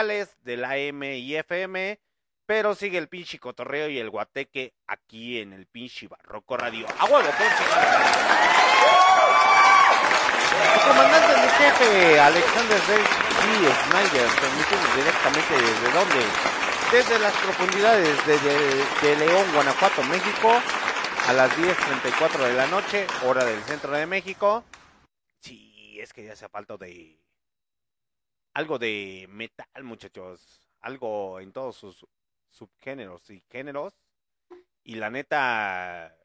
de 0.05 0.57
la 0.57 0.77
M 0.77 1.17
y 1.17 1.35
FM, 1.35 1.99
pero 2.45 2.75
sigue 2.75 2.97
el 2.97 3.07
pinche 3.07 3.39
cotorreo 3.39 3.89
y 3.89 3.97
el 3.97 4.11
guateque 4.11 4.73
aquí 4.87 5.39
en 5.39 5.51
el 5.53 5.65
pinche 5.65 6.07
barroco 6.07 6.55
radio. 6.57 6.85
¡A 6.99 7.05
huevo, 7.05 7.27
pues, 7.37 7.49
pinche! 7.49 7.63
Comandante 10.87 11.33
en 11.33 11.49
jefe, 11.49 12.19
Alexander 12.19 12.79
G. 12.79 13.25
Snyder, 13.87 14.29
transmitimos 14.29 14.95
directamente 14.95 15.53
desde 15.55 15.91
dónde? 15.91 16.25
Desde 16.91 17.19
las 17.19 17.33
profundidades 17.33 18.25
de, 18.27 19.15
León, 19.17 19.45
Guanajuato, 19.53 20.03
México, 20.03 20.61
a 21.27 21.33
las 21.33 21.49
10.34 21.57 22.37
de 22.47 22.53
la 22.53 22.67
noche, 22.67 23.07
hora 23.23 23.43
del 23.43 23.61
centro 23.63 23.91
de 23.91 24.05
México. 24.05 24.63
Sí, 25.41 25.97
es 25.99 26.13
que 26.13 26.23
ya 26.25 26.35
se 26.35 26.47
falta 26.47 26.77
de 26.77 27.17
algo 28.55 28.79
de 28.79 29.27
metal, 29.29 29.83
muchachos. 29.83 30.67
Algo 30.81 31.39
en 31.39 31.51
todos 31.51 31.75
sus 31.75 32.07
subgéneros 32.49 33.29
y 33.29 33.43
géneros. 33.51 33.93
Y 34.83 34.95
la 34.95 35.09
neta, 35.09 36.17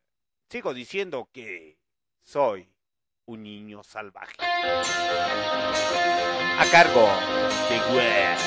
sigo 0.49 0.73
diciendo 0.73 1.29
que 1.33 1.79
soy 2.23 2.73
un 3.27 3.43
niño 3.43 3.83
salvaje. 3.83 4.37
A 6.59 6.67
cargo 6.71 7.09
de 7.69 7.79
Wes. 7.95 8.41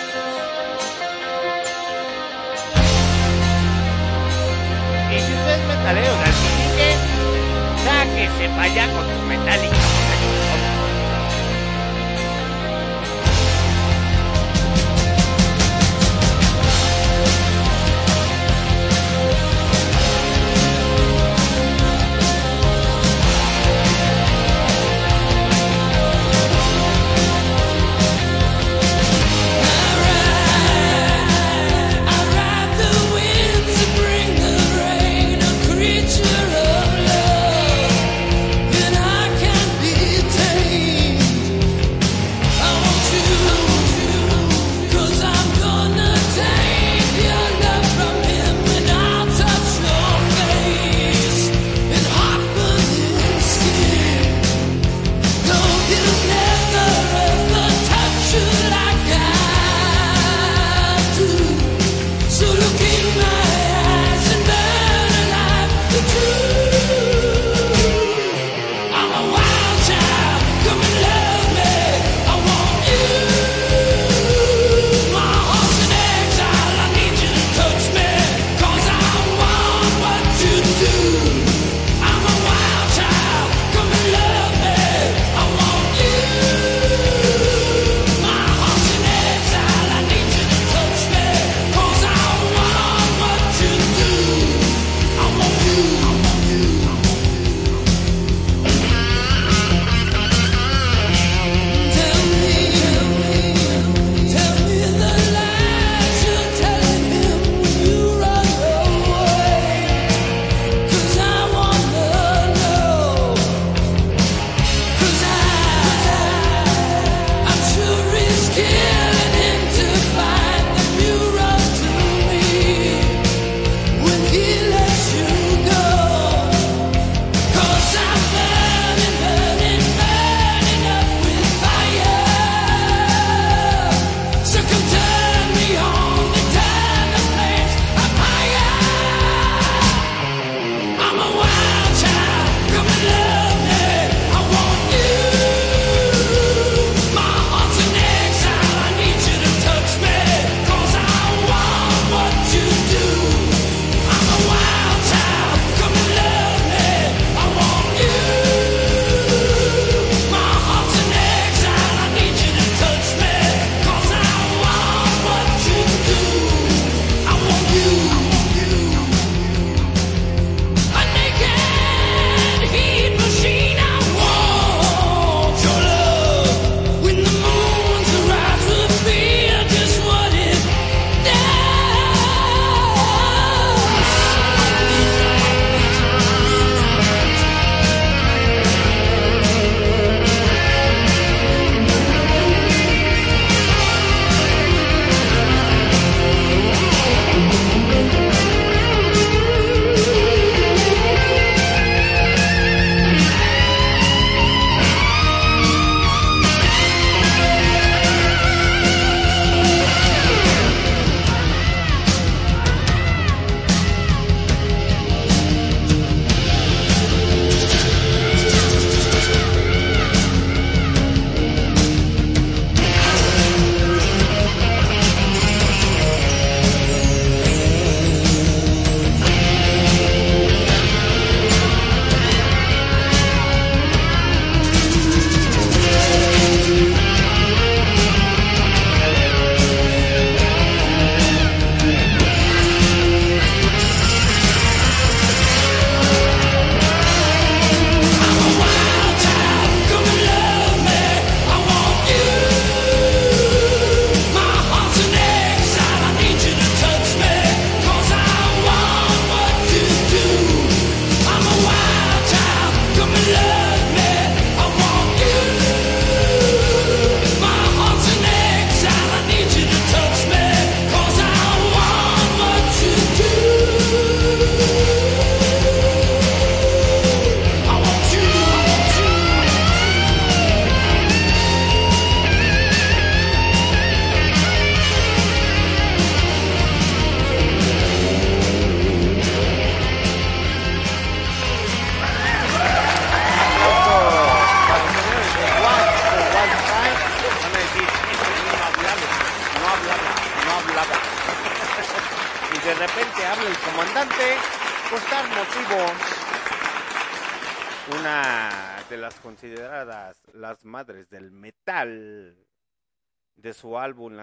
Y 5.12 5.20
si 5.20 5.34
usted 5.34 5.60
es 5.60 5.68
metalero 5.68 6.16
del 6.16 6.34
siguiente, 6.34 6.95
sáquese 7.84 8.48
para 8.50 8.64
allá 8.64 8.86
con 8.94 9.06
su. 9.08 9.83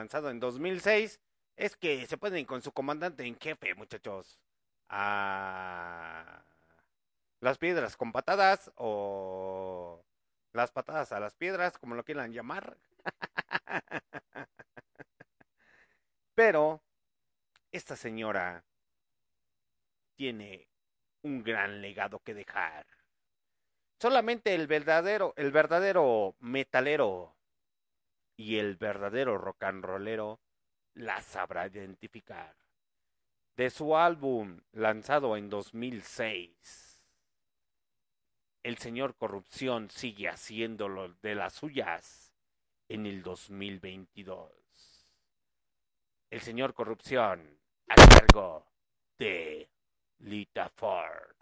lanzado 0.01 0.31
en 0.31 0.41
2006, 0.41 1.21
es 1.57 1.77
que 1.77 2.07
se 2.07 2.17
pueden 2.17 2.47
con 2.47 2.63
su 2.63 2.73
comandante 2.73 3.27
en 3.27 3.39
jefe, 3.39 3.75
muchachos. 3.75 4.41
A 4.89 6.43
las 7.41 7.59
piedras 7.59 7.97
con 7.97 8.11
patadas 8.11 8.73
o 8.77 10.03
las 10.53 10.73
patadas 10.73 11.13
a 11.13 11.21
las 11.21 11.35
piedras, 11.35 11.79
como 11.79 11.95
lo 11.95 12.05
quieran 12.05 12.33
llamar. 12.33 12.79
Pero 16.35 16.83
esta 17.71 17.95
señora 17.95 18.65
tiene 20.17 20.67
un 21.23 21.45
gran 21.45 21.83
legado 21.83 22.21
que 22.21 22.33
dejar. 22.33 22.87
Solamente 24.01 24.55
el 24.55 24.67
verdadero, 24.67 25.35
el 25.37 25.53
verdadero 25.53 26.37
metalero 26.41 27.37
y 28.41 28.59
el 28.59 28.77
verdadero 28.77 29.37
rock 29.37 29.65
and 29.65 29.85
rollero 29.85 30.41
la 30.95 31.21
sabrá 31.21 31.67
identificar. 31.67 32.57
De 33.55 33.69
su 33.69 33.99
álbum 33.99 34.63
lanzado 34.73 35.37
en 35.37 35.51
2006, 35.51 37.05
el 38.63 38.79
señor 38.79 39.15
Corrupción 39.17 39.91
sigue 39.91 40.31
haciéndolo 40.31 41.13
de 41.21 41.35
las 41.35 41.53
suyas 41.53 42.33
en 42.89 43.05
el 43.05 43.23
2022. 43.23 44.51
El 46.31 46.41
señor 46.41 46.73
Corrupción 46.73 47.61
a 47.89 47.95
cargo 47.95 48.67
de 49.19 49.69
Lita 50.21 50.71
Ford. 50.71 51.37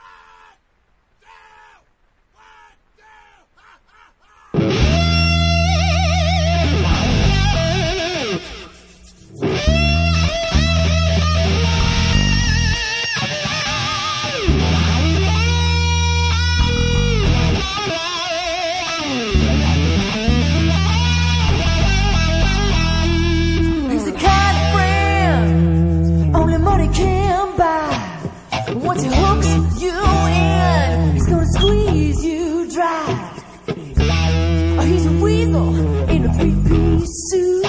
suit. 37.30 37.64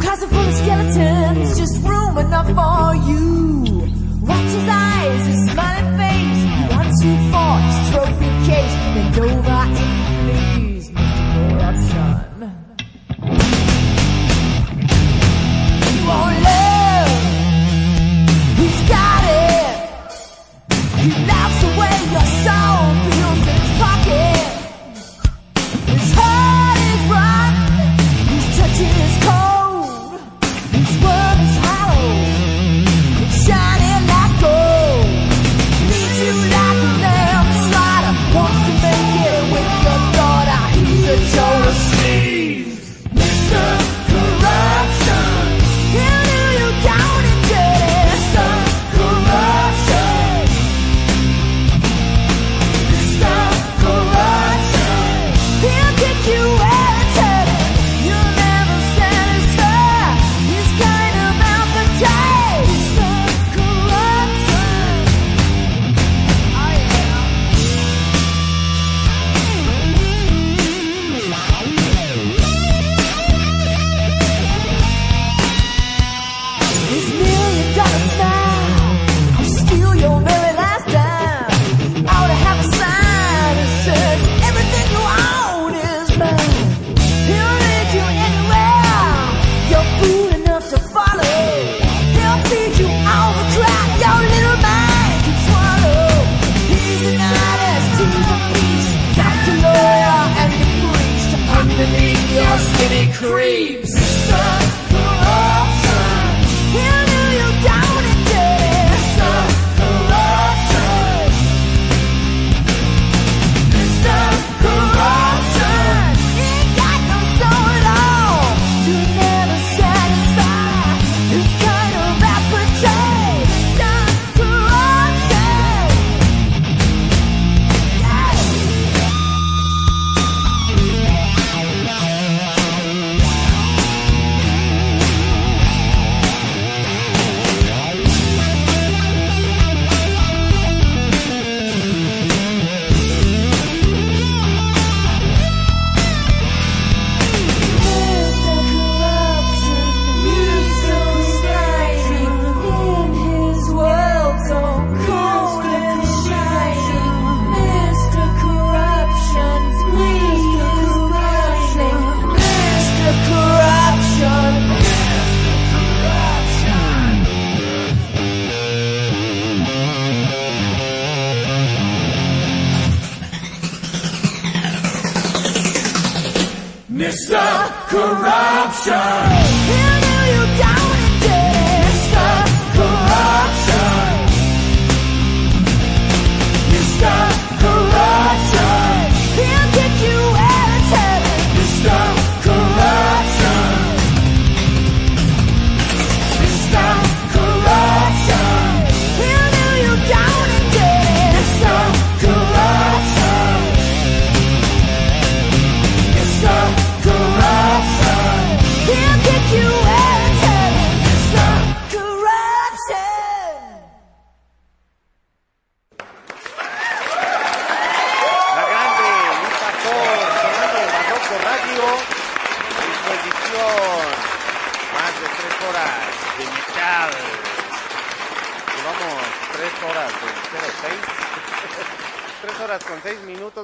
Closet 0.00 0.28
full 0.28 0.48
of 0.48 0.54
skeletons, 0.54 1.58
just 1.58 1.86
room 1.86 2.18
enough 2.18 2.48
for 2.58 2.94
you. 3.08 3.43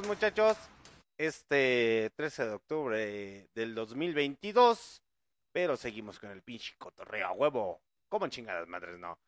muchachos. 0.07 0.57
Este 1.19 2.11
13 2.17 2.45
de 2.47 2.53
octubre 2.53 3.49
del 3.55 3.75
2022. 3.75 5.03
Pero 5.53 5.77
seguimos 5.77 6.19
con 6.19 6.31
el 6.31 6.43
pinche 6.43 6.75
cotorreo 6.79 7.27
a 7.27 7.33
huevo. 7.33 7.81
Como 8.09 8.29
chingadas 8.29 8.69
madres, 8.69 8.99
no. 8.99 9.19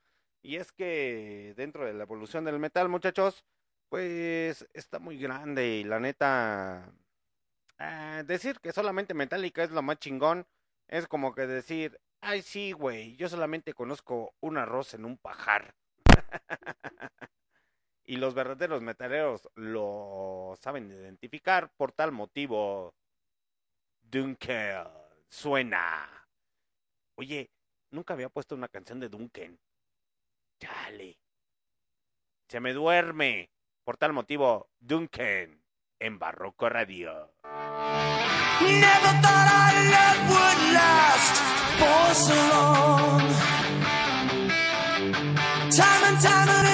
Y 0.42 0.57
es 0.57 0.73
que 0.73 1.55
dentro 1.57 1.84
de 1.84 1.94
la 1.94 2.05
evolución 2.05 2.44
del 2.44 2.59
metal, 2.59 2.89
muchachos, 2.89 3.44
pues 3.89 4.67
está 4.73 4.99
muy 4.99 5.18
grande 5.18 5.76
y 5.76 5.84
la 5.84 6.01
neta. 6.01 6.92
Eh, 7.78 8.25
decir 8.26 8.60
que 8.60 8.73
solamente 8.73 9.15
Metallica 9.15 9.62
es 9.62 9.70
lo 9.70 9.83
más 9.83 9.99
chingón 9.99 10.47
es 10.92 11.07
como 11.09 11.34
que 11.34 11.47
decir, 11.47 11.99
ay 12.20 12.42
sí, 12.42 12.73
güey, 12.73 13.17
yo 13.17 13.26
solamente 13.28 13.73
conozco 13.73 14.34
un 14.41 14.59
arroz 14.59 14.92
en 14.92 15.07
un 15.07 15.17
pajar. 15.17 15.75
y 18.12 18.16
los 18.16 18.34
verdaderos 18.34 18.82
metaleros 18.82 19.49
lo 19.55 20.55
saben 20.60 20.91
identificar. 20.91 21.73
Por 21.78 21.92
tal 21.92 22.12
motivo, 22.12 22.94
Duncan 24.02 24.86
suena. 25.31 26.28
Oye, 27.15 27.50
nunca 27.91 28.12
había 28.12 28.28
puesto 28.28 28.55
una 28.55 28.68
canción 28.68 29.00
de 29.00 29.08
Duncan. 29.08 29.58
Chale. 30.60 31.16
Se 32.49 32.60
me 32.60 32.74
duerme. 32.74 33.49
Por 33.82 33.97
tal 33.97 34.12
motivo, 34.12 34.68
Duncan 34.78 35.65
en 35.99 36.18
Barroco 36.18 36.68
Radio. 36.68 37.32
Long. 42.28 43.20
Time 45.70 46.05
and 46.05 46.20
time 46.20 46.49
and 46.50 46.72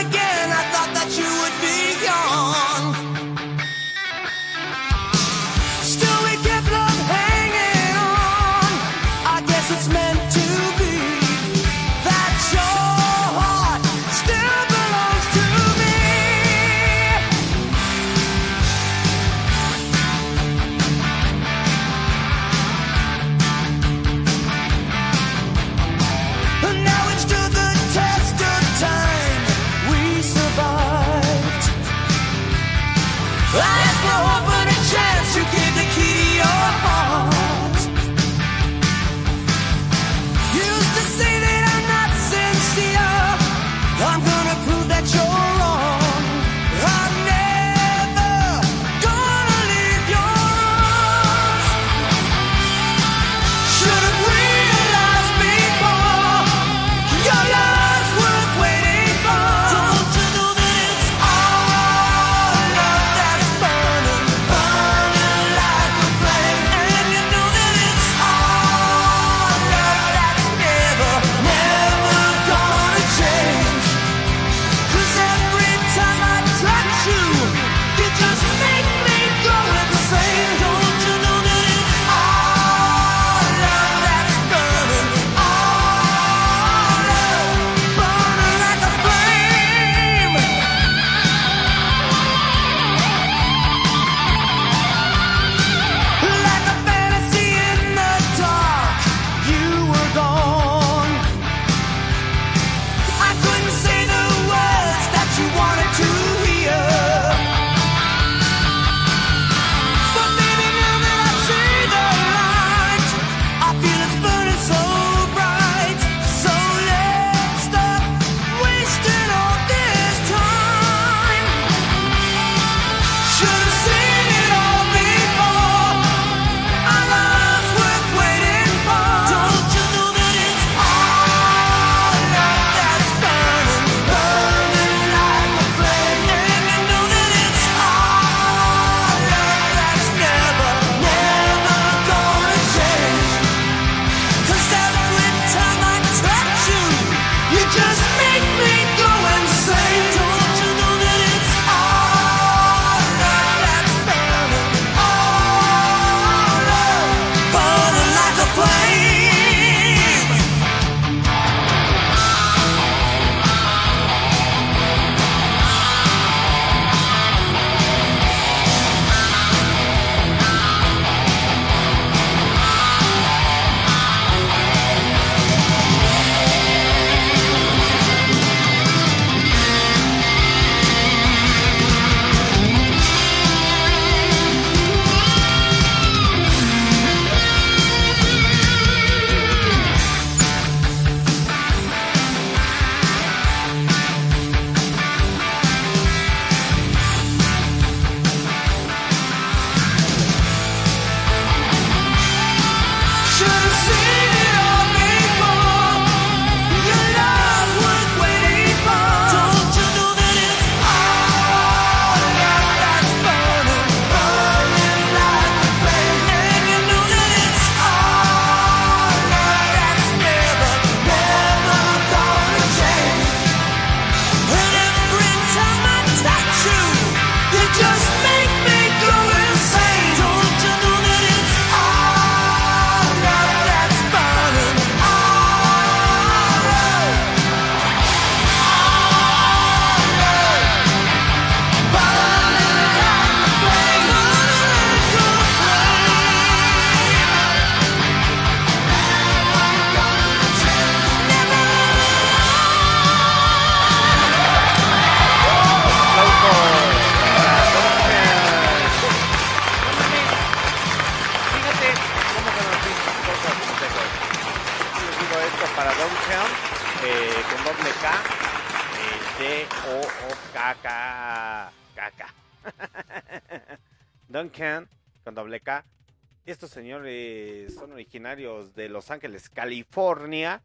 Estos 276.58 276.70
señores 276.72 277.72
son 277.72 277.92
originarios 277.92 278.74
de 278.74 278.88
Los 278.88 279.12
Ángeles, 279.12 279.48
California. 279.48 280.60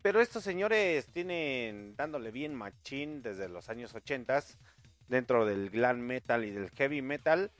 Pero 0.00 0.20
estos 0.20 0.44
señores 0.44 1.08
tienen 1.08 1.96
dándole 1.96 2.30
bien 2.30 2.54
machín 2.54 3.22
desde 3.22 3.48
los 3.48 3.68
años 3.68 3.92
80 3.92 4.40
dentro 5.08 5.44
del 5.44 5.68
glam 5.70 5.98
metal 5.98 6.44
y 6.44 6.52
del 6.52 6.70
heavy 6.70 7.02
metal. 7.02 7.50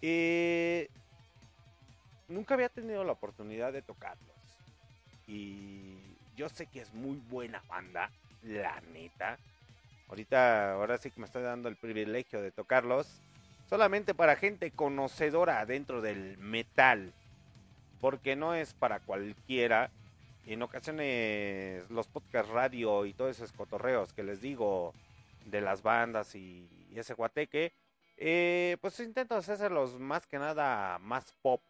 Eh, 0.00 0.88
nunca 2.28 2.54
había 2.54 2.68
tenido 2.68 3.02
la 3.02 3.10
oportunidad 3.10 3.72
de 3.72 3.82
tocarlos. 3.82 4.36
Y 5.26 5.96
yo 6.36 6.48
sé 6.48 6.66
que 6.66 6.82
es 6.82 6.94
muy 6.94 7.16
buena 7.16 7.64
banda, 7.66 8.12
la 8.44 8.80
neta. 8.92 9.38
Ahorita, 10.08 10.74
ahora 10.74 10.98
sí 10.98 11.10
que 11.10 11.18
me 11.18 11.26
estoy 11.26 11.42
dando 11.42 11.68
el 11.68 11.74
privilegio 11.74 12.40
de 12.40 12.52
tocarlos. 12.52 13.20
Solamente 13.68 14.14
para 14.14 14.36
gente 14.36 14.70
conocedora 14.70 15.66
dentro 15.66 16.00
del 16.00 16.38
metal. 16.38 17.12
Porque 18.04 18.36
no 18.36 18.52
es 18.52 18.74
para 18.74 19.00
cualquiera. 19.00 19.90
En 20.44 20.60
ocasiones 20.60 21.88
los 21.88 22.06
podcast 22.06 22.50
radio 22.50 23.06
y 23.06 23.14
todos 23.14 23.34
esos 23.34 23.50
cotorreos 23.52 24.12
que 24.12 24.22
les 24.22 24.42
digo 24.42 24.92
de 25.46 25.62
las 25.62 25.80
bandas 25.80 26.34
y 26.34 26.68
ese 26.94 27.14
guateque, 27.14 27.72
eh, 28.18 28.76
pues 28.82 29.00
intento 29.00 29.36
hacerlos 29.36 29.98
más 29.98 30.26
que 30.26 30.38
nada 30.38 30.98
más 30.98 31.32
pop 31.40 31.62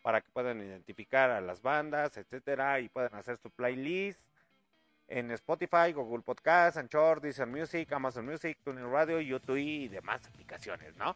para 0.00 0.22
que 0.22 0.30
puedan 0.30 0.62
identificar 0.62 1.28
a 1.28 1.42
las 1.42 1.60
bandas, 1.60 2.16
etcétera, 2.16 2.80
y 2.80 2.88
puedan 2.88 3.14
hacer 3.16 3.36
su 3.36 3.50
playlist 3.50 4.22
en 5.06 5.32
Spotify, 5.32 5.92
Google 5.92 6.22
Podcast, 6.22 6.78
Anchor, 6.78 7.20
Deezer 7.20 7.46
Music, 7.46 7.92
Amazon 7.92 8.24
Music, 8.24 8.56
TuneIn 8.64 8.90
Radio, 8.90 9.20
YouTube 9.20 9.58
y 9.58 9.88
demás 9.88 10.26
aplicaciones, 10.28 10.96
¿no? 10.96 11.14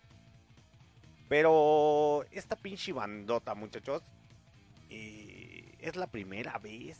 Pero 1.26 2.26
esta 2.30 2.54
pinche 2.54 2.92
bandota, 2.92 3.54
muchachos, 3.54 4.02
eh, 4.90 5.74
es 5.80 5.96
la 5.96 6.06
primera 6.06 6.58
vez 6.58 6.98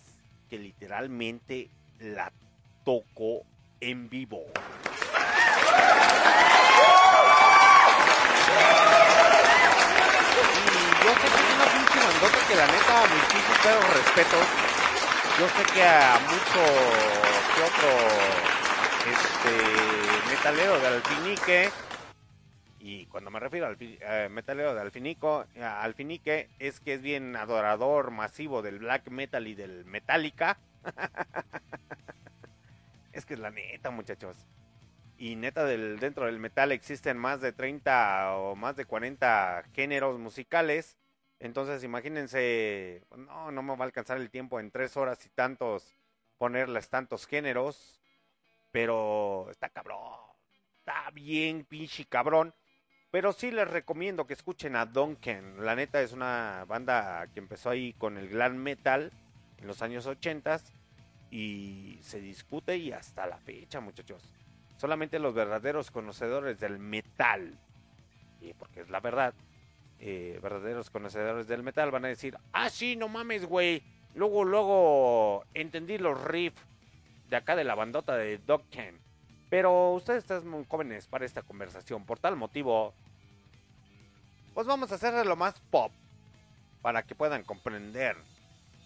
que 0.49 0.59
literalmente 0.59 1.71
la 2.01 2.33
toco 2.85 3.43
en 3.81 4.09
vivo. 4.09 4.45
Y 10.55 10.71
yo 11.05 11.11
sé 11.15 11.21
que 11.21 11.39
es 11.39 11.55
una 11.55 11.69
pinche 11.73 11.99
bandota 12.07 12.39
que 12.49 12.55
la 12.57 12.67
neta, 12.67 13.07
mis 13.15 13.25
pinches 13.25 13.59
perros 13.63 13.89
respetos. 13.95 14.47
Yo 15.39 15.47
sé 15.49 15.63
que 15.73 15.85
a 15.85 16.19
mucho 16.29 16.61
que 17.55 17.63
otro 17.63 17.91
este 19.09 19.55
metalero 20.29 20.79
de 20.81 20.87
alfinique 20.87 21.71
y 22.91 23.05
cuando 23.05 23.31
me 23.31 23.39
refiero 23.39 23.67
al 23.67 23.77
eh, 23.79 24.31
metalero 24.31 24.75
de 24.75 24.81
alfinico, 24.81 25.45
alfinique 25.61 26.49
es 26.59 26.81
que 26.81 26.95
es 26.95 27.03
bien 27.03 27.37
adorador 27.37 28.11
masivo 28.11 28.63
del 28.63 28.79
black 28.79 29.11
metal 29.11 29.47
y 29.47 29.55
del 29.55 29.85
metallica. 29.85 30.59
es 33.13 33.27
que 33.27 33.35
es 33.35 33.41
la 33.41 33.51
neta, 33.51 33.91
muchachos. 33.91 34.39
Y 35.19 35.37
neta, 35.37 35.67
del, 35.67 35.99
dentro 35.99 36.25
del 36.25 36.39
metal 36.39 36.73
existen 36.73 37.19
más 37.19 37.43
de 37.43 37.53
30 37.53 38.37
o 38.37 38.57
más 38.57 38.75
de 38.75 38.87
40 38.87 39.65
géneros 39.75 40.19
musicales. 40.19 40.97
Entonces, 41.41 41.85
imagínense, 41.85 43.05
no, 43.15 43.51
no 43.51 43.63
me 43.63 43.77
va 43.77 43.85
a 43.85 43.89
alcanzar 43.89 44.17
el 44.17 44.31
tiempo 44.31 44.61
en 44.61 44.71
tres 44.71 44.97
horas 44.97 45.27
y 45.27 45.29
tantos 45.29 45.95
ponerles 46.39 46.89
tantos 46.89 47.27
géneros. 47.27 48.01
Pero 48.71 49.51
está 49.51 49.69
cabrón. 49.69 50.17
Está 50.79 51.11
bien, 51.11 51.67
pinche 51.67 52.07
cabrón. 52.07 52.55
Pero 53.11 53.33
sí 53.33 53.51
les 53.51 53.69
recomiendo 53.69 54.27
que 54.27 54.35
escuchen 54.35 54.77
a 54.77 54.85
Duncan. 54.85 55.65
La 55.65 55.75
neta 55.75 56.03
es 56.03 56.13
una 56.13 56.65
banda 56.69 57.27
que 57.33 57.41
empezó 57.41 57.71
ahí 57.71 57.95
con 57.95 58.19
el 58.19 58.29
glam 58.29 58.57
metal 58.57 59.13
en 59.57 59.67
los 59.67 59.81
años 59.81 60.07
80 60.07 60.61
y 61.31 61.99
se 62.03 62.21
discute 62.21 62.77
y 62.77 62.93
hasta 62.93 63.27
la 63.27 63.39
fecha, 63.39 63.81
muchachos. 63.81 64.23
Solamente 64.77 65.19
los 65.19 65.35
verdaderos 65.35 65.91
conocedores 65.91 66.61
del 66.61 66.79
metal, 66.79 67.59
y 68.41 68.53
porque 68.53 68.83
es 68.83 68.91
la 68.91 69.01
verdad, 69.01 69.35
eh, 69.99 70.39
verdaderos 70.43 70.91
conocedores 70.91 71.49
del 71.49 71.63
metal 71.63 71.91
van 71.91 72.05
a 72.05 72.09
decir, 72.09 72.37
ah, 72.53 72.71
sí, 72.71 72.95
no 72.95 73.09
mames, 73.09 73.47
güey. 73.47 73.83
Luego, 74.15 74.45
luego 74.45 75.45
entendí 75.55 75.99
los 75.99 76.23
riffs 76.25 76.63
de 77.29 77.37
acá 77.37 77.57
de 77.57 77.65
la 77.65 77.75
bandota 77.75 78.17
de 78.17 78.39
Duncan. 78.39 78.99
Pero 79.51 79.93
ustedes 79.93 80.25
están 80.25 80.47
muy 80.47 80.65
jóvenes 80.67 81.07
para 81.07 81.25
esta 81.25 81.43
conversación. 81.43 82.05
Por 82.05 82.19
tal 82.19 82.37
motivo, 82.37 82.93
pues 84.55 84.67
vamos 84.67 84.93
a 84.93 84.97
hacerle 84.97 85.25
lo 85.25 85.37
más 85.37 85.61
pop 85.71 85.93
para 86.83 87.03
que 87.05 87.15
puedan 87.15 87.45
comprender 87.45 88.17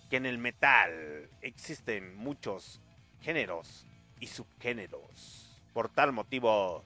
que 0.09 0.17
en 0.17 0.27
el 0.27 0.39
metal 0.39 1.29
existen 1.41 2.17
muchos 2.17 2.81
géneros 3.23 3.87
y 4.21 4.27
subgéneros. 4.27 5.59
Por 5.73 5.89
tal 5.89 6.13
motivo, 6.13 6.85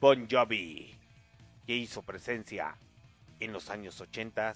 Bon 0.00 0.28
Jovi, 0.30 0.96
que 1.66 1.76
hizo 1.76 2.02
presencia 2.02 2.76
en 3.40 3.52
los 3.52 3.68
años 3.70 4.00
80, 4.00 4.54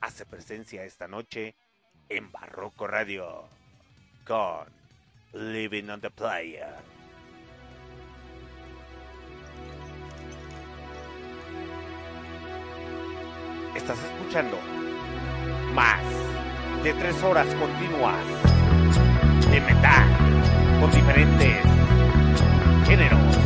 hace 0.00 0.26
presencia 0.26 0.84
esta 0.84 1.06
noche 1.06 1.54
en 2.08 2.30
Barroco 2.32 2.86
Radio 2.86 3.44
con 4.26 4.66
Living 5.32 5.88
on 5.88 6.00
the 6.00 6.10
Playa. 6.10 6.76
Estás 13.90 14.08
escuchando 14.12 14.56
más 15.74 16.00
de 16.84 16.94
tres 16.94 17.20
horas 17.24 17.48
continuas 17.56 18.24
de 19.50 19.60
metal 19.60 20.06
con 20.80 20.92
diferentes 20.92 21.56
géneros 22.86 23.36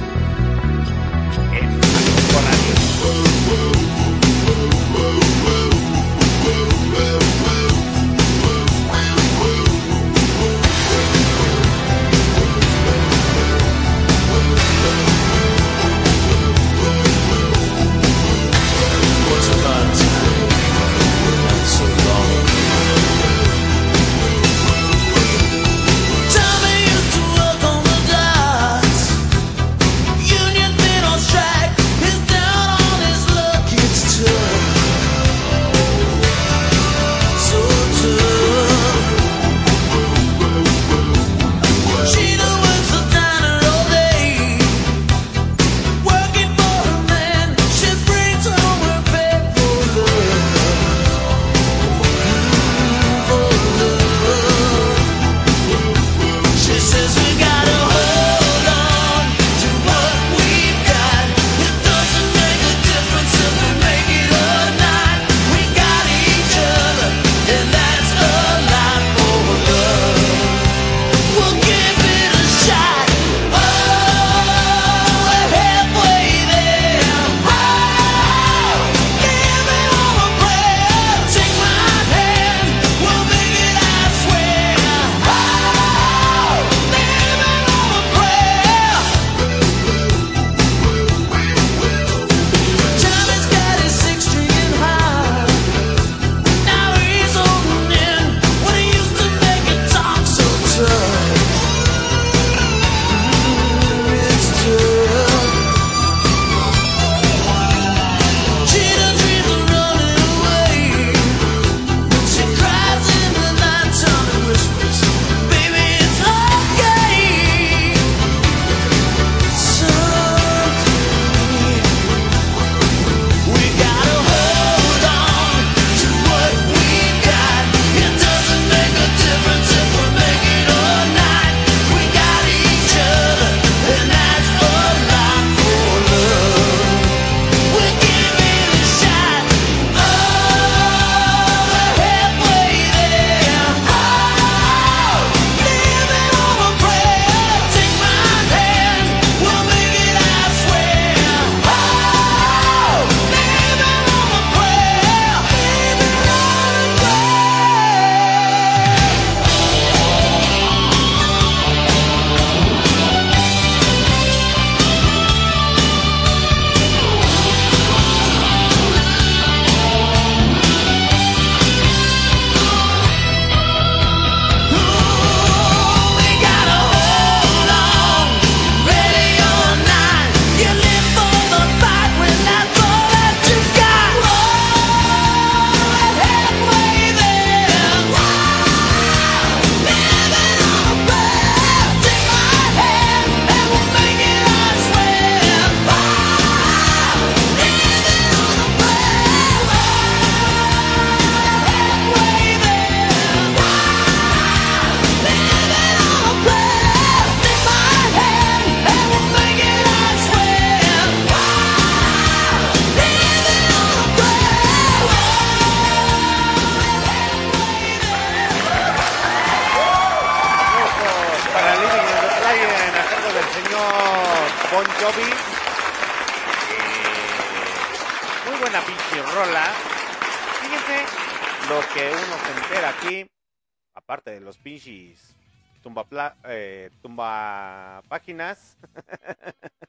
eh, 236.44 236.90
tumba 237.02 238.02
páginas. 238.08 238.76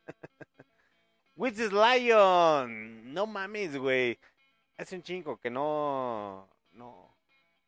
With 1.35 1.55
this 1.55 1.71
Lion. 1.71 3.13
No 3.13 3.25
mames, 3.27 3.77
güey. 3.77 4.17
Es 4.77 4.91
un 4.91 5.03
chingo 5.03 5.37
que 5.37 5.49
no. 5.49 6.49
No. 6.71 7.15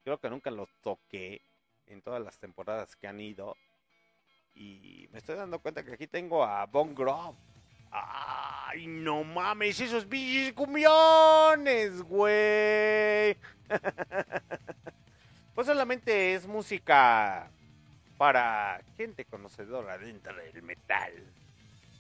Creo 0.04 0.20
que 0.20 0.30
nunca 0.30 0.52
los 0.52 0.70
toqué 0.82 1.42
en 1.88 2.02
todas 2.02 2.22
las 2.22 2.40
temporadas 2.40 2.96
que 2.96 3.08
han 3.08 3.20
ido. 3.20 3.58
Y 4.56 5.08
me 5.12 5.20
estoy 5.20 5.36
dando 5.36 5.60
cuenta 5.60 5.84
que 5.84 5.94
aquí 5.94 6.08
tengo 6.08 6.44
a 6.44 6.66
Bon 6.66 6.96
Grove. 6.96 7.38
¡Ay, 7.92 8.88
no 8.88 9.24
mames! 9.24 9.80
¡Esos 9.80 10.06
pinches 10.06 10.54
cumbiones, 10.54 12.02
güey! 12.02 13.38
pues 15.56 15.68
solamente 15.68 16.34
es 16.34 16.46
música 16.46 17.50
para 18.18 18.82
gente 18.98 19.26
conocedora 19.26 19.98
dentro 19.98 20.36
del 20.36 20.64
metal. 20.64 21.14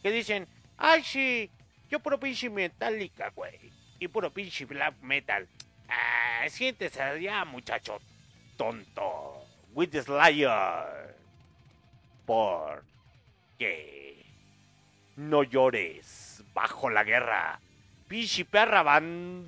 Que 0.01 0.11
dicen, 0.11 0.47
¡ay, 0.77 1.03
sí! 1.03 1.49
Yo 1.89 1.99
puro 1.99 2.19
pinche 2.19 2.49
metálica, 2.49 3.29
güey. 3.29 3.71
Y 3.99 4.07
puro 4.07 4.31
pinche 4.31 4.65
black 4.65 4.99
metal. 5.01 5.47
Ah, 5.87 6.45
siéntese 6.49 7.01
allá, 7.01 7.45
muchacho 7.45 7.99
tonto. 8.57 9.45
With 9.73 9.89
the 9.91 10.01
Slayer. 10.01 11.15
Por 12.25 12.83
que 13.57 14.25
no 15.15 15.43
llores 15.43 16.43
bajo 16.53 16.89
la 16.89 17.03
guerra. 17.03 17.59
Pinche 18.07 18.45
perra 18.45 18.83
bandota. 18.83 19.47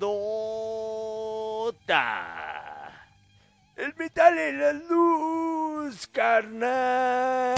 El 3.80 3.94
metal 3.96 4.38
en 4.38 4.60
la 4.60 4.72
luz, 4.74 6.06
carnal. 6.08 7.54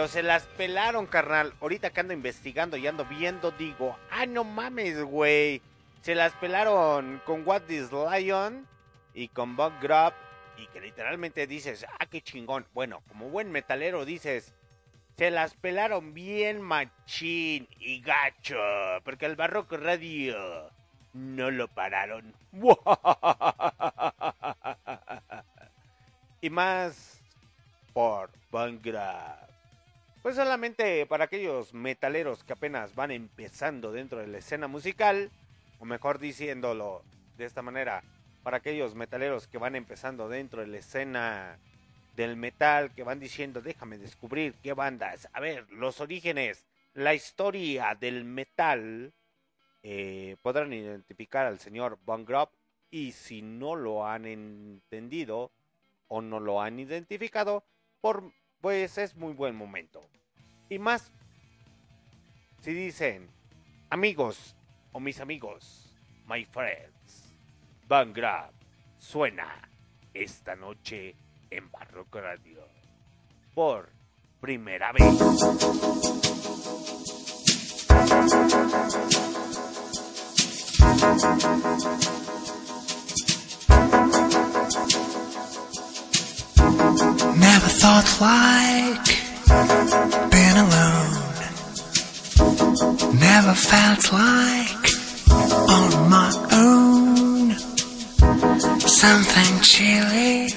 Pero 0.00 0.08
se 0.08 0.22
las 0.22 0.46
pelaron, 0.46 1.06
carnal. 1.06 1.52
Ahorita 1.60 1.90
que 1.90 2.00
ando 2.00 2.14
investigando 2.14 2.78
y 2.78 2.86
ando 2.86 3.04
viendo, 3.04 3.50
digo, 3.50 3.98
ah, 4.10 4.24
no 4.24 4.44
mames, 4.44 5.02
güey. 5.02 5.60
Se 6.00 6.14
las 6.14 6.32
pelaron 6.32 7.20
con 7.26 7.46
What 7.46 7.64
This 7.64 7.90
Lion 7.92 8.66
y 9.12 9.28
con 9.28 9.56
Bug 9.56 9.74
Grub. 9.82 10.14
Y 10.56 10.68
que 10.68 10.80
literalmente 10.80 11.46
dices, 11.46 11.84
ah, 11.98 12.06
qué 12.06 12.22
chingón. 12.22 12.64
Bueno, 12.72 13.02
como 13.08 13.28
buen 13.28 13.52
metalero 13.52 14.06
dices, 14.06 14.54
se 15.18 15.30
las 15.30 15.52
pelaron 15.52 16.14
bien 16.14 16.62
machín 16.62 17.68
y 17.78 18.00
gacho. 18.00 18.56
Porque 19.04 19.26
el 19.26 19.36
Barroco 19.36 19.76
Radio 19.76 20.70
no 21.12 21.50
lo 21.50 21.68
pararon. 21.68 22.34
y 26.40 26.48
más 26.48 27.20
por 27.92 28.30
Grub. 28.50 29.39
Pues 30.22 30.36
solamente 30.36 31.06
para 31.06 31.24
aquellos 31.24 31.72
metaleros 31.72 32.44
que 32.44 32.52
apenas 32.52 32.94
van 32.94 33.10
empezando 33.10 33.90
dentro 33.90 34.18
de 34.18 34.26
la 34.26 34.38
escena 34.38 34.68
musical, 34.68 35.30
o 35.78 35.86
mejor 35.86 36.18
diciéndolo 36.18 37.02
de 37.38 37.46
esta 37.46 37.62
manera, 37.62 38.04
para 38.42 38.58
aquellos 38.58 38.94
metaleros 38.94 39.46
que 39.46 39.56
van 39.56 39.76
empezando 39.76 40.28
dentro 40.28 40.60
de 40.60 40.66
la 40.66 40.76
escena 40.76 41.58
del 42.16 42.36
metal, 42.36 42.92
que 42.94 43.02
van 43.02 43.18
diciendo, 43.18 43.62
déjame 43.62 43.96
descubrir 43.96 44.52
qué 44.62 44.74
bandas, 44.74 45.26
a 45.32 45.40
ver, 45.40 45.66
los 45.70 46.02
orígenes, 46.02 46.66
la 46.92 47.14
historia 47.14 47.96
del 47.98 48.24
metal, 48.24 49.14
eh, 49.82 50.36
podrán 50.42 50.74
identificar 50.74 51.46
al 51.46 51.60
señor 51.60 51.98
Von 52.04 52.26
Grub, 52.26 52.50
y 52.90 53.12
si 53.12 53.40
no 53.40 53.74
lo 53.74 54.06
han 54.06 54.26
entendido 54.26 55.50
o 56.08 56.20
no 56.20 56.40
lo 56.40 56.60
han 56.60 56.78
identificado, 56.78 57.64
por 58.02 58.32
pues 58.60 58.98
es 58.98 59.16
muy 59.16 59.32
buen 59.32 59.56
momento. 59.56 60.00
Y 60.68 60.78
más, 60.78 61.12
si 62.60 62.72
dicen, 62.72 63.30
amigos 63.88 64.56
o 64.92 65.00
mis 65.00 65.20
amigos, 65.20 65.94
my 66.26 66.44
friends, 66.44 67.34
Van 67.88 68.14
suena 68.98 69.68
esta 70.14 70.54
noche 70.54 71.16
en 71.50 71.70
Barroco 71.70 72.20
Radio. 72.20 72.64
Por 73.54 73.90
primera 74.40 74.92
vez. 74.92 75.04
Never 87.46 87.70
thought 87.82 88.08
like 88.20 89.08
being 90.30 90.58
alone. 90.66 91.30
Never 93.18 93.54
felt 93.54 94.12
like 94.12 94.86
on 95.76 95.90
my 96.16 96.30
own. 96.52 97.50
Something 98.80 99.52
chilly 99.62 100.52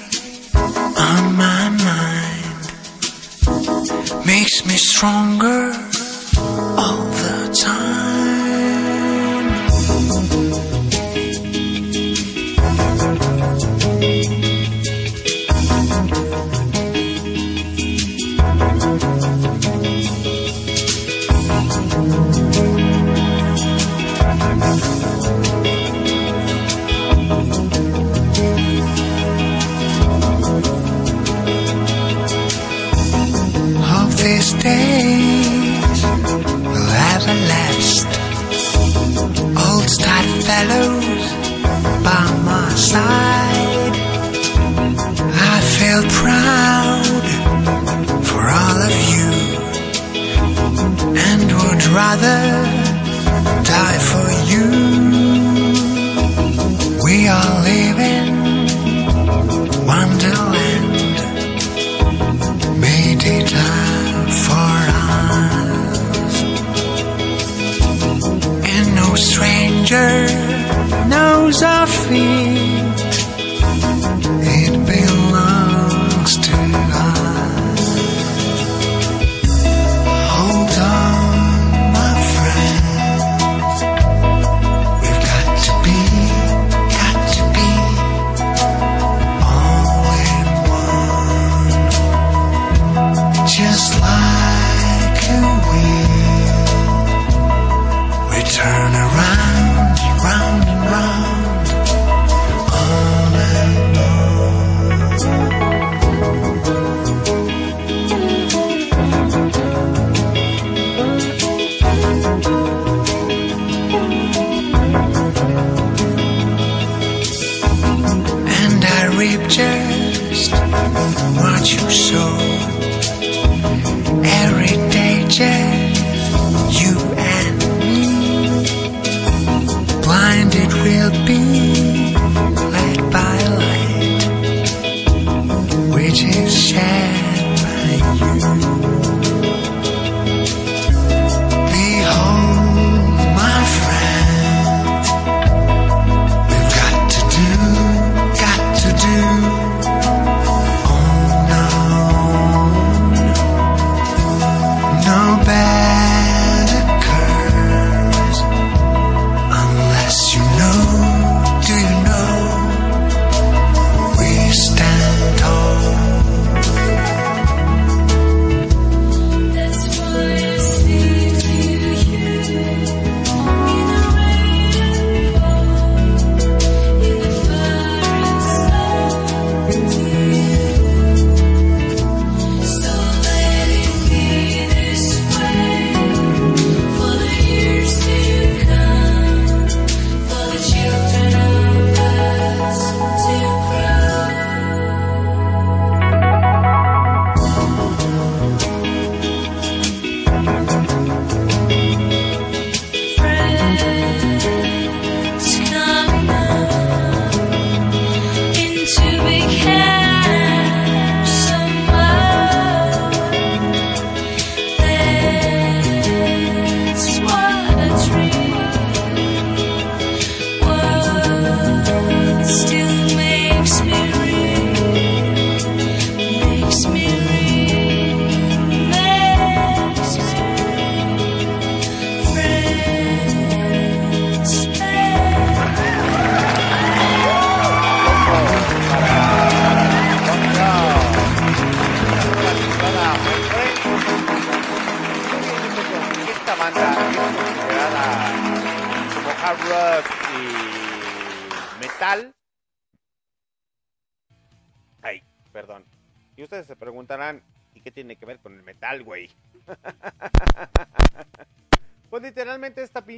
on 1.08 1.22
my 1.36 1.68
mind 1.88 2.62
makes 4.26 4.64
me 4.66 4.76
stronger 4.76 5.72
all 6.78 7.04
the 7.22 7.36
time. 7.64 8.33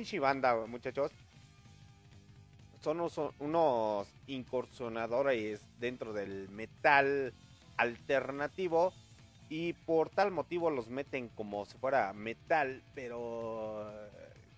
Pinche 0.06 0.20
banda, 0.20 0.54
muchachos, 0.66 1.10
son 2.80 3.00
unos, 3.00 3.18
unos 3.40 4.06
incursionadores 4.28 5.60
dentro 5.80 6.12
del 6.12 6.48
metal 6.48 7.34
alternativo 7.76 8.92
y 9.48 9.72
por 9.72 10.08
tal 10.10 10.30
motivo 10.30 10.70
los 10.70 10.88
meten 10.88 11.28
como 11.30 11.66
si 11.66 11.76
fuera 11.78 12.12
metal, 12.12 12.84
pero 12.94 13.90
eh, 13.90 14.10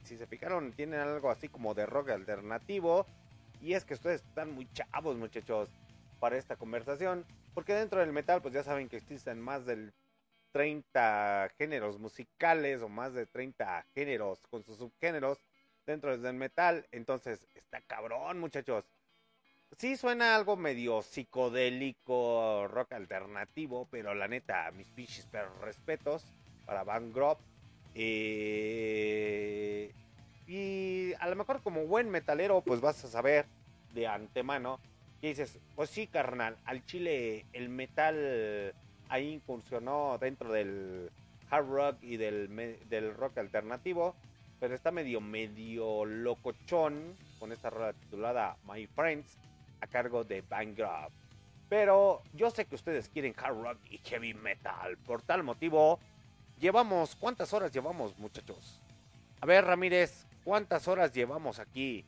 si 0.05 0.19
se 0.19 0.27
fijaron 0.27 0.75
tienen 0.75 1.01
algo 1.01 1.31
así 1.31 1.49
como 1.49 1.73
de 1.73 1.87
rock 1.87 2.11
alternativo. 2.11 3.07
Y 3.63 3.73
es 3.73 3.87
que 3.87 3.95
ustedes 3.95 4.21
están 4.21 4.53
muy 4.53 4.71
chavos 4.75 5.17
muchachos 5.17 5.71
para 6.21 6.37
esta 6.37 6.57
conversación, 6.57 7.25
porque 7.55 7.73
dentro 7.73 8.01
del 8.01 8.13
metal 8.13 8.43
pues 8.43 8.53
ya 8.53 8.63
saben 8.63 8.91
que 8.91 8.99
existen 8.99 9.41
más 9.41 9.65
del 9.65 9.95
30 10.53 11.51
géneros 11.59 11.99
musicales 11.99 12.83
o 12.83 12.89
más 12.89 13.15
de 13.15 13.27
30 13.27 13.85
géneros 13.95 14.41
con 14.51 14.65
sus 14.65 14.79
subgéneros 14.79 15.39
dentro 15.87 16.17
del 16.17 16.35
metal, 16.35 16.87
entonces 16.93 17.47
está 17.55 17.81
cabrón 17.81 18.39
muchachos. 18.39 18.85
Sí 19.77 19.97
suena 19.97 20.35
algo 20.35 20.57
medio 20.57 21.03
psicodélico, 21.03 22.67
rock 22.69 22.93
alternativo, 22.93 23.87
pero 23.91 24.15
la 24.15 24.27
neta, 24.27 24.71
mis 24.73 24.91
pinches 24.91 25.27
perros 25.27 25.61
respetos 25.61 26.25
para 26.65 26.85
Van 26.85 27.13
Grove. 27.13 27.41
Eh, 27.95 29.93
y 30.47 31.13
a 31.21 31.29
lo 31.29 31.37
mejor 31.37 31.63
como 31.63 31.87
buen 31.87 32.09
metalero, 32.09 32.63
pues 32.63 32.81
vas 32.81 33.05
a 33.05 33.09
saber 33.09 33.47
de 33.93 34.07
antemano 34.07 34.81
que 35.21 35.29
dices, 35.29 35.59
pues 35.75 35.91
sí, 35.91 36.07
carnal, 36.07 36.57
al 36.65 36.85
chile 36.87 37.45
el 37.53 37.69
metal 37.69 38.75
ahí 39.09 39.33
incursionó 39.33 40.19
dentro 40.19 40.53
del 40.53 41.11
hard 41.51 41.67
rock 41.67 41.97
y 42.03 42.17
del, 42.17 42.79
del 42.89 43.15
rock 43.15 43.39
alternativo, 43.39 44.15
pero 44.61 44.75
está 44.75 44.91
medio, 44.91 45.21
medio 45.21 46.05
locochón 46.05 47.17
con 47.39 47.53
esta 47.53 47.71
rola 47.71 47.93
titulada 47.93 48.57
My 48.67 48.87
Friends 48.87 49.39
a 49.81 49.87
cargo 49.87 50.25
de 50.25 50.43
Van 50.43 50.75
Grove. 50.75 51.13
Pero 51.69 52.23
yo 52.35 52.51
sé 52.51 52.65
que 52.65 52.75
ustedes 52.75 53.09
quieren 53.09 53.35
hard 53.37 53.63
rock 53.63 53.79
y 53.91 53.99
heavy 53.99 54.35
metal. 54.35 54.97
Por 54.99 55.23
tal 55.23 55.43
motivo, 55.43 56.01
llevamos, 56.59 57.15
¿cuántas 57.17 57.53
horas 57.53 57.73
llevamos, 57.73 58.19
muchachos? 58.19 58.81
A 59.41 59.47
ver, 59.47 59.65
Ramírez, 59.65 60.27
¿cuántas 60.45 60.89
horas 60.89 61.13
llevamos 61.13 61.59
aquí? 61.59 62.05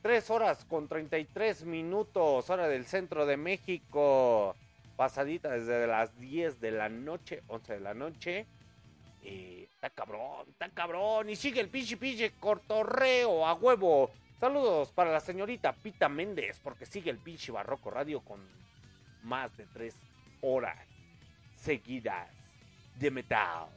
Tres 0.00 0.30
horas 0.30 0.64
con 0.64 0.88
33 0.88 1.64
minutos, 1.64 2.48
hora 2.48 2.68
del 2.68 2.86
centro 2.86 3.26
de 3.26 3.36
México. 3.36 4.56
Pasadita 5.00 5.48
desde 5.48 5.86
las 5.86 6.14
10 6.20 6.60
de 6.60 6.72
la 6.72 6.90
noche, 6.90 7.42
11 7.46 7.72
de 7.72 7.80
la 7.80 7.94
noche. 7.94 8.46
Eh, 9.22 9.66
está 9.72 9.88
cabrón, 9.88 10.46
está 10.50 10.68
cabrón. 10.68 11.30
Y 11.30 11.36
sigue 11.36 11.62
el 11.62 11.70
pinche 11.70 11.96
pinche 11.96 12.32
cortorreo 12.38 13.46
a 13.46 13.54
huevo. 13.54 14.10
Saludos 14.38 14.92
para 14.92 15.10
la 15.10 15.20
señorita 15.20 15.72
Pita 15.72 16.10
Méndez, 16.10 16.60
porque 16.62 16.84
sigue 16.84 17.10
el 17.10 17.16
pinche 17.16 17.50
Barroco 17.50 17.90
Radio 17.90 18.20
con 18.20 18.46
más 19.22 19.56
de 19.56 19.64
tres 19.72 19.96
horas 20.42 20.76
seguidas 21.56 22.28
de 22.96 23.10
metal. 23.10 23.68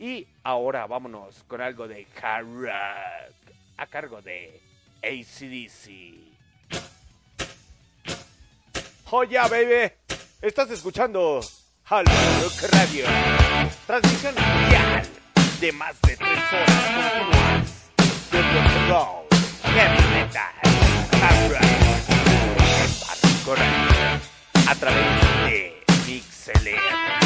Y 0.00 0.26
ahora 0.42 0.88
vámonos 0.88 1.44
con 1.44 1.60
algo 1.60 1.86
de 1.86 2.08
hard 2.20 2.46
rock 2.60 3.54
a 3.76 3.86
cargo 3.86 4.20
de 4.20 4.60
ACDC. 5.00 5.92
¡Joya, 9.04 9.46
baby! 9.46 9.92
Estás 10.42 10.70
escuchando 10.70 11.42
Rock 11.90 12.62
Radio. 12.72 13.04
Transmisión 13.86 14.34
mundial 14.34 15.02
de 15.60 15.72
más 15.72 16.00
de 16.00 16.16
tres 16.16 16.38
horas 16.50 16.80
continuas 16.94 17.90
de 18.30 18.40
rock 18.40 18.88
roll, 18.88 19.26
heavy 19.74 20.02
metal, 20.14 20.54
hard 21.20 21.52
rock, 23.44 23.58
a 24.66 24.74
través 24.76 25.04
de 25.44 25.84
Mixeler. 26.06 27.19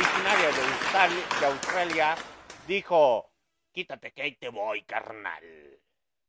Originaria 0.00 0.50
de 1.40 1.46
Australia, 1.46 2.16
dijo, 2.66 3.30
quítate 3.72 4.12
que 4.12 4.22
te 4.32 4.48
voy, 4.48 4.82
carnal. 4.82 5.44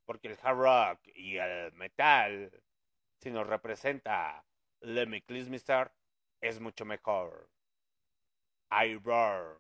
Porque 0.06 0.28
el 0.28 0.38
hard 0.42 0.58
rock 0.58 1.00
y 1.16 1.38
el 1.38 1.72
metal, 1.74 2.52
si 3.20 3.32
nos 3.32 3.48
representa 3.48 4.44
Lemmy 4.82 5.22
Kilmister, 5.22 5.92
es 6.42 6.60
mucho 6.60 6.84
mejor. 6.84 7.50
I 8.72 8.96
roar, 8.96 9.58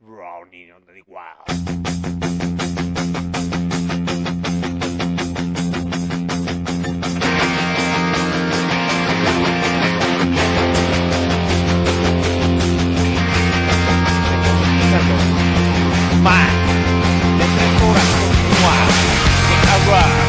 on 0.00 0.50
the 0.86 1.02
wild. 1.06 2.11
De 19.92 20.21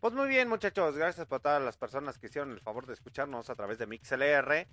Pues 0.00 0.12
muy 0.14 0.28
bien, 0.28 0.48
muchachos, 0.48 0.96
gracias 0.96 1.26
por 1.26 1.40
todas 1.40 1.62
las 1.62 1.76
personas 1.76 2.18
que 2.18 2.26
hicieron 2.26 2.52
el 2.52 2.60
favor 2.60 2.86
de 2.86 2.94
escucharnos 2.94 3.48
a 3.50 3.54
través 3.54 3.78
de 3.78 3.86
MixLR. 3.86 4.66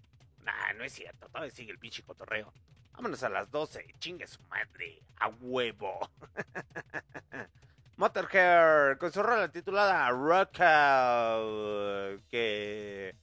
Nah, 0.43 0.73
no 0.77 0.83
es 0.83 0.93
cierto, 0.93 1.27
todavía 1.27 1.51
sigue 1.51 1.71
el 1.71 1.79
pinche 1.79 2.03
cotorreo. 2.03 2.53
Vámonos 2.93 3.21
a 3.23 3.29
las 3.29 3.51
12, 3.51 3.95
chingue 3.99 4.25
su 4.25 4.41
madre, 4.43 5.03
a 5.17 5.27
huevo. 5.27 5.99
Motorhead, 7.97 8.97
con 8.97 9.11
su 9.11 9.21
rola 9.21 9.51
titulada 9.51 10.09
Rock 10.09 10.61
Out, 10.61 12.27
que 12.29 13.15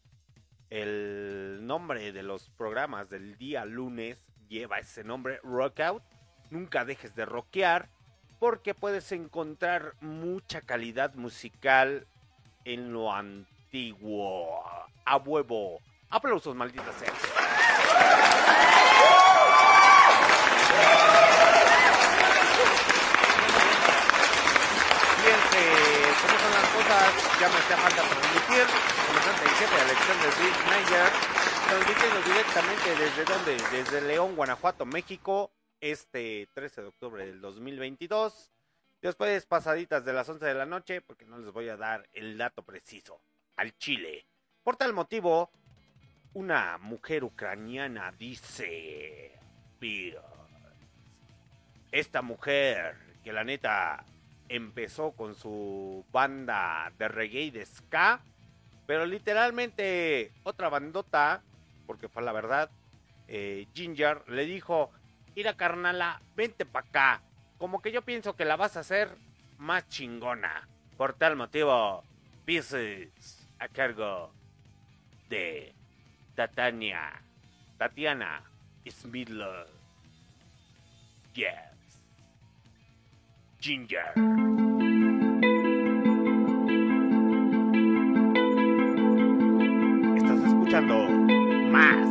el 0.68 1.60
nombre 1.62 2.12
de 2.12 2.22
los 2.22 2.50
programas 2.50 3.08
del 3.08 3.38
día 3.38 3.64
lunes 3.64 4.24
lleva 4.48 4.78
ese 4.78 5.04
nombre, 5.04 5.40
Rock 5.42 5.80
Out. 5.80 6.02
Nunca 6.50 6.84
dejes 6.84 7.14
de 7.14 7.24
rockear, 7.24 7.88
porque 8.44 8.74
puedes 8.74 9.10
encontrar 9.10 9.94
mucha 10.02 10.60
calidad 10.60 11.14
musical 11.14 12.06
en 12.66 12.92
lo 12.92 13.10
antiguo. 13.10 14.62
A 15.06 15.16
huevo. 15.16 15.80
Aplausos, 16.10 16.54
maldita 16.54 16.92
sea. 16.92 17.10
Fíjense 25.16 25.62
cómo 26.20 26.38
son 26.38 26.52
las 26.52 26.68
cosas. 26.68 27.40
Ya 27.40 27.48
me 27.48 27.56
hacía 27.56 27.76
falta 27.78 28.02
transmitir. 28.02 28.66
En 29.42 29.54
jefe 29.54 29.80
Alexander 29.80 30.32
Bill 30.38 30.56
Meyer. 30.68 31.12
Transmitiendo 31.66 32.20
directamente 32.28 32.94
desde 32.96 33.24
donde? 33.24 33.56
Desde 33.72 34.02
León, 34.02 34.36
Guanajuato, 34.36 34.84
México. 34.84 35.50
Este 35.84 36.48
13 36.54 36.80
de 36.80 36.88
octubre 36.88 37.26
del 37.26 37.42
2022. 37.42 38.50
Después 39.02 39.44
pasaditas 39.44 40.02
de 40.02 40.14
las 40.14 40.26
11 40.26 40.42
de 40.42 40.54
la 40.54 40.64
noche, 40.64 41.02
porque 41.02 41.26
no 41.26 41.36
les 41.36 41.52
voy 41.52 41.68
a 41.68 41.76
dar 41.76 42.08
el 42.14 42.38
dato 42.38 42.62
preciso. 42.62 43.20
Al 43.56 43.76
Chile. 43.76 44.24
Por 44.62 44.76
tal 44.76 44.94
motivo, 44.94 45.50
una 46.32 46.78
mujer 46.78 47.22
ucraniana 47.22 48.12
dice... 48.12 49.38
Esta 51.92 52.22
mujer, 52.22 52.96
que 53.22 53.34
la 53.34 53.44
neta 53.44 54.06
empezó 54.48 55.12
con 55.12 55.34
su 55.34 56.02
banda 56.10 56.90
de 56.98 57.08
reggae 57.08 57.50
de 57.50 57.66
ska, 57.66 58.22
pero 58.86 59.04
literalmente 59.04 60.32
otra 60.44 60.70
bandota, 60.70 61.42
porque 61.86 62.08
fue 62.08 62.22
la 62.22 62.32
verdad, 62.32 62.70
eh, 63.28 63.66
Ginger 63.74 64.26
le 64.30 64.46
dijo, 64.46 64.90
mira 65.34 65.54
carnala, 65.54 66.20
vente 66.36 66.64
pa' 66.64 66.80
acá, 66.80 67.22
como 67.58 67.80
que 67.82 67.92
yo 67.92 68.02
pienso 68.02 68.36
que 68.36 68.44
la 68.44 68.56
vas 68.56 68.76
a 68.76 68.80
hacer 68.80 69.16
más 69.58 69.88
chingona. 69.88 70.68
Por 70.96 71.14
tal 71.14 71.36
motivo, 71.36 72.04
Pieces 72.44 73.48
a 73.58 73.68
cargo 73.68 74.30
de 75.28 75.72
Tatania, 76.34 77.22
Tatiana 77.78 78.42
Smidler. 78.88 79.66
Yes. 81.32 81.54
Ginger. 83.60 84.12
Estás 90.16 90.38
escuchando 90.46 91.08
más 91.70 92.10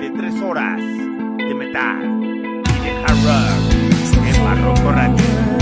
de 0.00 0.10
tres 0.16 0.40
horas 0.40 0.80
de 0.80 1.54
metal 1.54 2.39
y 2.82 4.32
de 4.32 4.38
hard 4.38 4.64
rock 4.64 5.59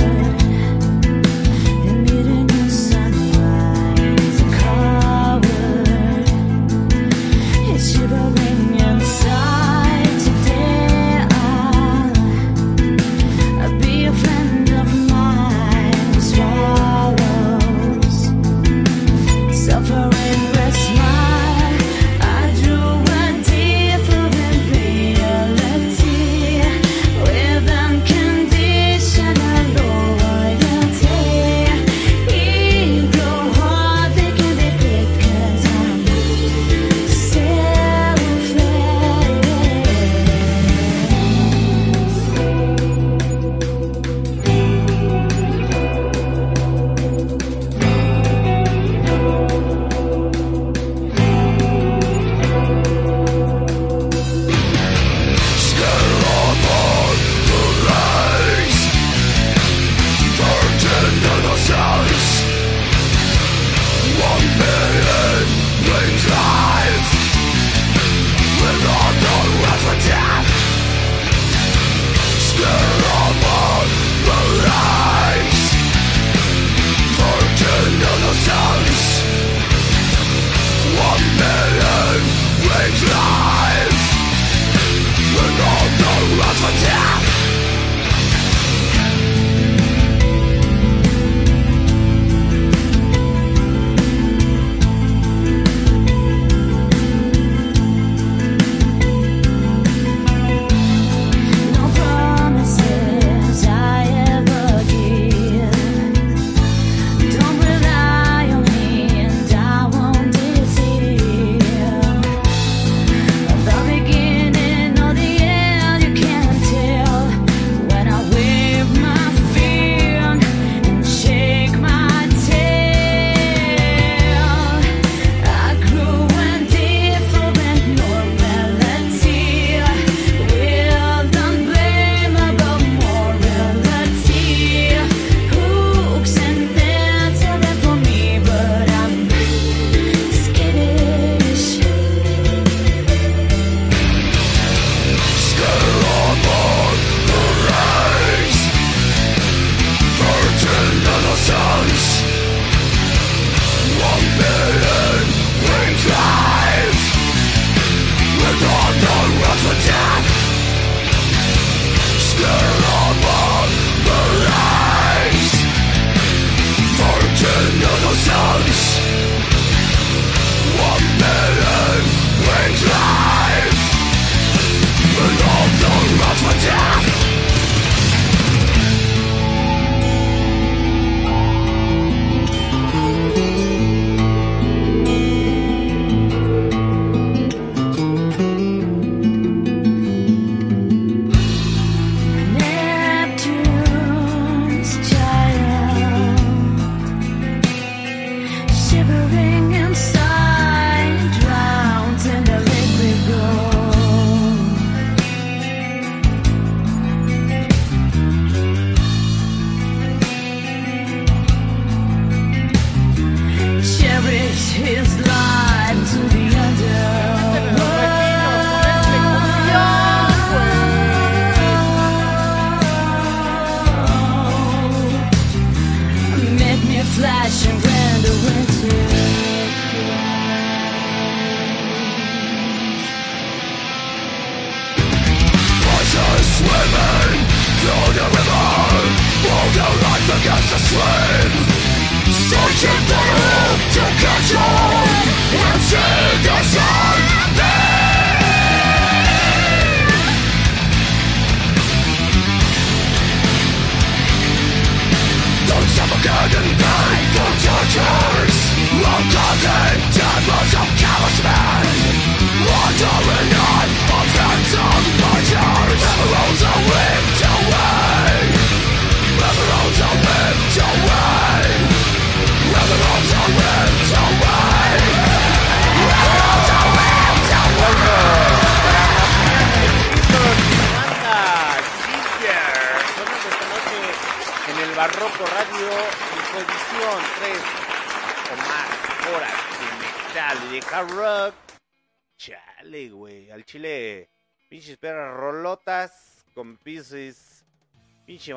pinche 298.39 298.55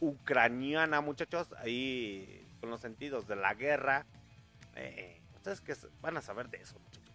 ucraniana, 0.00 1.00
muchachos, 1.02 1.48
ahí 1.58 2.46
con 2.60 2.70
los 2.70 2.80
sentidos 2.80 3.28
de 3.28 3.36
la 3.36 3.52
guerra. 3.52 4.06
Eh, 4.74 5.20
ustedes 5.34 5.60
que 5.60 5.74
van 6.00 6.16
a 6.16 6.22
saber 6.22 6.48
de 6.48 6.58
eso, 6.58 6.78
muchachos. 6.78 7.14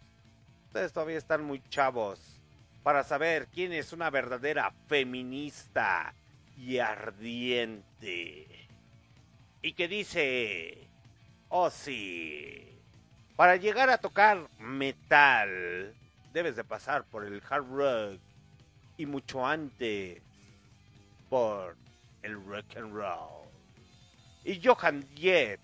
Ustedes 0.67 0.93
todavía 0.93 1.17
están 1.17 1.43
muy 1.43 1.61
chavos 1.69 2.39
para 2.83 3.03
saber 3.03 3.47
quién 3.47 3.73
es 3.73 3.93
una 3.93 4.11
verdadera 4.11 4.71
feminista 4.87 6.13
y 6.55 6.77
ardiente. 6.77 8.47
Y 9.63 9.73
que 9.73 9.87
dice, 9.87 10.87
oh 11.49 11.71
sí, 11.71 12.79
para 13.35 13.55
llegar 13.55 13.89
a 13.89 13.97
tocar 13.97 14.47
metal 14.59 15.95
debes 16.31 16.55
de 16.55 16.63
pasar 16.63 17.05
por 17.05 17.25
el 17.25 17.41
hard 17.49 17.65
rock 17.71 18.19
y 18.97 19.07
mucho 19.07 19.45
antes 19.45 20.21
por 21.29 21.75
el 22.27 22.35
rock 22.45 22.75
and 22.75 22.93
roll. 22.93 23.47
Y 24.43 24.59
Johan 24.61 25.05
Jett 25.15 25.61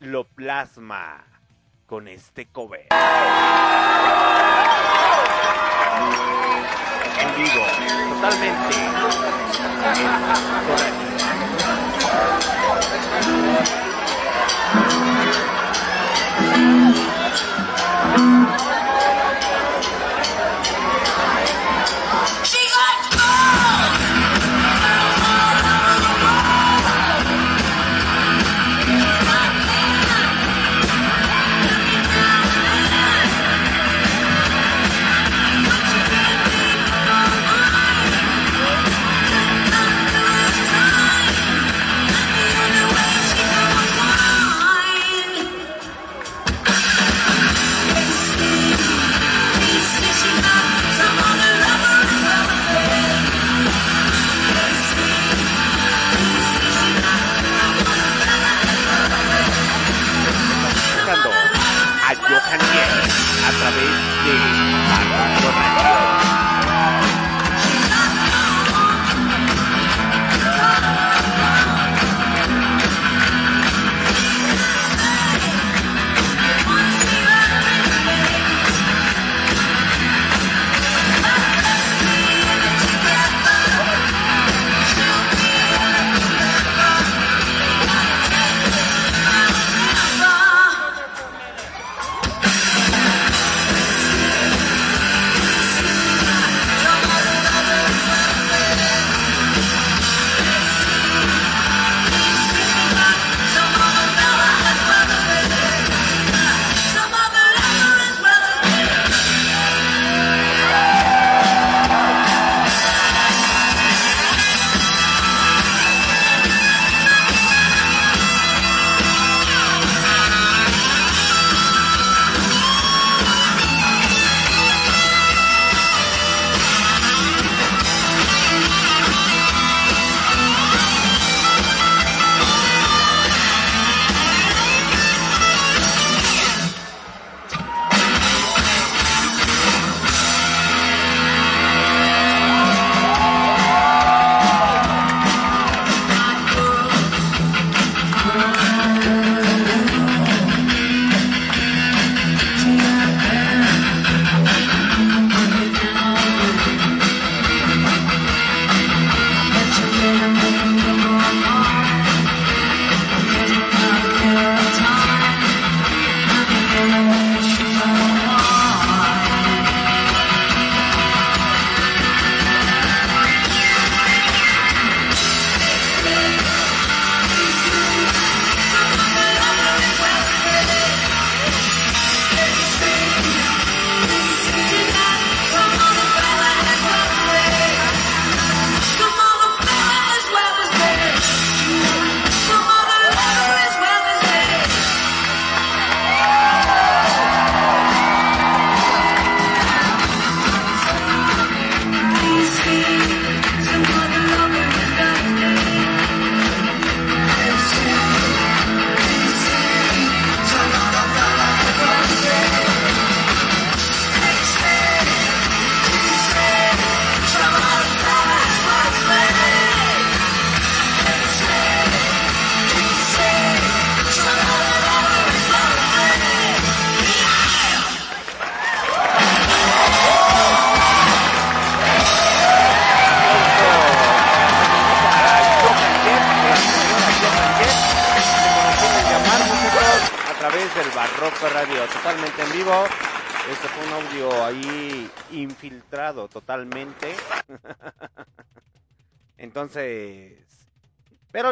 lo 0.00 0.24
plasma 0.24 1.24
con 1.86 2.08
este 2.08 2.46
cover. 2.46 2.88
Vivo, 7.36 7.66
totalmente. 8.14 8.76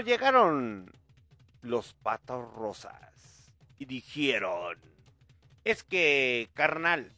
Llegaron 0.05 0.93
los 1.63 1.95
patos 1.95 2.53
rosas 2.55 3.51
y 3.79 3.87
dijeron, 3.87 4.79
es 5.65 5.83
que, 5.83 6.51
carnal, 6.55 7.13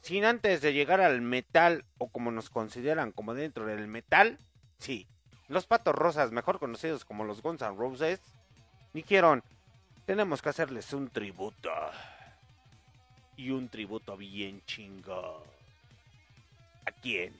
sin 0.00 0.24
antes 0.24 0.60
de 0.60 0.72
llegar 0.72 1.00
al 1.00 1.20
metal, 1.20 1.84
o 1.98 2.08
como 2.08 2.30
nos 2.30 2.50
consideran 2.50 3.12
como 3.12 3.34
dentro 3.34 3.66
del 3.66 3.86
metal, 3.86 4.38
sí, 4.78 5.06
los 5.48 5.66
patos 5.66 5.94
rosas, 5.94 6.32
mejor 6.32 6.58
conocidos 6.58 7.04
como 7.04 7.24
los 7.24 7.42
Guns 7.42 7.62
N' 7.62 7.76
Roses, 7.76 8.20
dijeron, 8.92 9.44
tenemos 10.06 10.42
que 10.42 10.48
hacerles 10.48 10.92
un 10.92 11.10
tributo. 11.10 11.70
Y 13.36 13.50
un 13.50 13.68
tributo 13.68 14.16
bien 14.16 14.62
chingo. 14.64 15.44
¿A 16.86 16.92
quién? 17.02 17.36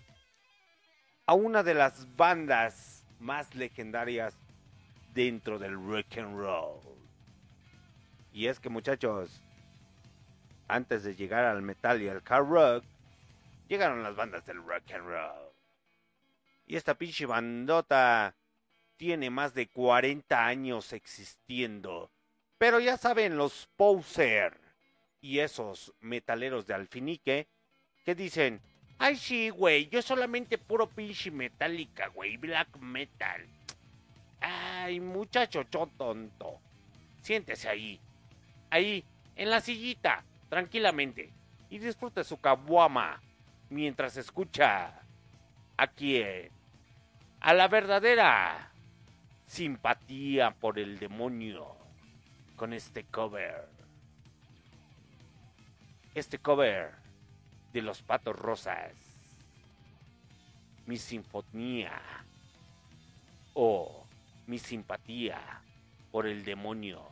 A 1.27 1.35
una 1.35 1.63
de 1.63 1.75
las 1.75 2.15
bandas 2.17 3.05
más 3.19 3.55
legendarias 3.55 4.37
dentro 5.17 5.59
del 5.59 5.75
rock 5.75 6.19
and 6.19 6.39
roll. 6.39 6.79
Y 8.35 8.49
es 8.49 8.61
que 8.61 8.69
muchachos, 8.69 9.41
antes 10.69 11.05
de 11.05 11.17
llegar 11.17 11.47
al 11.47 11.63
metal 11.63 12.03
y 12.03 12.09
al 12.09 12.23
car 12.23 12.47
rock, 12.47 12.85
llegaron 13.67 14.03
las 14.03 14.15
bandas 14.15 14.45
del 14.45 14.59
rock 14.59 14.93
and 14.93 15.07
roll. 15.07 15.53
Y 16.67 16.77
esta 16.77 16.99
pinche 16.99 17.25
bandota 17.25 18.37
tiene 18.99 19.31
más 19.31 19.55
de 19.55 19.69
40 19.69 20.47
años 20.47 20.93
existiendo. 20.93 22.11
Pero 22.59 22.79
ya 22.79 22.99
saben, 22.99 23.39
los 23.39 23.71
poser 23.75 24.61
y 25.23 25.39
esos 25.39 25.95
metaleros 26.01 26.67
de 26.67 26.75
alfinique 26.75 27.49
que 28.05 28.15
dicen, 28.15 28.61
ay 28.99 29.17
sí, 29.17 29.49
güey, 29.49 29.89
yo 29.89 30.03
solamente 30.03 30.59
puro 30.59 30.91
pinche 30.91 31.31
metálica, 31.31 32.09
güey, 32.09 32.37
black 32.37 32.77
metal. 32.77 33.56
Ay, 34.49 35.01
muchacho 35.01 35.65
cho 35.65 35.89
tonto. 35.89 36.61
Siéntese 37.21 37.69
ahí. 37.69 38.01
Ahí, 38.71 39.05
en 39.35 39.51
la 39.51 39.61
sillita, 39.61 40.23
tranquilamente. 40.49 41.33
Y 41.69 41.79
disfrute 41.79 42.23
su 42.23 42.39
caguama 42.39 43.21
mientras 43.71 44.17
escucha 44.17 45.01
a 45.77 45.87
quién. 45.89 46.51
A 47.41 47.55
la 47.55 47.67
verdadera 47.67 48.71
simpatía 49.47 50.53
por 50.53 50.79
el 50.79 51.01
demonio 51.01 51.77
con 52.55 52.73
este 52.73 53.03
cover. 53.03 53.69
Este 56.15 56.39
cover 56.39 56.93
de 57.73 57.83
los 57.83 58.01
patos 58.03 58.37
rosas. 58.37 58.93
Mi 60.87 60.99
sinfonía. 60.99 62.01
O 63.53 64.06
mi 64.47 64.59
simpatía 64.59 65.41
por 66.11 66.27
el 66.27 66.45
demonio. 66.45 67.03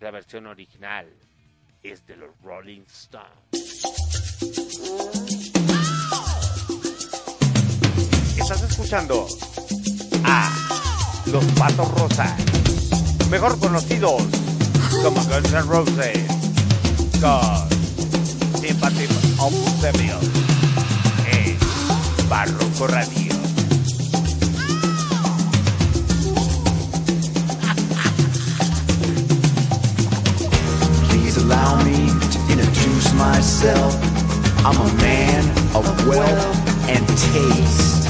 La 0.00 0.10
versión 0.10 0.46
original 0.46 1.08
es 1.82 2.06
de 2.06 2.16
los 2.16 2.30
Rolling 2.42 2.82
Stones. 2.82 3.84
Estás 8.36 8.62
escuchando 8.62 9.26
a 10.24 11.22
los 11.26 11.44
patos 11.58 11.90
rosas, 11.98 12.34
mejor 13.30 13.58
conocidos 13.58 14.22
como 15.02 15.22
Guns 15.24 15.52
N' 15.52 15.62
Roses, 15.62 16.26
con 17.20 17.68
Sympathy 18.60 19.06
of 19.38 19.80
the 19.80 19.92
Devil 19.92 20.18
en 21.32 22.28
Barroco 22.28 22.86
Radio. 22.86 23.27
Myself. 33.18 33.94
I'm 34.64 34.78
a 34.78 34.94
man 35.02 35.42
of 35.74 35.84
wealth 36.06 36.88
and 36.88 37.04
taste. 37.34 38.06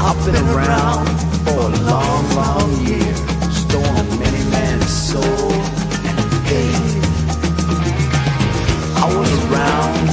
I've 0.00 0.18
been 0.24 0.36
around 0.48 1.06
for 1.44 1.60
a 1.60 1.72
long, 1.84 2.24
long 2.34 2.70
year, 2.86 3.14
stolen 3.52 4.08
many 4.18 4.42
men's 4.50 4.88
soul 4.88 5.52
and 6.08 6.18
faith. 6.48 6.92
I 8.96 9.06
was 9.16 9.30
around 9.44 10.08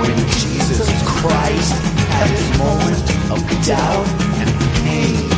when 0.00 0.16
Jesus 0.42 0.90
Christ 1.08 1.72
had 2.12 2.28
his 2.28 2.48
moment 2.58 3.02
of 3.32 3.40
doubt 3.64 4.06
and 4.40 4.50
pain. 4.84 5.28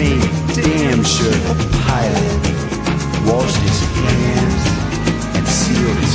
Made 0.00 0.24
damn 0.56 1.04
sure 1.04 1.38
the 1.48 1.56
pilot 1.84 2.40
washed 3.26 3.58
his 3.58 3.80
hands 3.94 4.79
sealed 5.90 5.98
his. 5.98 6.14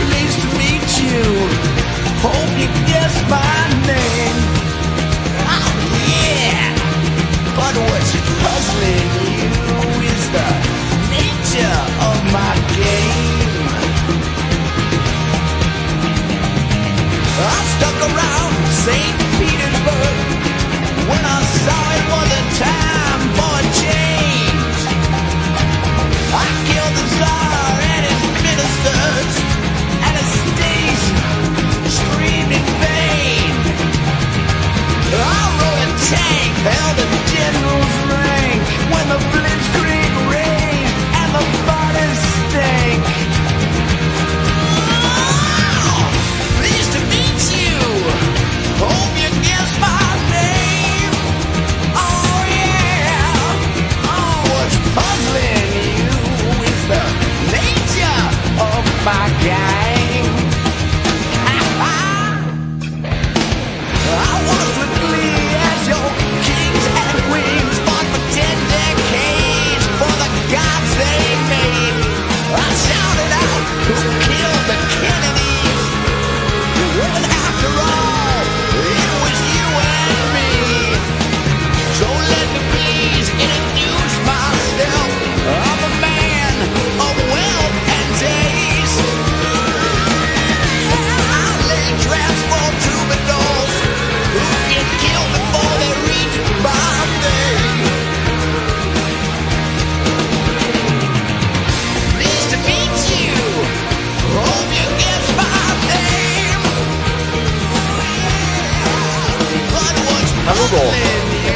Pleased 0.00 0.38
to 0.40 0.48
meet 0.60 0.88
you. 1.02 1.22
Hope 2.24 2.52
you 2.60 2.68
guess 2.86 3.14
my 3.28 3.60
name. 3.86 4.38
Oh, 5.54 5.68
yeah. 6.08 6.72
But 7.56 7.74
what's 7.88 8.12
puzzling 8.42 9.10
you 9.36 9.50
is 10.12 10.24
the 10.36 10.48
nature 11.12 11.80
of 12.08 12.16
my 12.32 12.54
game. 12.78 13.20
I 17.44 17.58
stuck 17.74 17.98
around 18.08 18.52
St. 18.86 19.16
Petersburg 19.36 20.16
when 21.10 21.22
I 21.24 21.38
saw 21.64 21.82
it 21.98 22.04
was 22.12 22.30
a 22.30 22.64
time 22.64 23.01
held 36.62 36.96
the 36.96 37.20
general's 37.34 37.94
rank 38.06 38.62
when 38.92 39.06
the 39.10 39.41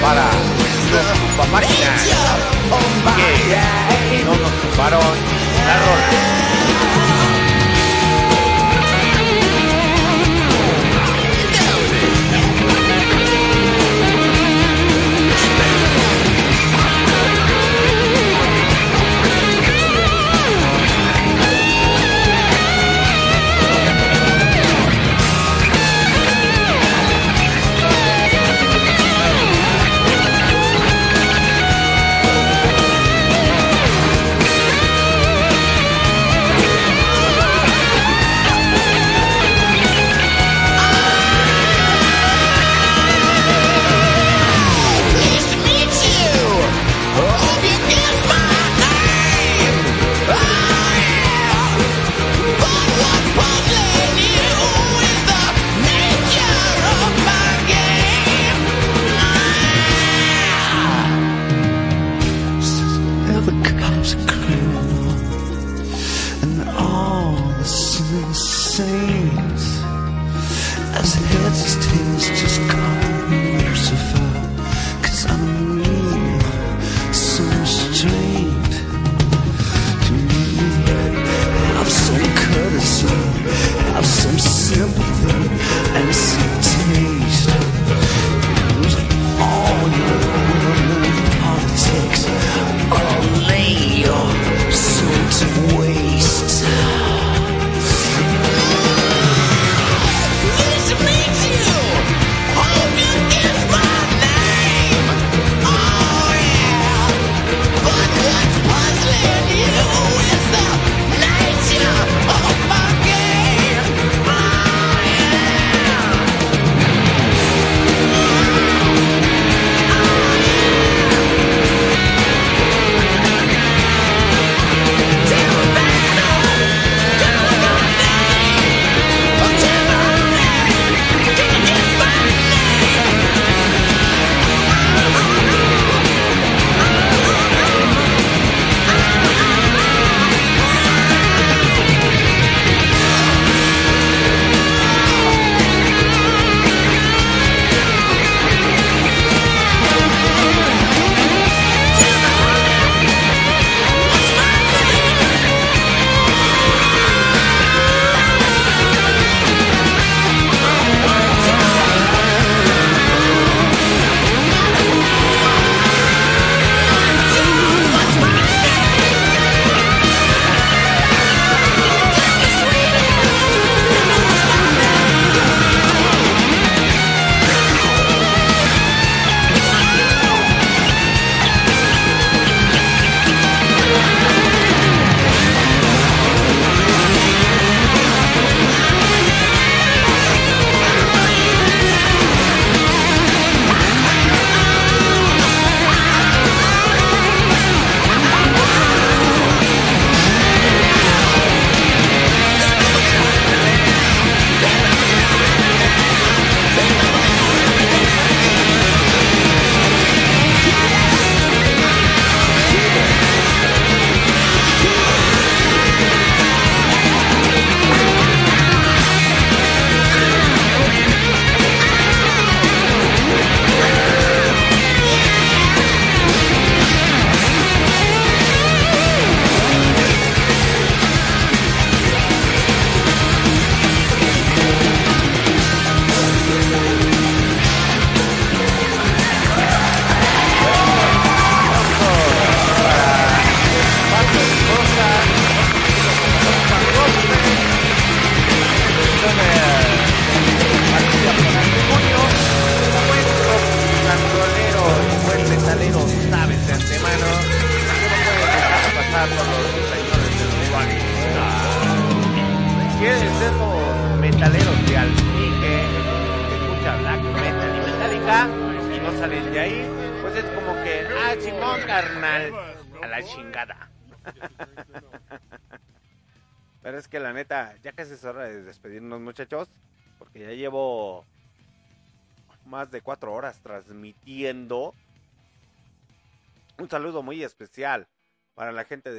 para 0.03 0.31
los 0.93 1.31
paparinas 1.39 2.03
que 3.17 4.25
no 4.25 4.37
nos 4.37 4.53
tumbaron 4.61 5.01
la 5.67 5.77
rola. 5.79 7.06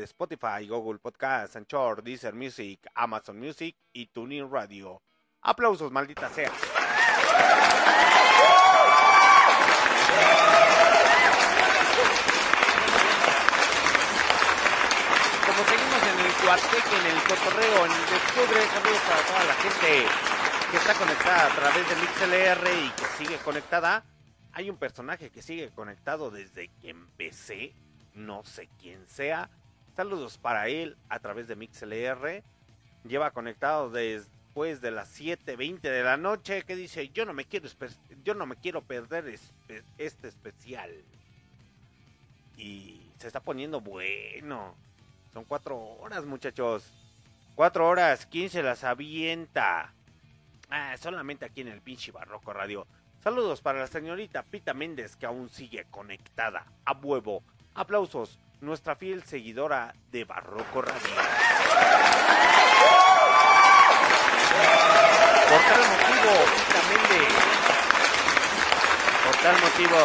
Spotify, 0.08 0.66
Google 0.68 1.00
Podcast, 1.00 1.56
Anchor, 1.56 2.02
Deezer 2.02 2.34
Music, 2.34 2.88
Amazon 2.96 3.40
Music 3.40 3.76
y 3.94 4.08
TuneIn 4.08 4.50
Radio. 4.50 5.02
Aplausos, 5.42 5.92
maldita 5.92 6.30
sea. 6.30 6.50
Como 15.46 15.64
seguimos 15.66 16.04
en 16.04 16.26
el 16.26 16.34
Cuarteque, 16.34 16.96
en 16.98 17.06
el 17.06 17.24
Cotorreo, 17.24 17.86
en 17.86 17.92
el 17.92 18.06
Descubre, 18.10 18.66
saludos 18.68 19.02
para 19.08 19.22
toda 19.28 19.44
la 19.44 19.54
gente 19.56 20.08
que 20.72 20.78
está 20.78 20.94
conectada 20.94 21.46
a 21.46 21.56
través 21.56 21.90
de 21.90 21.96
MixLR 21.96 22.86
y 22.86 22.90
que 22.92 23.06
sigue 23.18 23.38
conectada. 23.38 24.04
Hay 24.54 24.70
un 24.70 24.78
personaje 24.78 25.30
que 25.30 25.42
sigue 25.42 25.70
conectado 25.70 26.32
desde 26.32 26.70
que 26.82 26.90
empecé, 26.90 27.74
no 28.14 28.44
sé 28.44 28.70
quién 28.80 29.08
sea. 29.08 29.50
Saludos 29.98 30.38
para 30.38 30.68
él 30.68 30.96
a 31.10 31.18
través 31.18 31.48
de 31.48 31.56
MixLR. 31.56 32.44
Lleva 33.04 33.32
conectado 33.32 33.90
después 33.90 34.80
de 34.80 34.92
las 34.92 35.10
7:20 35.10 35.90
de 35.90 36.04
la 36.04 36.18
noche 36.18 36.62
que 36.62 36.76
dice, 36.76 37.10
"Yo 37.10 37.26
no 37.26 37.34
me 37.34 37.46
quiero 37.46 37.68
yo 38.24 38.36
no 38.36 38.46
me 38.46 38.58
quiero 38.58 38.84
perder 38.84 39.28
este 39.98 40.28
especial." 40.28 41.04
Y 42.58 43.10
se 43.18 43.26
está 43.26 43.40
poniendo 43.40 43.82
bueno. 43.82 44.76
Son 45.34 45.46
cuatro 45.46 45.80
horas, 45.80 46.26
muchachos. 46.26 46.94
Cuatro 47.56 47.88
horas, 47.88 48.28
¿quién 48.28 48.52
se 48.52 48.62
las 48.62 48.84
avienta? 48.84 49.96
Ah, 50.70 50.96
solamente 50.98 51.46
aquí 51.46 51.62
en 51.62 51.70
el 51.70 51.82
pinche 51.82 52.12
Barroco 52.12 52.54
Radio. 52.54 52.86
Saludos 53.24 53.62
para 53.62 53.80
la 53.80 53.88
señorita 53.88 54.44
Pita 54.44 54.76
Méndez 54.76 55.16
que 55.16 55.26
aún 55.26 55.50
sigue 55.50 55.88
conectada 55.90 56.68
a 56.86 56.92
huevo. 56.92 57.42
Aplausos, 57.74 58.40
nuestra 58.62 58.96
fiel 58.96 59.24
seguidora 59.24 59.94
de 60.12 60.26
Barroco 60.26 60.82
Radio. 60.82 61.16
Por 65.50 65.62
tal 65.62 65.82
motivo, 65.90 66.32
Méndez. 66.90 67.34
Por 69.26 69.36
tal 69.38 69.62
motivo, 69.62 69.98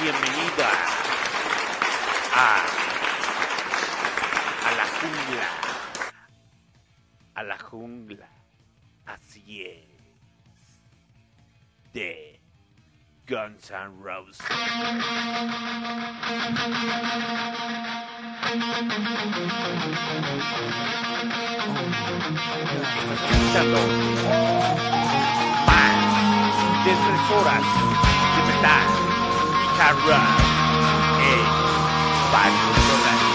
bienvenida 0.00 0.70
a, 2.34 2.64
a 4.66 4.72
la 4.76 4.86
jungla. 4.86 5.48
A 7.34 7.42
la 7.42 7.58
jungla. 7.58 8.28
Así 9.06 9.64
es. 9.64 9.92
De 11.92 12.31
Guns 13.26 13.70
N' 13.70 14.02
Roses. 14.02 14.40
Estás 23.12 23.30
escuchando 23.30 23.78
más 25.66 26.84
de 26.84 26.92
tres 26.92 27.22
horas 27.30 27.64
de 28.36 28.42
metal 28.52 28.88
y 29.54 29.80
hard 29.80 29.98
rock 30.06 30.28
en 31.20 31.44
Barrio 32.32 32.68
Radio. 33.04 33.31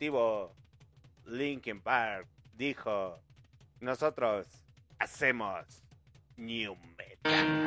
Motivo, 0.00 0.54
Linkin 1.26 1.80
Park 1.82 2.26
dijo, 2.56 3.20
nosotros 3.80 4.46
hacemos 4.98 5.66
New 6.38 6.74
Metal. 6.96 7.60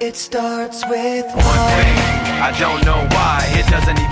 It 0.00 0.16
starts 0.16 0.84
with 0.88 1.26
One 1.26 1.42
thing, 1.44 1.96
I 2.42 2.52
don't 2.58 2.84
know 2.84 3.06
why. 3.14 3.46
It 3.54 3.70
doesn't 3.70 4.00
even 4.00 4.11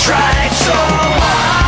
tried 0.00 0.50
so 0.50 0.72
hard 0.72 1.59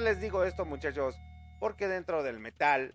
les 0.00 0.20
digo 0.20 0.44
esto, 0.44 0.64
muchachos? 0.64 1.16
Porque 1.58 1.88
dentro 1.88 2.22
del 2.22 2.38
metal, 2.38 2.94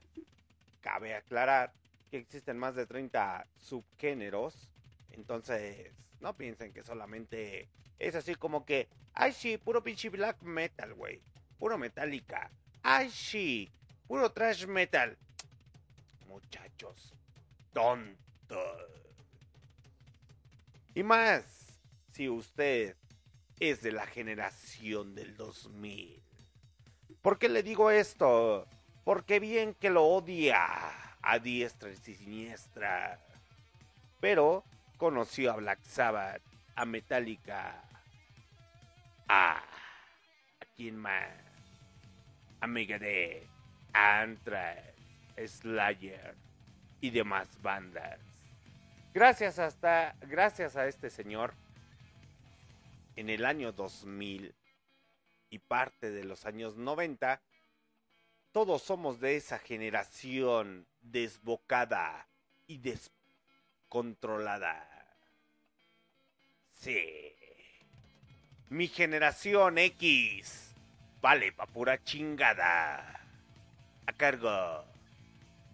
cabe 0.81 1.15
aclarar 1.15 1.73
que 2.09 2.17
existen 2.17 2.57
más 2.57 2.75
de 2.75 2.85
30 2.85 3.47
subgéneros. 3.57 4.69
Entonces, 5.11 5.91
no 6.19 6.35
piensen 6.35 6.71
que 6.73 6.83
solamente 6.83 7.69
es 7.99 8.15
así 8.15 8.35
como 8.35 8.65
que, 8.65 8.87
ay 9.13 9.33
sí, 9.33 9.57
puro 9.57 9.83
pinche 9.83 10.09
black 10.09 10.41
metal, 10.43 10.93
güey. 10.93 11.21
Puro 11.59 11.77
metálica. 11.77 12.51
Ay 12.81 13.09
sí, 13.09 13.71
puro 14.07 14.31
trash 14.31 14.65
metal. 14.65 15.17
Muchachos, 16.27 17.13
tontos. 17.73 18.91
Y 20.95 21.03
más, 21.03 21.43
si 22.11 22.29
usted 22.29 22.95
es 23.59 23.81
de 23.81 23.91
la 23.91 24.05
generación 24.05 25.15
del 25.15 25.35
2000. 25.35 26.22
¿Por 27.23 27.39
qué 27.39 27.47
le 27.47 27.63
digo 27.63 27.89
esto? 27.89 28.67
Porque 29.05 29.39
bien 29.39 29.75
que 29.75 29.89
lo 29.89 30.03
odia 30.03 30.67
a 31.21 31.39
diestra 31.39 31.89
y 31.89 31.95
siniestra. 31.95 33.17
Pero 34.19 34.65
conoció 34.97 35.53
a 35.53 35.55
Black 35.55 35.81
Sabbath, 35.83 36.41
a 36.75 36.83
Metallica, 36.83 37.81
a... 39.29 39.53
¿A 39.55 40.65
quién 40.75 40.97
más? 40.97 41.31
A 42.59 42.67
Megadeth, 42.67 43.47
a 43.93 44.19
Anthrax, 44.19 44.81
Slayer 45.45 46.35
y 46.99 47.09
demás 47.09 47.47
bandas. 47.61 48.19
Gracias 49.13 49.59
hasta... 49.59 50.13
Gracias 50.23 50.75
a 50.75 50.87
este 50.87 51.09
señor, 51.09 51.53
en 53.15 53.29
el 53.29 53.45
año 53.45 53.71
2000 53.71 54.53
y 55.53 55.59
parte 55.59 56.09
de 56.09 56.23
los 56.23 56.47
años 56.47 56.77
90, 56.77 57.39
todos 58.51 58.81
somos 58.81 59.19
de 59.19 59.35
esa 59.35 59.59
generación 59.59 60.87
desbocada 61.01 62.27
y 62.65 62.79
descontrolada. 62.79 64.89
Sí. 66.73 67.35
Mi 68.69 68.87
generación 68.87 69.77
X. 69.77 70.73
Vale, 71.21 71.51
pa' 71.51 71.67
pura 71.67 72.03
chingada. 72.03 73.19
A 74.07 74.13
cargo 74.13 74.83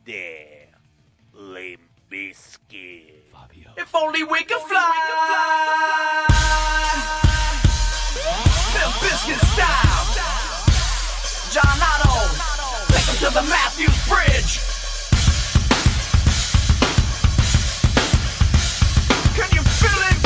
de 0.03 0.69
Limp 1.33 1.90
Bizkit. 2.09 3.32
Fabio. 3.32 3.74
If 3.77 3.95
only 3.95 4.24
we 4.24 4.43
could 4.43 4.61
fly. 4.67 6.25
Bill 8.20 8.92
Biscuit 9.00 9.40
style. 9.54 10.06
John 11.52 11.80
Otto. 11.80 12.12
Take 12.92 13.08
him 13.08 13.18
to 13.26 13.34
the 13.34 13.44
Matthews 13.48 13.98
Bridge. 14.08 14.60
Can 19.36 19.50
you 19.56 19.64
feel 19.64 20.02
it? 20.10 20.20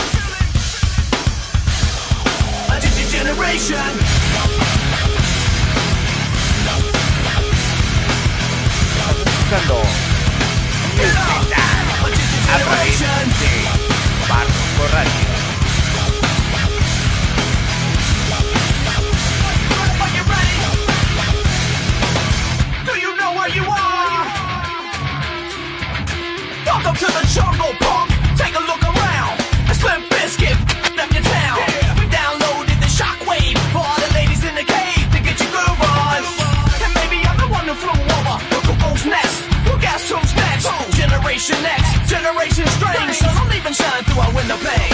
A 2.71 2.75
digital 2.81 3.07
generation. 3.11 3.85
Get 10.95 11.15
up! 11.19 11.45
A 12.01 12.09
digital 12.09 12.41
generation. 12.49 13.23
Parco 14.27 14.63
Corral. 14.77 15.22
Welcome 26.83 27.07
to 27.07 27.13
the 27.15 27.25
jungle, 27.31 27.71
punk. 27.79 28.11
Take 28.35 28.59
a 28.59 28.63
look 28.67 28.83
around. 28.83 29.39
A 29.71 29.73
slim 29.73 30.03
biscuit 30.11 30.51
left 30.99 31.15
your 31.15 31.23
town. 31.23 31.55
Yeah. 31.55 31.95
We 31.95 32.11
downloaded 32.11 32.75
the 32.83 32.91
shockwave 32.91 33.55
for 33.71 33.79
all 33.79 33.95
the 34.03 34.11
ladies 34.11 34.43
in 34.43 34.53
the 34.53 34.67
cave 34.67 35.07
to 35.15 35.19
get 35.23 35.39
you 35.39 35.47
groove 35.47 35.79
on. 35.79 36.27
And 36.83 36.91
maybe 36.91 37.23
I'm 37.23 37.39
the 37.39 37.47
one 37.47 37.71
who 37.71 37.75
flew 37.79 37.95
over 37.95 38.35
the 38.51 38.59
cuckoo's 38.67 39.05
nest. 39.05 39.47
Who 39.63 39.79
guess 39.79 40.11
who's 40.11 40.35
next? 40.35 40.67
Generation 40.99 41.55
X, 41.63 42.11
Generation 42.11 42.67
Strange. 42.75 43.15
So 43.15 43.31
don't 43.31 43.55
even 43.55 43.71
shine 43.71 44.03
through 44.03 44.19
our 44.19 44.35
window 44.35 44.57
pane. 44.57 44.92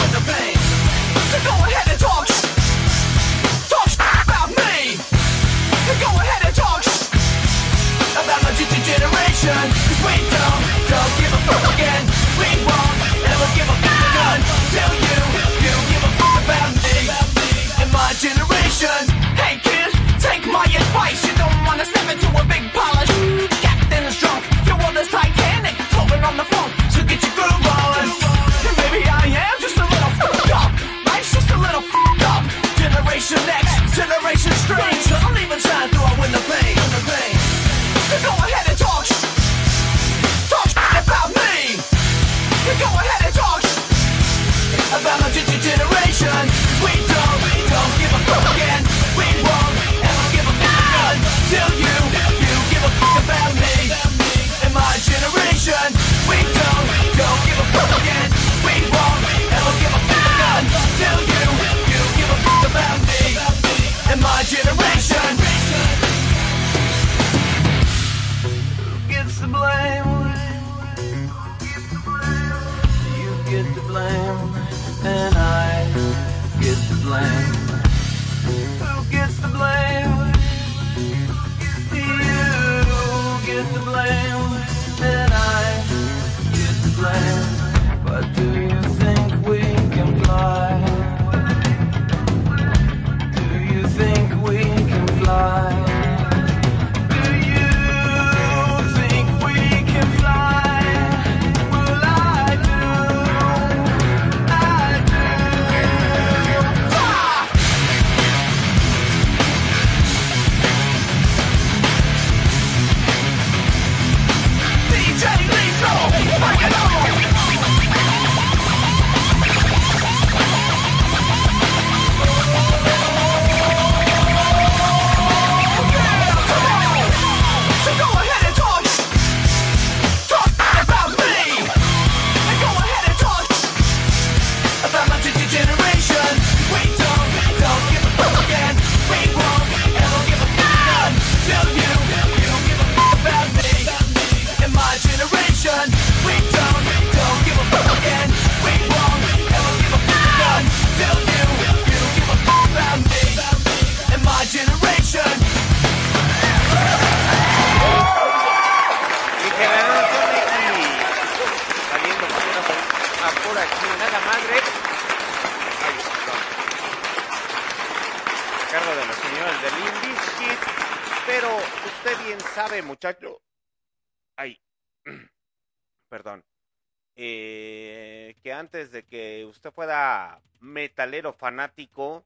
metalero 181.10 181.34
fanático, 181.34 182.24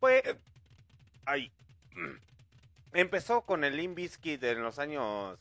pues, 0.00 0.22
ay, 1.24 1.52
empezó 2.92 3.42
con 3.42 3.62
el 3.62 3.76
Limbiskit 3.76 4.42
en 4.42 4.62
los 4.62 4.80
años 4.80 5.38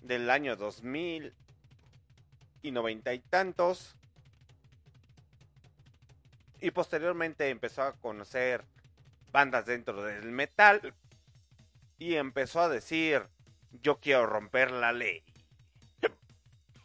del 0.00 0.30
año 0.30 0.54
2000 0.54 1.34
y 2.62 2.70
noventa 2.70 3.12
y 3.12 3.18
tantos. 3.18 3.96
Y 6.60 6.70
posteriormente 6.70 7.50
empezó 7.50 7.82
a 7.82 7.94
conocer 7.94 8.64
bandas 9.32 9.66
dentro 9.66 10.04
del 10.04 10.30
metal 10.30 10.94
y 11.98 12.14
empezó 12.14 12.60
a 12.60 12.68
decir, 12.68 13.26
yo 13.82 13.98
quiero 13.98 14.26
romper 14.26 14.70
la 14.70 14.92
ley. 14.92 15.24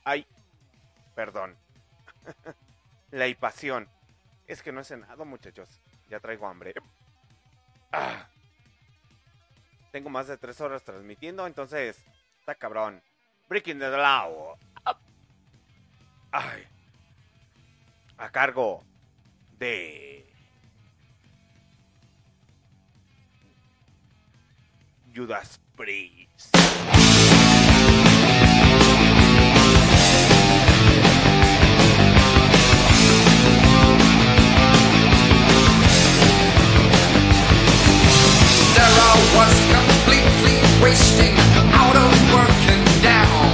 Ay, 0.03 0.25
perdón. 1.13 1.55
la 3.11 3.35
pasión. 3.39 3.87
Es 4.47 4.63
que 4.63 4.71
no 4.71 4.79
he 4.81 4.85
cenado, 4.85 5.25
muchachos. 5.25 5.69
Ya 6.09 6.19
traigo 6.19 6.47
hambre. 6.47 6.73
Ah. 7.91 8.29
Tengo 9.91 10.09
más 10.09 10.27
de 10.27 10.37
tres 10.37 10.59
horas 10.61 10.83
transmitiendo, 10.83 11.45
entonces 11.45 12.03
está 12.39 12.55
cabrón. 12.55 13.03
Breaking 13.49 13.79
the 13.79 13.89
Law. 13.89 14.57
Ay. 16.31 16.67
A 18.17 18.29
cargo 18.29 18.83
de 19.57 20.25
Judas 25.13 25.59
Priest. 25.75 26.55
Was 39.37 39.55
completely 39.75 40.57
wasting, 40.81 41.33
out 41.83 41.95
of 41.95 42.11
work 42.33 42.59
and 42.73 42.85
down. 43.01 43.45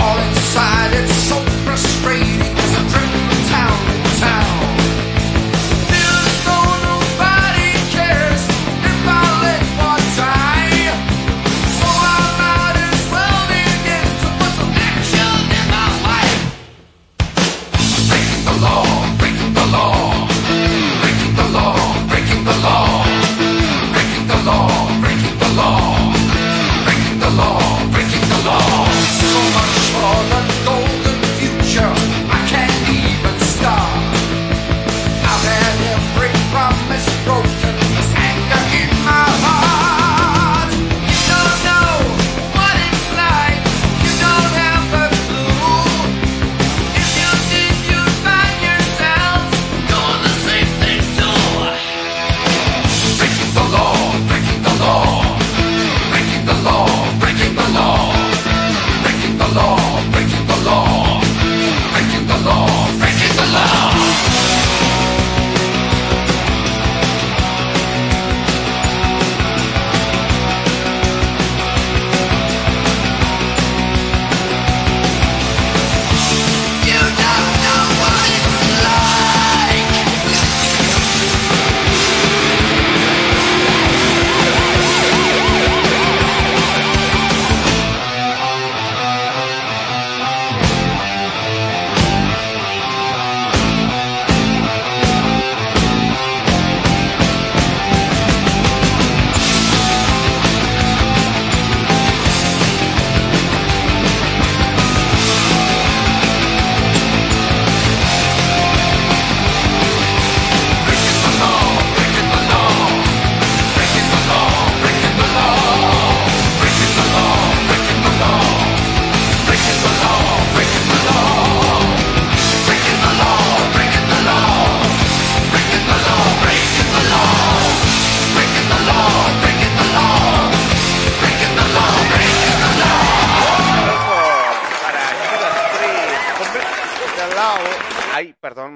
All 0.00 0.18
inside, 0.18 0.92
it's 0.94 1.11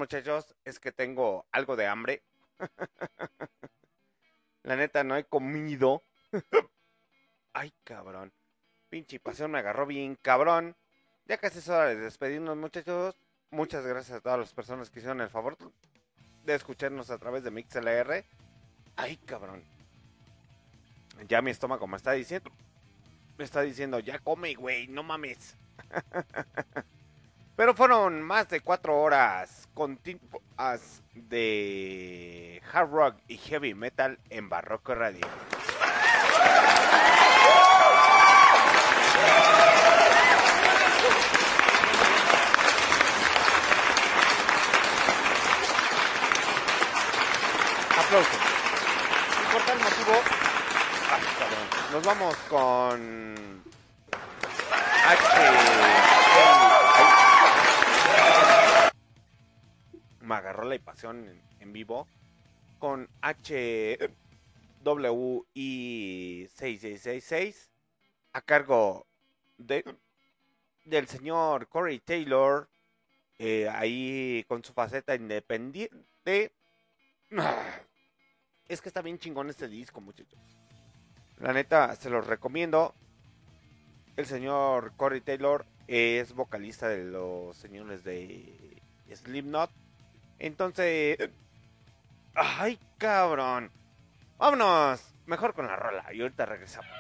muchachos, 0.07 0.55
es 0.65 0.79
que 0.79 0.93
tengo 0.93 1.47
algo 1.51 1.75
de 1.75 1.89
hambre. 1.89 2.23
La 4.63 4.77
neta, 4.77 5.03
no 5.03 5.17
he 5.17 5.25
comido. 5.25 6.05
Ay, 7.53 7.73
cabrón. 7.83 8.33
Pinche 8.89 9.19
pasión 9.19 9.51
me 9.51 9.59
agarró 9.59 9.85
bien, 9.85 10.17
cabrón. 10.23 10.77
Ya 11.25 11.39
casi 11.39 11.59
es 11.59 11.69
hora 11.69 11.87
de 11.87 11.97
despedirnos, 11.97 12.57
muchachos. 12.57 13.17
Muchas 13.51 13.85
gracias 13.85 14.19
a 14.19 14.21
todas 14.21 14.39
las 14.39 14.53
personas 14.53 14.91
que 14.91 15.01
hicieron 15.01 15.21
el 15.21 15.29
favor 15.29 15.59
de 16.45 16.55
escucharnos 16.55 17.11
a 17.11 17.19
través 17.19 17.43
de 17.43 17.51
MixLR. 17.51 18.25
Ay, 18.95 19.17
cabrón. 19.17 19.65
Ya 21.27 21.43
mi 21.43 21.51
estómago 21.51 21.89
me 21.89 21.97
está 21.97 22.13
diciendo. 22.13 22.53
Me 23.37 23.45
está 23.45 23.63
diciendo, 23.63 23.99
ya 23.99 24.21
come, 24.21 24.55
güey, 24.55 24.87
no 24.87 25.03
mames. 25.03 25.57
Pero 27.57 27.75
fueron 27.75 28.21
más 28.21 28.51
de 28.51 28.61
cuatro 28.61 29.01
horas 29.01 29.67
continuas 29.73 31.03
de 31.15 32.63
hard 32.71 32.91
rock 32.91 33.17
y 33.29 33.39
heavy 33.39 33.73
metal 33.73 34.19
en 34.29 34.51
Barroco 34.51 34.95
Radio. 34.95 35.27
Aplausos. 47.99 48.39
Por 49.51 49.63
tal 49.63 49.79
motivo, 49.79 50.23
nos 51.93 52.05
vamos 52.05 52.37
con 52.51 53.63
H. 55.09 55.96
Me 60.27 60.35
agarró 60.35 60.65
la 60.65 60.77
pasión 60.81 61.41
en, 61.61 61.73
vivo 61.73 62.09
con 62.81 63.09
H. 63.21 64.11
WI 64.85 66.49
6666 66.53 67.71
a 68.33 68.41
cargo 68.41 69.07
de 69.57 69.85
del 70.85 71.07
señor 71.07 71.69
Corey 71.69 72.01
Taylor 72.01 72.69
eh, 73.39 73.69
ahí 73.69 74.45
con 74.49 74.65
su 74.65 74.73
faceta 74.73 75.15
independiente. 75.15 76.53
Es 78.69 78.81
que 78.81 78.89
está 78.89 79.01
bien 79.01 79.21
chingón 79.21 79.49
este 79.49 79.69
disco 79.69 80.01
muchachos. 80.01 80.41
La 81.39 81.53
neta 81.53 81.95
se 81.95 82.11
los 82.11 82.27
recomiendo. 82.27 82.97
El 84.17 84.27
señor 84.27 84.93
Corey 84.97 85.21
Taylor 85.21 85.65
es 85.87 86.33
vocalista 86.33 86.89
de 86.89 87.05
los 87.05 87.57
señores 87.57 88.03
de 88.03 88.83
Slipknot 89.15 89.71
entonces 90.39 91.19
ay 92.35 92.79
cabrón. 92.99 93.71
Vámonos. 94.39 95.15
Mejor 95.27 95.55
con 95.55 95.67
la 95.67 95.77
rola. 95.77 96.05
Y 96.13 96.21
ahorita 96.21 96.47
regresamos 96.47 96.91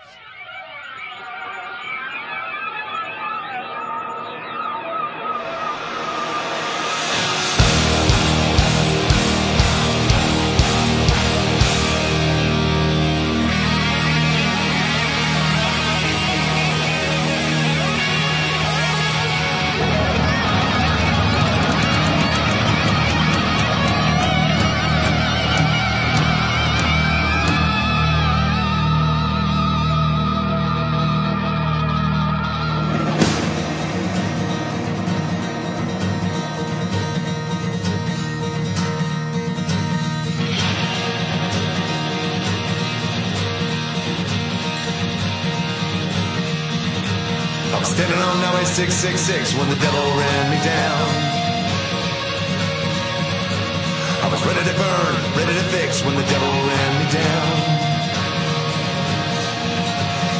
666 48.77 49.57
when 49.57 49.73
the 49.73 49.81
devil 49.81 50.05
ran 50.21 50.45
me 50.53 50.61
down. 50.61 51.09
I 54.21 54.29
was 54.29 54.45
ready 54.45 54.61
to 54.69 54.75
burn, 54.77 55.13
ready 55.33 55.57
to 55.57 55.67
fix 55.73 56.05
when 56.05 56.13
the 56.13 56.27
devil 56.29 56.53
ran 56.53 56.91
me 57.01 57.09
down. 57.09 57.57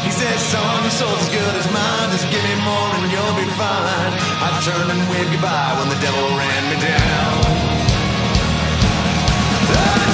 He 0.05 0.12
said, 0.12 0.36
son, 0.36 0.84
your 0.84 0.92
soul's 0.92 1.16
as 1.16 1.32
good 1.32 1.55
as 1.56 1.65
mine. 1.73 2.12
Just 2.12 2.28
give 2.28 2.44
me 2.44 2.60
more 2.60 2.92
and 3.00 3.08
you'll 3.08 3.36
be 3.40 3.48
fine. 3.56 4.12
I 4.44 4.52
turned 4.68 4.92
and 4.92 5.00
waved 5.08 5.32
goodbye 5.32 5.73
when 5.81 5.89
the 5.89 6.00
devil 6.05 6.28
ran 6.36 6.62
me 6.68 6.76
down. 6.84 7.40
That's 9.73 10.05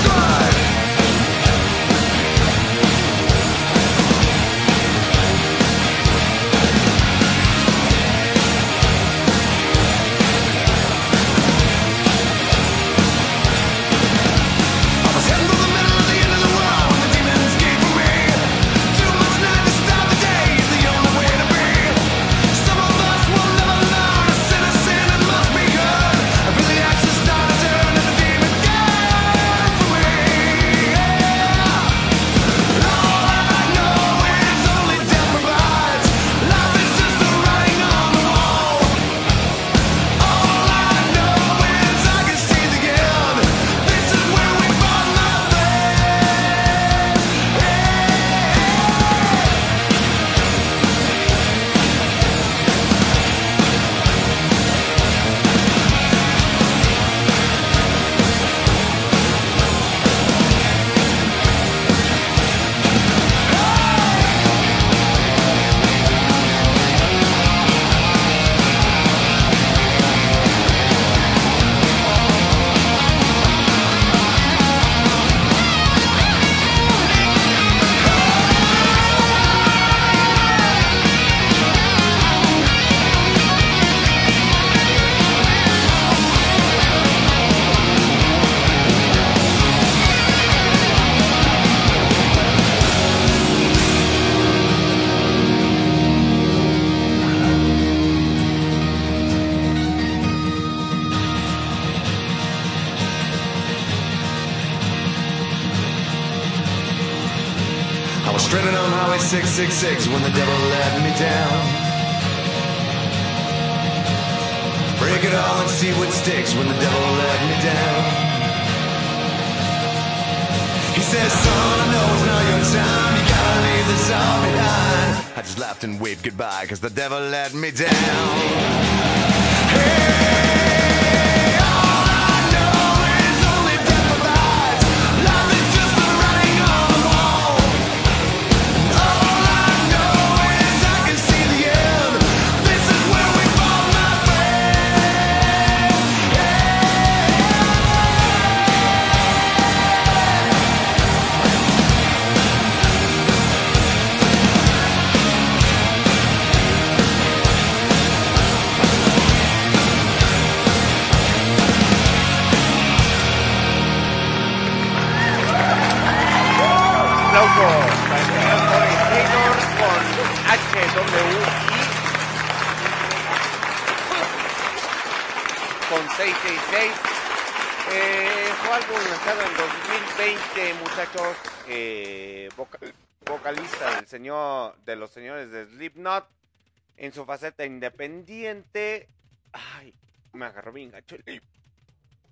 en 187.12 187.15
su 187.15 187.26
faceta 187.26 187.66
independiente. 187.66 189.07
Ay, 189.52 189.94
me 190.32 190.47
agarró 190.47 190.73
bien 190.73 190.91
gacho. 190.91 191.16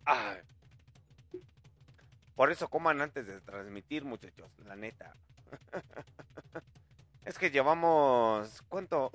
Ay. 0.07 0.39
Por 2.35 2.51
eso 2.51 2.69
coman 2.69 3.03
antes 3.03 3.27
de 3.27 3.43
transmitir, 3.43 4.07
muchachos, 4.07 4.51
la 4.65 4.77
neta. 4.77 5.15
es 7.27 7.39
que 7.39 7.51
llevamos, 7.51 8.63
¿cuánto? 8.69 9.11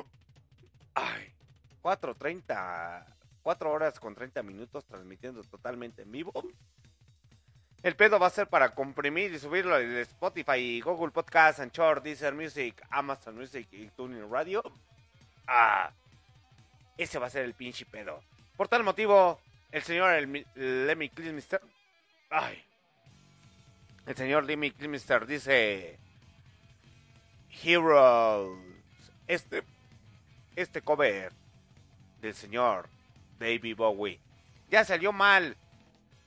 Ay, 0.94 1.34
4.30, 1.82 3.06
4 3.42 3.72
horas 3.72 4.00
con 4.00 4.14
30 4.14 4.44
minutos 4.44 4.85
transmitiendo 4.85 5.42
totalmente 5.44 6.03
en 6.03 6.11
vivo. 6.11 6.32
El 7.82 7.95
pedo 7.95 8.19
va 8.19 8.27
a 8.27 8.32
ser 8.32 8.48
para 8.48 8.76
comprimir 8.76 9.34
y 9.34 9.40
subirlo 9.40 9.74
al 9.74 9.98
Spotify, 9.98 10.80
Google 10.82 11.11
Podcast, 11.11 11.60
Anchor, 11.60 12.03
Deezer 12.03 12.35
Music, 12.35 12.80
Amazon 12.92 13.35
Music 13.35 13.68
y 13.72 13.88
TuneIn 13.88 14.30
Radio. 14.30 14.61
Ah, 15.48 15.91
ese 16.98 17.19
va 17.19 17.27
a 17.27 17.30
ser 17.30 17.45
el 17.45 17.53
pinche 17.53 17.85
pedo. 17.85 18.22
Por 18.56 18.67
tal 18.67 18.83
motivo, 18.83 19.40
el 19.72 19.83
señor 19.83 20.14
el, 20.14 20.45
Lemmy 20.56 21.09
Kilmister... 21.09 21.61
Ay, 22.30 22.64
el 24.06 24.15
señor 24.15 24.45
Lemmy 24.45 24.72
Kilmister 24.72 25.25
dice... 25.25 25.99
Heroes. 27.64 28.59
Este, 29.27 29.64
este 30.56 30.82
cover 30.82 31.32
del 32.22 32.33
señor 32.33 32.90
David 33.40 33.75
Bowie 33.75 34.19
ya 34.69 34.83
salió 34.83 35.11
mal 35.11 35.56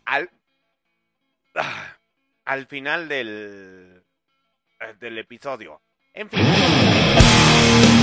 al, 0.05 0.30
al 2.44 2.66
final 2.66 3.08
del, 3.08 4.02
del 5.00 5.18
episodio. 5.18 5.80
En 6.14 6.30
fin. 6.30 7.98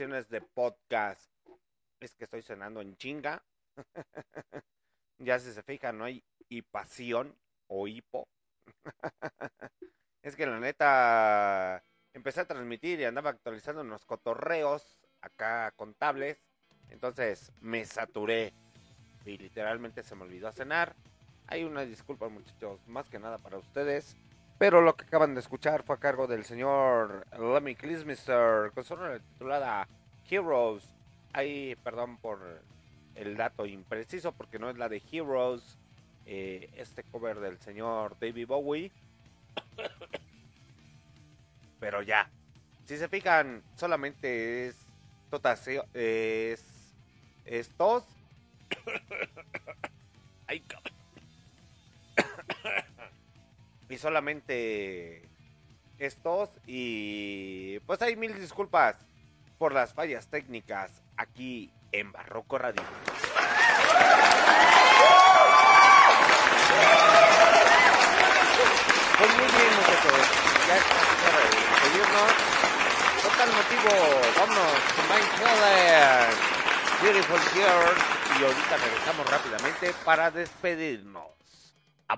De 0.00 0.40
podcast. 0.40 1.30
Es 2.00 2.14
que 2.14 2.24
estoy 2.24 2.40
cenando 2.40 2.80
en 2.80 2.96
chinga. 2.96 3.42
ya 5.18 5.38
si 5.38 5.52
se 5.52 5.62
fijan, 5.62 5.98
no 5.98 6.04
hay 6.04 6.24
hipación 6.48 7.36
o 7.66 7.86
hipo. 7.86 8.26
es 10.22 10.36
que 10.36 10.46
la 10.46 10.58
neta 10.58 11.84
empecé 12.14 12.40
a 12.40 12.46
transmitir 12.46 12.98
y 12.98 13.04
andaba 13.04 13.28
actualizando 13.28 13.82
unos 13.82 14.06
cotorreos 14.06 14.98
acá 15.20 15.70
contables. 15.72 16.38
Entonces 16.88 17.52
me 17.60 17.84
saturé 17.84 18.54
y 19.26 19.36
literalmente 19.36 20.02
se 20.02 20.14
me 20.14 20.22
olvidó 20.22 20.50
cenar. 20.50 20.96
Hay 21.46 21.64
una 21.64 21.82
disculpa 21.82 22.30
muchachos, 22.30 22.80
más 22.86 23.10
que 23.10 23.18
nada 23.18 23.36
para 23.36 23.58
ustedes. 23.58 24.16
Pero 24.60 24.82
lo 24.82 24.94
que 24.94 25.06
acaban 25.06 25.32
de 25.32 25.40
escuchar 25.40 25.84
fue 25.84 25.96
a 25.96 25.98
cargo 25.98 26.26
del 26.26 26.44
señor 26.44 27.26
Lemmy 27.38 27.74
Kilmister 27.74 28.70
con 28.74 28.84
su 28.84 28.94
titulada 29.32 29.88
Heroes. 30.28 30.84
Ahí, 31.32 31.74
perdón 31.82 32.18
por 32.18 32.60
el 33.14 33.38
dato 33.38 33.64
impreciso, 33.64 34.32
porque 34.32 34.58
no 34.58 34.68
es 34.68 34.76
la 34.76 34.90
de 34.90 35.02
Heroes, 35.10 35.78
eh, 36.26 36.68
este 36.76 37.04
cover 37.04 37.40
del 37.40 37.58
señor 37.58 38.18
David 38.20 38.48
Bowie. 38.48 38.92
Pero 41.80 42.02
ya, 42.02 42.28
si 42.84 42.98
se 42.98 43.08
fijan, 43.08 43.62
solamente 43.76 44.66
es 44.66 44.76
totaseo, 45.30 45.86
es, 45.94 46.62
es 47.46 47.70
tos. 47.78 48.04
Ay, 50.46 50.60
y 53.90 53.98
solamente 53.98 55.28
estos 55.98 56.48
y 56.64 57.78
pues 57.80 58.00
hay 58.00 58.16
mil 58.16 58.38
disculpas 58.40 58.96
por 59.58 59.74
las 59.74 59.92
fallas 59.92 60.28
técnicas 60.28 61.02
aquí 61.16 61.70
en 61.92 62.12
Barroco 62.12 62.56
Radio. 62.56 62.82
Pues 69.18 69.30
muy 69.36 69.46
bien 69.46 69.74
muchachos, 69.76 70.28
ya 70.66 70.76
es 70.76 70.84
casi 70.84 71.26
hora 71.26 71.40
de 71.40 71.50
despedirnos. 71.50 72.32
Por 73.22 73.32
tal 73.36 73.50
motivo, 73.52 73.90
vámonos 74.38 74.80
con 74.96 75.04
Mindfulness, 75.10 76.36
Beautiful 77.02 77.40
Girl 77.52 77.96
y 78.38 78.44
ahorita 78.44 78.76
regresamos 78.78 79.30
rápidamente 79.30 79.92
para 80.04 80.30
despedirnos. 80.30 81.39
She 82.10 82.16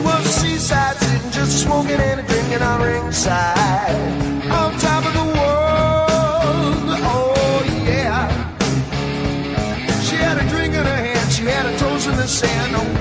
was 0.00 0.24
a 0.24 0.28
seaside 0.28 0.96
sitting 0.96 1.30
just 1.30 1.62
smoking 1.62 1.90
and 1.90 2.20
a 2.20 2.22
drinking 2.22 2.62
on 2.62 2.80
ringside. 2.80 4.27
sin 12.40 12.74
away. 12.76 12.97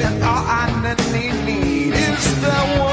All 0.00 0.44
I 0.46 0.70
need, 1.12 1.44
need 1.44 1.92
is 1.92 2.40
the 2.40 2.78
woman. 2.78 2.91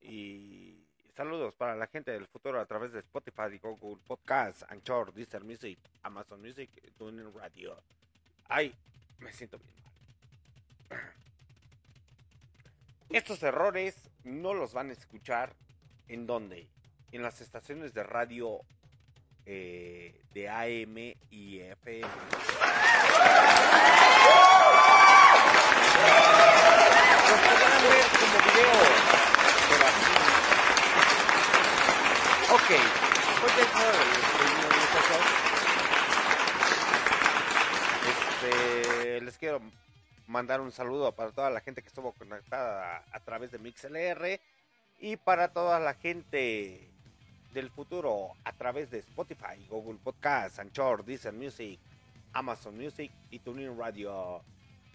Y 0.00 0.82
saludos 1.14 1.54
para 1.56 1.76
la 1.76 1.86
gente 1.88 2.10
del 2.10 2.26
futuro 2.26 2.58
a 2.58 2.64
través 2.64 2.90
de 2.92 3.00
Spotify, 3.00 3.58
Google 3.60 4.02
Podcast, 4.06 4.62
Anchor, 4.70 5.12
Deezer 5.12 5.44
Music, 5.44 5.78
Amazon 6.02 6.40
Music, 6.40 6.70
TuneIn 6.96 7.30
Radio. 7.34 7.76
Ay, 8.48 8.74
me 9.18 9.30
siento 9.30 9.58
bien 9.58 9.74
mal. 10.88 11.02
Estos 13.10 13.42
errores 13.42 14.08
no 14.22 14.54
los 14.54 14.72
van 14.72 14.88
a 14.88 14.94
escuchar 14.94 15.54
en 16.08 16.26
dónde? 16.26 16.66
En 17.12 17.20
las 17.20 17.42
estaciones 17.42 17.92
de 17.92 18.04
radio 18.04 18.62
eh, 19.44 20.18
de 20.32 20.48
AM 20.48 20.96
y 21.30 21.60
FM. 21.60 22.08
Podrán 27.36 27.82
ver 27.82 28.06
como 28.20 28.38
video. 28.44 29.14
Ok, 32.54 32.70
pues 33.40 33.52
Este, 38.08 39.20
les 39.20 39.38
quiero 39.38 39.60
mandar 40.26 40.60
un 40.60 40.70
saludo 40.70 41.12
para 41.12 41.32
toda 41.32 41.50
la 41.50 41.60
gente 41.60 41.82
que 41.82 41.88
estuvo 41.88 42.12
conectada 42.12 42.98
a, 42.98 43.04
a 43.16 43.20
través 43.20 43.50
de 43.50 43.58
MixLR 43.58 44.40
y 45.00 45.16
para 45.16 45.48
toda 45.48 45.80
la 45.80 45.94
gente 45.94 46.88
del 47.52 47.70
futuro 47.70 48.32
a 48.44 48.52
través 48.52 48.90
de 48.90 48.98
Spotify, 48.98 49.64
Google 49.68 49.98
Podcast, 50.02 50.58
Anchor, 50.58 51.04
Deezer 51.04 51.32
Music, 51.32 51.78
Amazon 52.32 52.76
Music 52.76 53.10
y 53.30 53.38
TuneIn 53.38 53.78
Radio. 53.78 54.42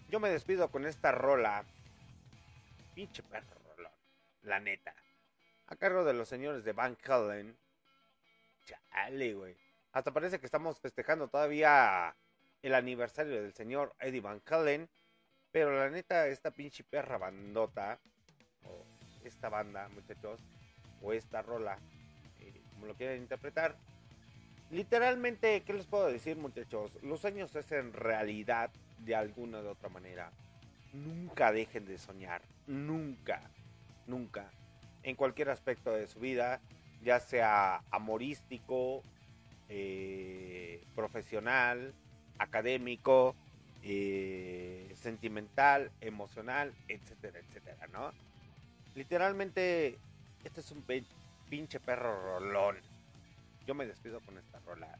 Yo 0.08 0.20
me 0.20 0.28
despido 0.28 0.70
con 0.70 0.86
esta 0.86 1.12
rola. 1.12 1.64
Pinche 2.94 3.22
perro 3.22 3.56
rolón, 3.76 3.92
la 4.42 4.60
neta. 4.60 4.94
A 5.66 5.76
cargo 5.76 6.04
de 6.04 6.12
los 6.12 6.28
señores 6.28 6.64
de 6.64 6.72
Van 6.72 6.96
Halen. 7.04 7.56
Chale, 8.64 9.34
güey. 9.34 9.56
Hasta 9.92 10.12
parece 10.12 10.40
que 10.40 10.46
estamos 10.46 10.80
festejando 10.80 11.28
todavía 11.28 12.16
el 12.62 12.74
aniversario 12.74 13.40
del 13.40 13.54
señor 13.54 13.94
Eddie 14.00 14.20
Van 14.20 14.42
Halen. 14.46 14.88
Pero 15.52 15.76
la 15.76 15.90
neta, 15.90 16.28
esta 16.28 16.50
pinche 16.50 16.84
perra 16.84 17.18
bandota, 17.18 17.98
o 18.64 18.84
esta 19.24 19.48
banda, 19.48 19.88
muchachos, 19.88 20.40
o 21.02 21.12
esta 21.12 21.42
rola, 21.42 21.78
eh, 22.40 22.62
como 22.72 22.86
lo 22.86 22.94
quieran 22.94 23.16
interpretar. 23.16 23.76
Literalmente, 24.70 25.62
¿qué 25.62 25.72
les 25.72 25.86
puedo 25.86 26.06
decir, 26.06 26.36
muchachos? 26.36 26.92
Los 27.02 27.20
sueños 27.20 27.50
se 27.50 27.60
hacen 27.60 27.92
realidad 27.92 28.70
de 28.98 29.16
alguna 29.16 29.60
de 29.62 29.68
otra 29.68 29.88
manera. 29.88 30.30
Nunca 30.92 31.52
dejen 31.52 31.84
de 31.84 31.98
soñar. 31.98 32.42
Nunca. 32.66 33.50
Nunca. 34.06 34.50
En 35.02 35.16
cualquier 35.16 35.50
aspecto 35.50 35.92
de 35.92 36.06
su 36.06 36.20
vida, 36.20 36.60
ya 37.02 37.20
sea 37.20 37.82
amorístico, 37.90 39.02
eh, 39.68 40.84
profesional, 40.94 41.94
académico, 42.38 43.34
eh, 43.82 44.92
sentimental, 44.96 45.90
emocional, 46.00 46.74
etcétera, 46.88 47.38
etcétera, 47.38 47.86
¿no? 47.88 48.12
Literalmente, 48.94 49.98
este 50.44 50.60
es 50.60 50.70
un 50.72 50.84
pinche 51.48 51.80
perro 51.80 52.40
rolón. 52.40 52.76
Yo 53.66 53.74
me 53.74 53.86
despido 53.86 54.20
con 54.20 54.36
esta 54.36 54.58
rola. 54.60 54.98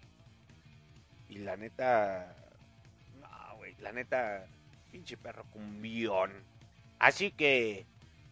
Y 1.28 1.38
la 1.38 1.56
neta. 1.56 2.34
No, 3.20 3.56
güey. 3.56 3.74
La 3.80 3.92
neta. 3.92 4.46
Pinche 4.90 5.16
perro 5.16 5.44
cumbión. 5.50 6.32
Así 6.98 7.32
que. 7.32 7.86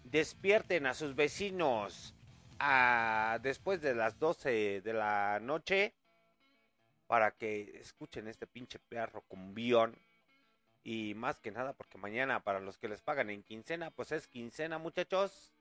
Despierten 0.04 0.86
a 0.86 0.94
sus 0.94 1.14
vecinos. 1.14 2.14
Después 3.42 3.82
de 3.82 3.94
las 3.94 4.18
12 4.18 4.80
de 4.80 4.92
la 4.92 5.38
noche. 5.40 5.94
Para 7.06 7.32
que 7.32 7.78
escuchen 7.80 8.28
este 8.28 8.46
pinche 8.46 8.78
perro 8.78 9.22
cumbión. 9.28 9.96
Y 10.84 11.14
más 11.14 11.38
que 11.38 11.50
nada 11.50 11.74
porque 11.74 11.98
mañana 11.98 12.40
para 12.40 12.60
los 12.60 12.78
que 12.78 12.88
les 12.88 13.02
pagan 13.02 13.28
en 13.28 13.42
quincena, 13.42 13.90
pues 13.90 14.12
es 14.12 14.26
quincena 14.26 14.78
muchachos. 14.78 15.52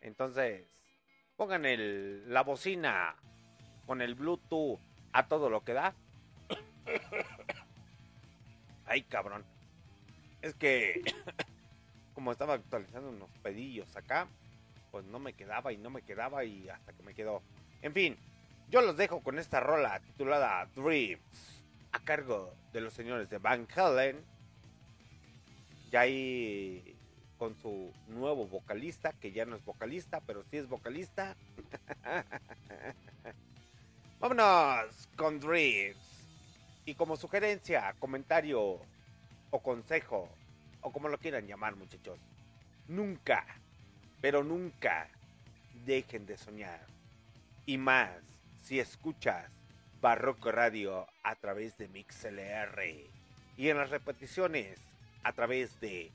Entonces, 0.00 0.66
pongan 1.36 1.66
el, 1.66 2.32
la 2.32 2.42
bocina 2.42 3.16
con 3.86 4.00
el 4.00 4.14
Bluetooth 4.14 4.80
a 5.12 5.28
todo 5.28 5.50
lo 5.50 5.64
que 5.64 5.74
da. 5.74 5.94
Ay, 8.86 9.02
cabrón. 9.02 9.44
Es 10.44 10.54
que 10.56 11.02
como 12.14 12.30
estaba 12.30 12.52
actualizando 12.52 13.08
unos 13.08 13.30
pedillos 13.42 13.96
acá, 13.96 14.28
pues 14.90 15.06
no 15.06 15.18
me 15.18 15.32
quedaba 15.32 15.72
y 15.72 15.78
no 15.78 15.88
me 15.88 16.02
quedaba 16.02 16.44
y 16.44 16.68
hasta 16.68 16.92
que 16.92 17.02
me 17.02 17.14
quedó. 17.14 17.40
En 17.80 17.94
fin, 17.94 18.18
yo 18.68 18.82
los 18.82 18.98
dejo 18.98 19.22
con 19.22 19.38
esta 19.38 19.60
rola 19.60 20.00
titulada 20.00 20.68
Dreams 20.76 21.64
a 21.92 21.98
cargo 22.00 22.54
de 22.74 22.82
los 22.82 22.92
señores 22.92 23.30
de 23.30 23.38
Van 23.38 23.66
Halen. 23.74 24.22
Ya 25.90 26.00
ahí 26.00 26.94
con 27.38 27.56
su 27.56 27.90
nuevo 28.08 28.46
vocalista, 28.46 29.14
que 29.14 29.32
ya 29.32 29.46
no 29.46 29.56
es 29.56 29.64
vocalista, 29.64 30.20
pero 30.20 30.44
sí 30.50 30.58
es 30.58 30.68
vocalista. 30.68 31.38
Vámonos 34.20 35.08
con 35.16 35.40
Dreams. 35.40 35.96
Y 36.84 36.96
como 36.96 37.16
sugerencia, 37.16 37.94
comentario 37.98 38.82
o 39.54 39.60
consejo, 39.62 40.28
o 40.80 40.90
como 40.90 41.08
lo 41.08 41.16
quieran 41.16 41.46
llamar 41.46 41.76
muchachos, 41.76 42.18
nunca, 42.88 43.46
pero 44.20 44.42
nunca 44.42 45.08
dejen 45.86 46.26
de 46.26 46.36
soñar. 46.36 46.84
Y 47.64 47.78
más 47.78 48.10
si 48.64 48.80
escuchas 48.80 49.48
Barroco 50.00 50.50
Radio 50.50 51.06
a 51.22 51.36
través 51.36 51.78
de 51.78 51.86
MixLR 51.86 52.82
y 53.56 53.68
en 53.68 53.78
las 53.78 53.90
repeticiones 53.90 54.80
a 55.22 55.32
través 55.32 55.78
de 55.78 56.10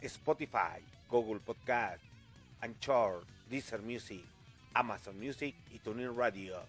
Spotify, 0.00 0.82
Google 1.08 1.38
Podcast, 1.38 2.02
Anchor, 2.60 3.24
Deezer 3.48 3.82
Music, 3.82 4.24
Amazon 4.74 5.16
Music 5.16 5.54
y 5.70 5.78
TuneIn 5.78 6.16
Radio. 6.16 6.60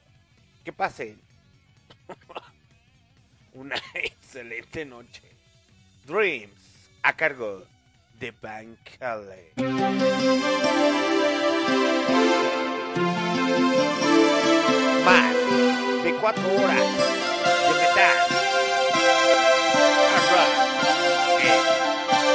Que 0.63 0.71
pasen 0.71 1.19
una 3.53 3.75
excelente 3.95 4.85
noche. 4.85 5.40
Dreams 6.05 6.49
a 7.03 7.13
cargo 7.13 7.63
de 8.19 8.33
Van 8.41 8.77
Más 15.05 15.35
de 16.03 16.15
cuatro 16.19 16.43
horas 16.55 16.77
de 16.77 17.73
metal. 17.81 18.17
Rock 20.31 20.53
en 21.43 21.61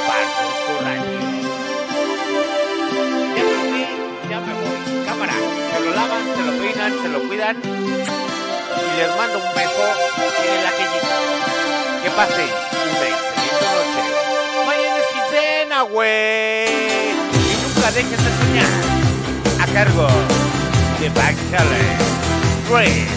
Barroco 0.09 0.73
Radio. 0.83 1.19
Ya 3.35 3.43
me 3.43 3.57
fui, 3.67 3.85
ya 4.31 4.39
me 4.41 4.53
voy. 4.55 4.79
Cámara, 5.07 5.35
se 5.73 5.81
lo 5.81 5.91
lavan, 5.95 6.25
se 6.37 6.43
lo 6.45 6.53
peinan, 6.63 6.93
se 7.03 7.09
lo 7.09 7.19
cuidan. 7.29 7.57
Y 7.57 8.97
les 8.97 9.11
mando 9.17 9.39
un 9.39 9.55
beso 9.55 9.85
en 10.45 10.53
el 10.55 10.67
aquellito. 10.67 11.17
Que 12.03 12.11
pasen 12.11 12.76
güey. 15.97 16.67
Y 17.33 17.57
nunca 17.63 17.91
dejes 17.91 18.11
de 18.11 18.31
soñar. 18.39 18.69
A 19.61 19.67
cargo 19.73 20.07
de 21.01 21.09
Back 21.09 21.37
Challenge 21.51 22.05
3. 22.69 23.16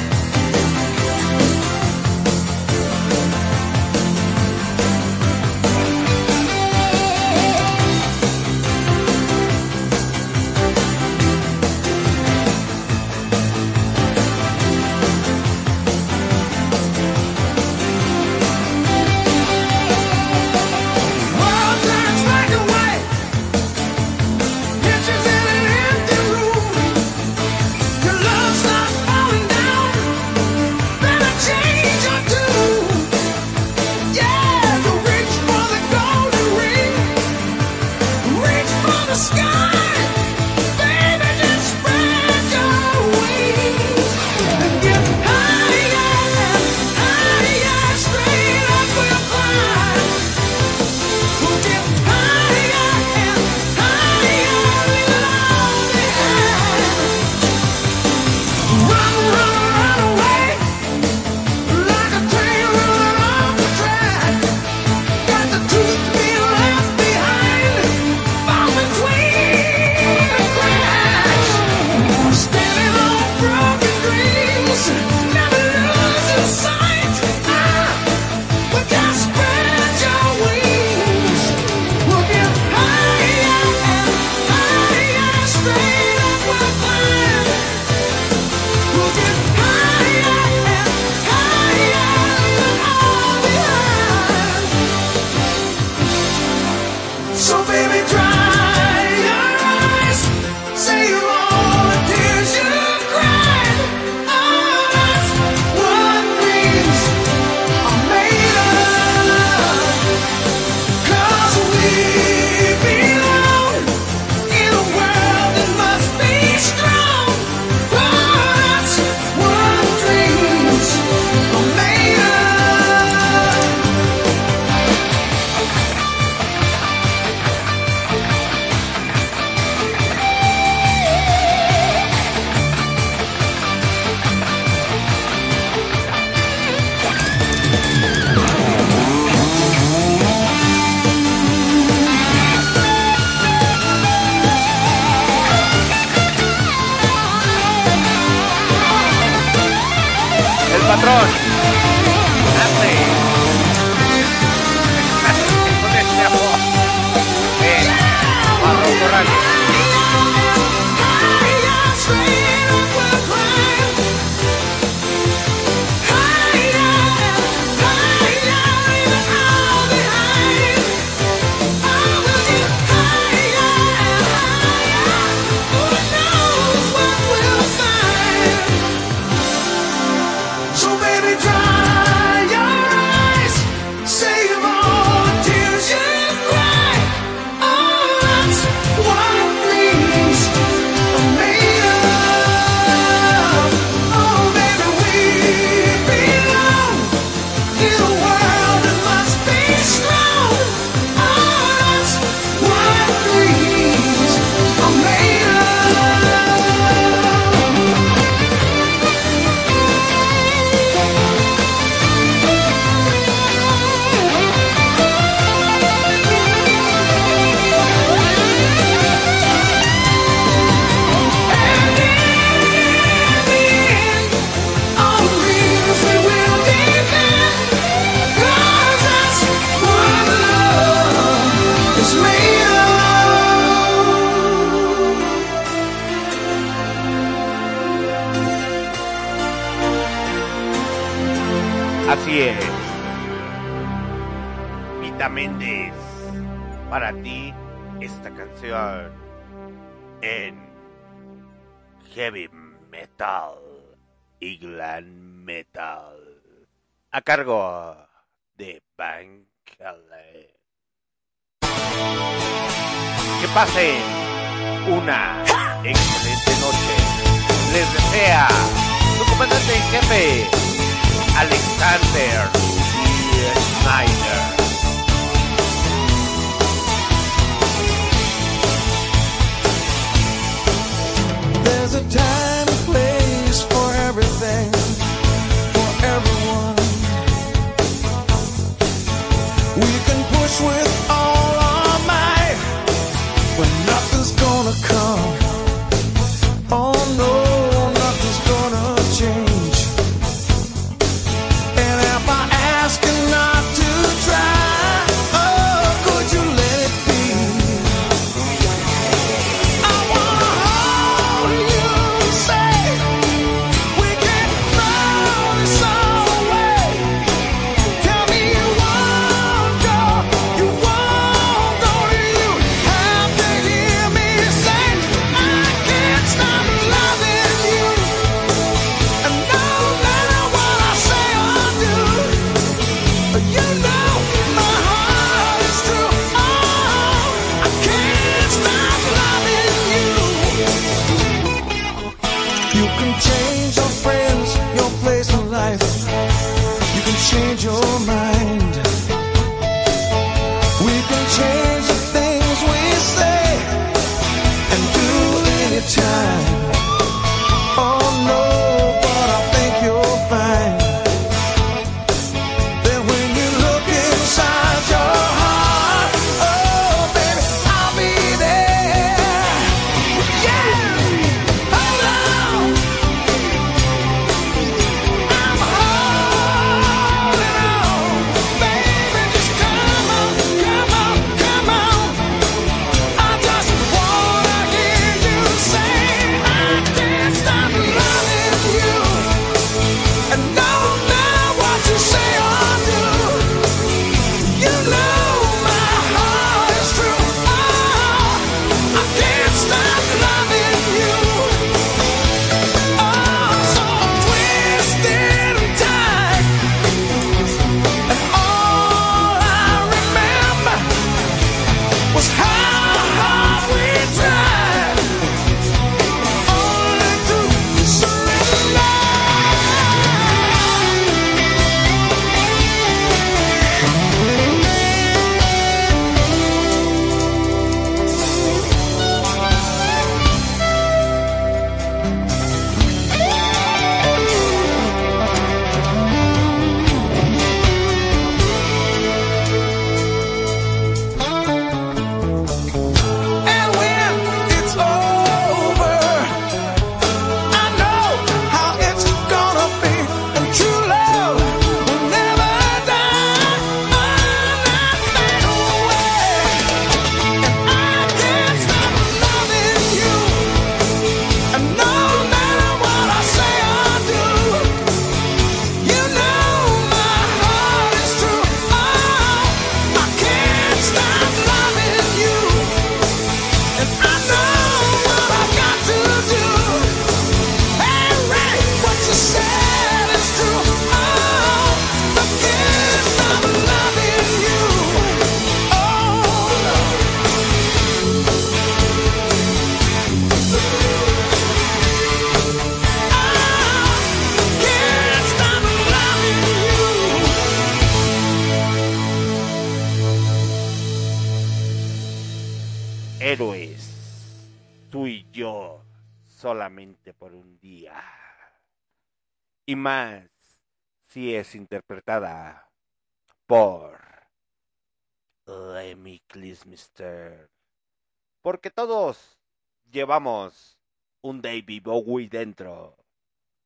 dentro. 522.30 522.96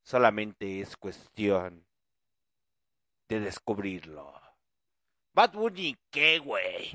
Solamente 0.03 0.81
es 0.81 0.97
cuestión 0.97 1.85
de 3.29 3.39
descubrirlo. 3.39 4.33
Bad 5.33 5.53
Bunny, 5.53 5.97
¿qué, 6.11 6.39
güey? 6.39 6.91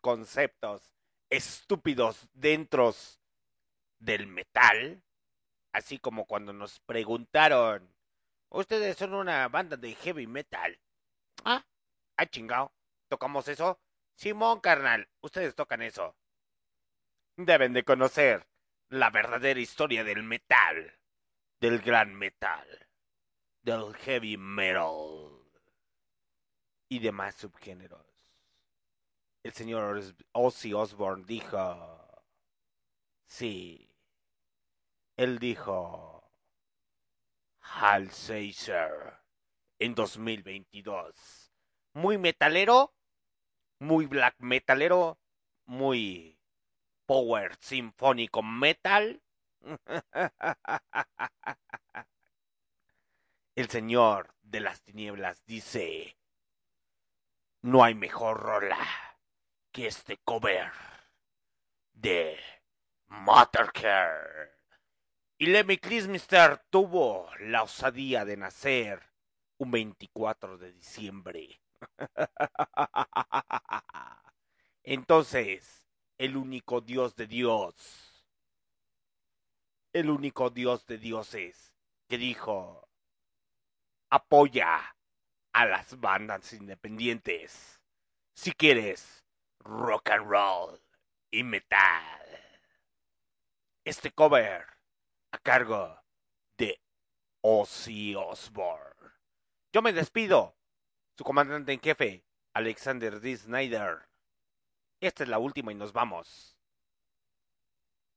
conceptos 0.00 0.92
estúpidos 1.30 2.28
dentro 2.32 2.94
del 3.98 4.26
metal, 4.26 5.02
así 5.72 5.98
como 5.98 6.26
cuando 6.26 6.52
nos 6.52 6.80
preguntaron, 6.80 7.94
ustedes 8.48 8.96
son 8.96 9.14
una 9.14 9.48
banda 9.48 9.76
de 9.76 9.94
heavy 9.94 10.26
metal. 10.26 10.78
Ah, 11.44 11.64
ah, 12.16 12.26
chingao, 12.26 12.72
¿tocamos 13.08 13.48
eso? 13.48 13.80
Simón, 14.16 14.60
carnal, 14.60 15.08
ustedes 15.22 15.54
tocan 15.54 15.82
eso. 15.82 16.16
Deben 17.36 17.72
de 17.72 17.84
conocer 17.84 18.46
la 18.88 19.10
verdadera 19.10 19.60
historia 19.60 20.04
del 20.04 20.22
metal, 20.22 20.98
del 21.60 21.80
gran 21.80 22.14
metal, 22.14 22.88
del 23.62 23.94
heavy 23.94 24.36
metal 24.36 25.40
y 26.88 26.98
demás 26.98 27.36
subgéneros 27.36 27.99
el 29.42 29.52
señor 29.52 30.00
Ozzy 30.32 30.74
Osbourne 30.74 31.24
dijo, 31.24 32.24
sí, 33.26 33.94
él 35.16 35.38
dijo, 35.38 36.30
Hal 37.60 38.08
Caesar 38.08 39.24
en 39.78 39.94
2022. 39.94 41.52
Muy 41.94 42.18
metalero, 42.18 42.94
muy 43.78 44.06
black 44.06 44.34
metalero, 44.38 45.18
muy 45.64 46.38
power 47.06 47.56
sinfónico 47.60 48.42
metal. 48.42 49.22
El 53.56 53.68
señor 53.68 54.34
de 54.42 54.60
las 54.60 54.80
tinieblas 54.82 55.44
dice, 55.44 56.16
no 57.62 57.82
hay 57.84 57.94
mejor 57.94 58.40
rola 58.40 59.09
que 59.72 59.86
este 59.86 60.18
cover 60.18 60.72
de 61.92 62.38
Mothercare. 63.08 64.52
Y 65.38 65.46
Lemmy 65.46 65.78
Kilmister 65.78 66.58
tuvo 66.70 67.30
la 67.38 67.62
osadía 67.62 68.24
de 68.24 68.36
nacer 68.36 69.00
un 69.58 69.70
24 69.70 70.58
de 70.58 70.72
diciembre. 70.72 71.62
Entonces, 74.82 75.86
el 76.18 76.36
único 76.36 76.80
Dios 76.80 77.16
de 77.16 77.26
Dios, 77.26 78.26
el 79.92 80.10
único 80.10 80.50
Dios 80.50 80.86
de 80.86 80.98
dioses 80.98 81.74
que 82.08 82.18
dijo, 82.18 82.88
apoya 84.10 84.96
a 85.52 85.66
las 85.66 85.98
bandas 85.98 86.52
independientes 86.52 87.80
si 88.34 88.52
quieres 88.52 89.19
rock 89.64 90.10
and 90.10 90.26
roll 90.28 90.80
y 91.30 91.42
metal. 91.42 91.80
Este 93.84 94.12
cover 94.12 94.66
a 95.32 95.38
cargo 95.38 96.00
de 96.58 96.80
Ozzy 97.42 98.14
Osbourne. 98.14 99.12
Yo 99.72 99.82
me 99.82 99.92
despido, 99.92 100.56
su 101.16 101.24
comandante 101.24 101.72
en 101.72 101.80
jefe, 101.80 102.24
Alexander 102.54 103.20
D. 103.20 103.36
Snyder. 103.36 104.08
Esta 105.00 105.22
es 105.22 105.28
la 105.28 105.38
última 105.38 105.72
y 105.72 105.76
nos 105.76 105.92
vamos. 105.92 106.58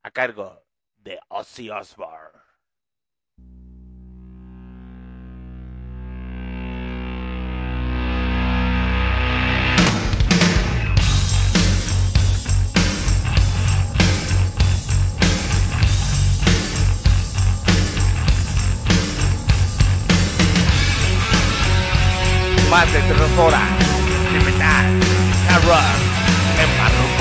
A 0.04 0.12
cargo 0.12 0.66
de 0.98 1.20
Ozzy 1.30 1.70
Osbourne. 1.70 2.43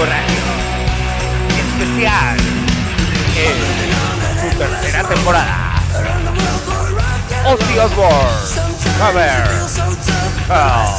Radio. 0.07 0.43
Especial 1.59 2.37
en 3.37 4.51
su 4.51 4.59
tercera 4.59 5.05
temporada. 5.05 5.75
Ozzy 7.45 7.79
Osbourne, 7.79 8.29
cover, 8.99 9.45
oh. 10.51 10.99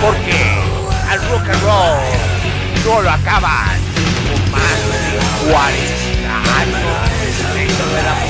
Porque 0.00 0.40
al 1.10 1.18
rock 1.28 1.48
and 1.48 1.62
roll 1.62 2.00
no 2.86 3.02
lo 3.02 3.10
acaban 3.10 3.78
con 4.26 4.50
más 4.52 4.78
de 4.88 5.52
40 5.52 6.32
años 6.60 7.08
de 7.94 8.02
la 8.02 8.27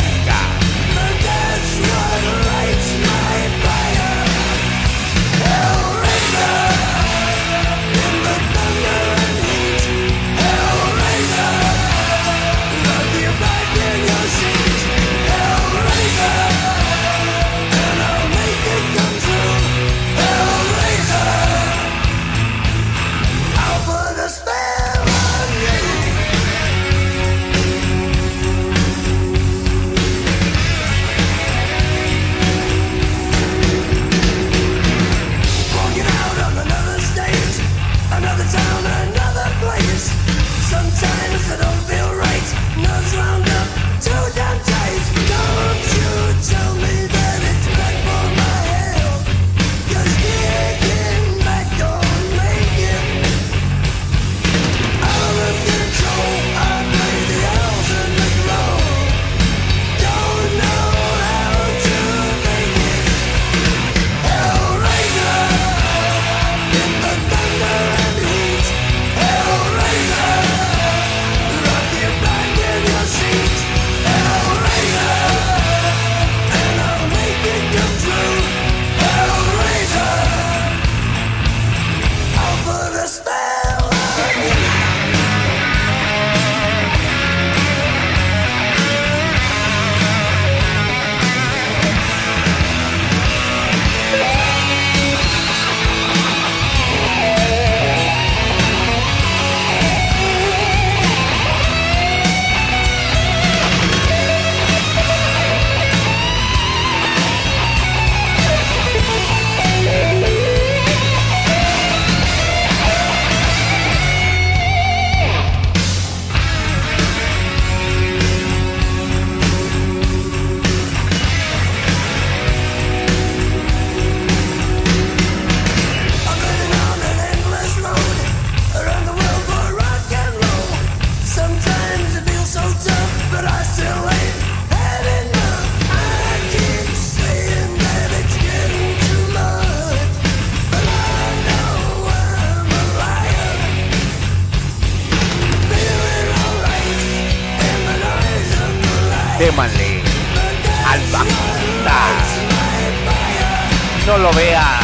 lo 154.18 154.32
vea 154.32 154.80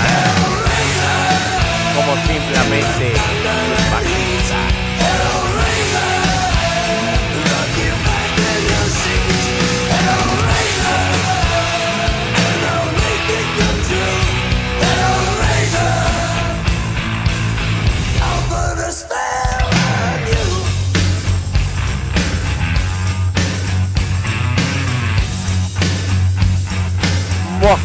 como 1.95 2.15
simplemente 2.27 3.15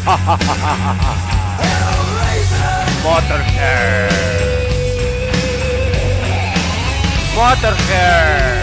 Motorhead. 3.10 4.08
Motorhead. 7.34 8.59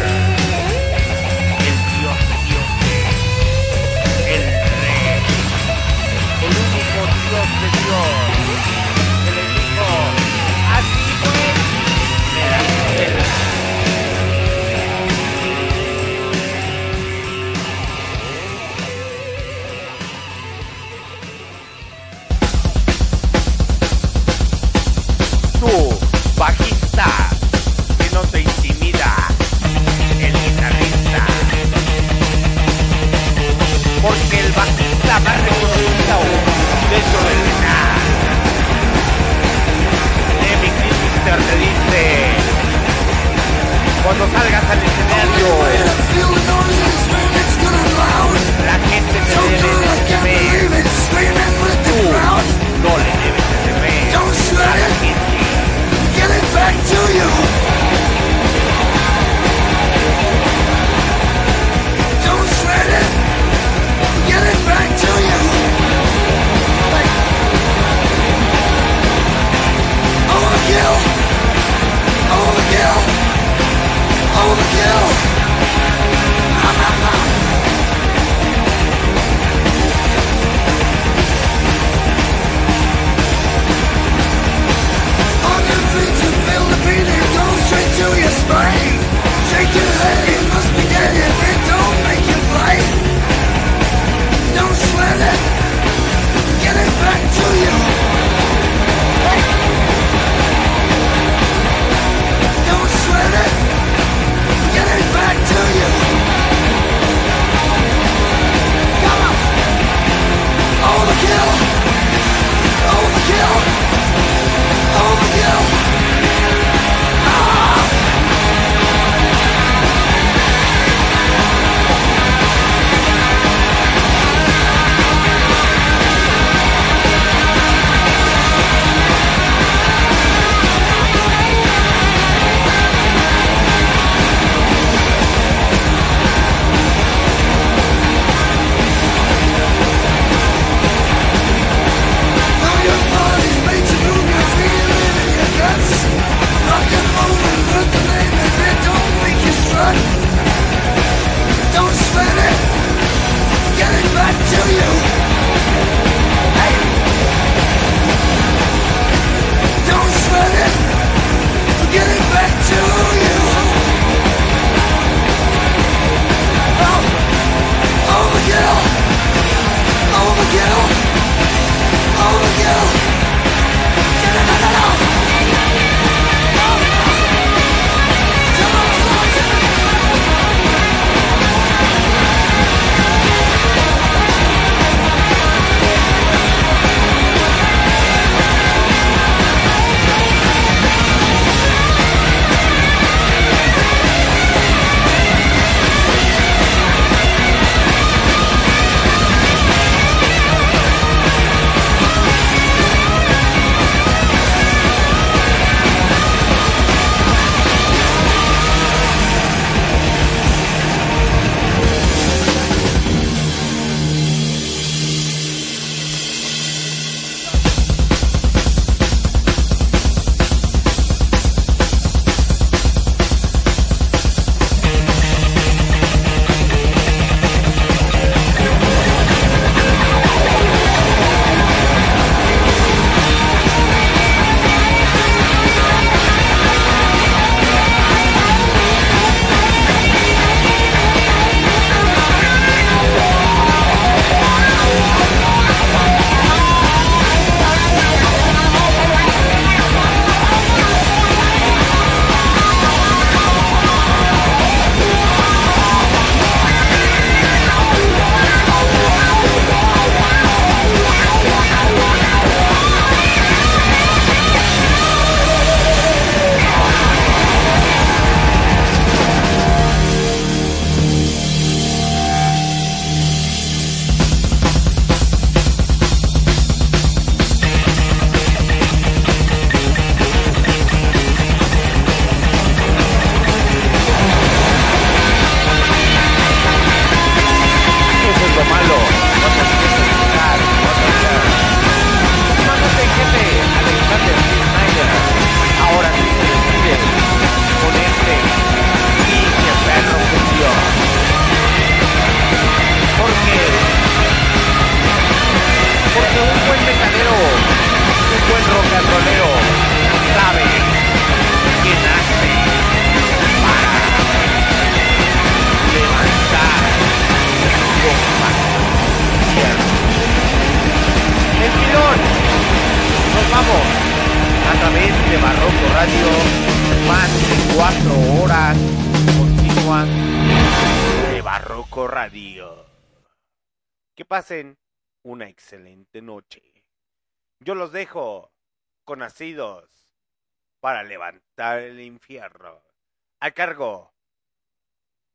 Cargo 343.57 344.13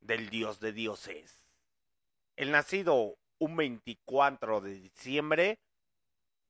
del 0.01 0.31
dios 0.31 0.60
de 0.60 0.72
dioses. 0.72 1.44
El 2.37 2.53
nacido 2.53 3.19
un 3.40 3.56
24 3.56 4.60
de 4.60 4.74
diciembre 4.74 5.58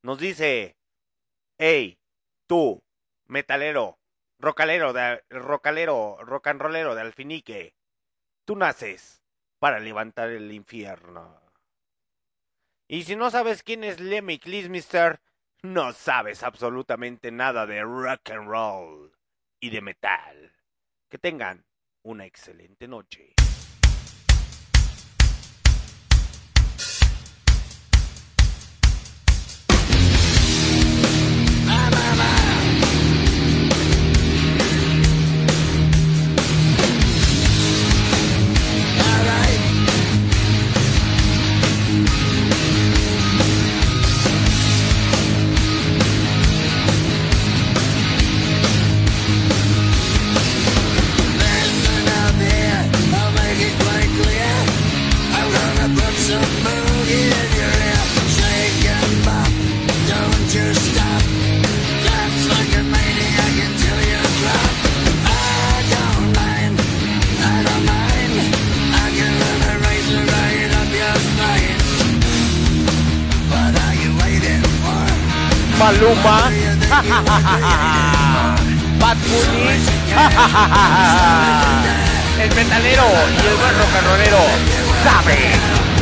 nos 0.03 0.19
dice, 0.19 0.77
hey, 1.57 1.99
tú, 2.47 2.83
metalero, 3.25 3.99
rocalero, 4.39 4.93
de, 4.93 5.25
rocalero, 5.31 6.19
rock 6.21 6.47
de 6.47 7.01
Alfinique, 7.01 7.75
tú 8.45 8.55
naces 8.55 9.23
para 9.59 9.81
levantar 9.81 10.29
el 10.29 10.53
infierno. 10.53 11.41
Y 12.87 13.05
si 13.05 13.17
no 13.17 13.31
sabes 13.31 13.63
quién 13.63 13.83
es 13.83 13.99
Lemmy 13.99 14.39
Kilmister, 14.39 15.23
no 15.63 15.95
sabes 15.95 16.43
absolutamente 16.43 17.31
nada 17.31 17.65
de 17.65 17.81
rock 17.81 18.29
and 18.29 18.47
roll 18.47 19.17
y 19.59 19.71
de 19.71 19.81
metal. 19.81 20.52
Que 21.13 21.19
tengan 21.19 21.63
una 22.05 22.25
excelente 22.25 22.89
noche. 22.89 23.32
Maluma, 75.83 76.39
Bad 79.01 79.17
Bunny, 79.27 79.67
el 82.41 82.51
metalero 82.55 83.07
y 83.27 83.31
el 83.49 83.57
buen 83.57 83.75
rollero 84.05 84.45
sabe 85.03 85.39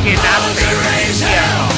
que 0.03 0.13
nace 0.17 0.75
infierno. 1.09 1.71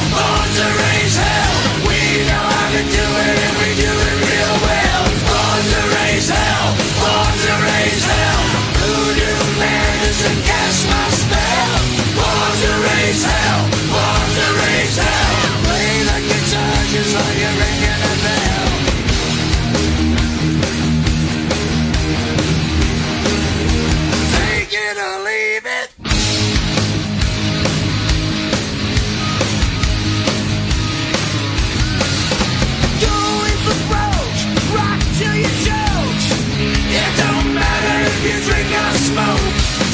Smoke. 39.13 39.45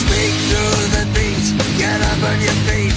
Speak 0.04 0.34
through 0.48 0.84
the 0.96 1.04
beat, 1.12 1.46
get 1.76 2.00
up 2.00 2.22
on 2.24 2.38
your 2.40 2.58
feet. 2.68 2.96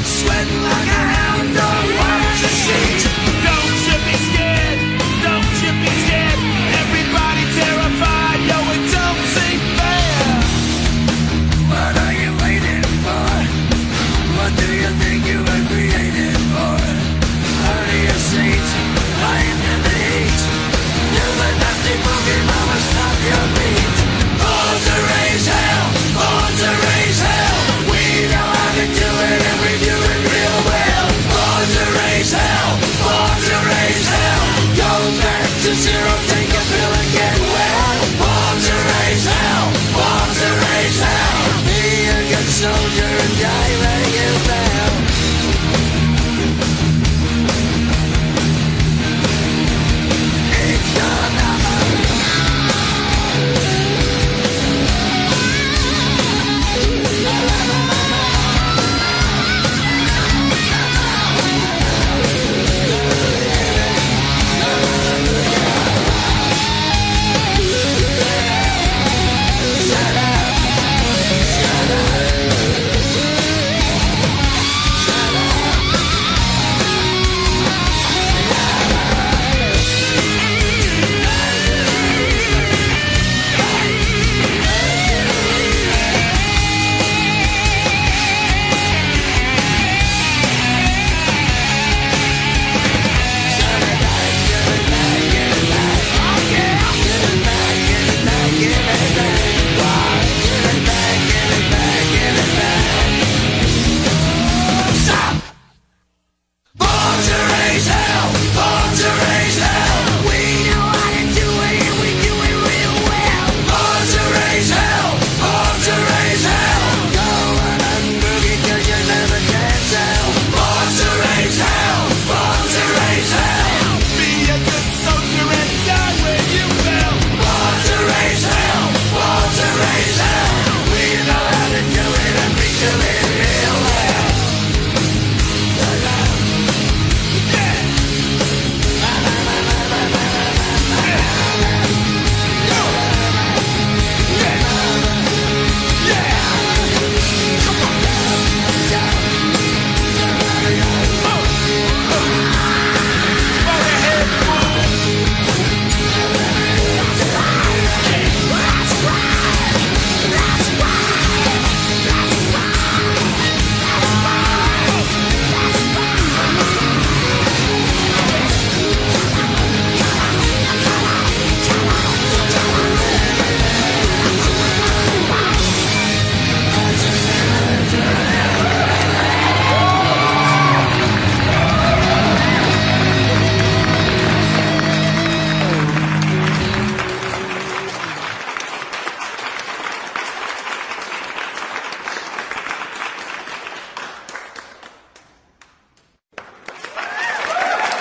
Sweating 0.00 0.62
like 0.64 0.88
a 0.88 1.02
hound 1.12 1.48
dog, 1.52 1.86
watch 2.00 2.40
your 2.40 2.56
seat. 2.64 3.00
Don't 3.44 3.76
you 3.88 3.96
be 4.08 4.16
scared, 4.28 4.80
don't 5.26 5.56
you 5.64 5.72
be 5.84 5.90
scared. 6.04 6.40
Everybody 6.82 7.44
terrified, 7.60 8.40
yo, 8.48 8.58
it 8.74 8.84
don't 8.96 9.22
seem 9.36 9.60
fair. 9.76 10.32
What 11.68 11.94
are 12.04 12.16
you 12.16 12.30
waiting 12.44 12.88
for? 13.04 13.28
What 14.40 14.52
do 14.56 14.68
you 14.72 14.90
think 15.00 15.20
you 15.28 15.40
were 15.48 15.64
created 15.68 16.40
for? 16.52 16.80
Out 17.68 17.88
your 18.08 18.20
seat, 18.30 18.68
lying 19.20 19.60
in 19.72 19.78
the 19.84 19.96
heat. 20.08 20.40
You're 21.12 21.34
the 21.40 21.50
nasty 21.60 21.94
Pokemon, 22.04 22.76
stop 22.88 23.18
your 23.28 23.57
zero, 35.78 36.17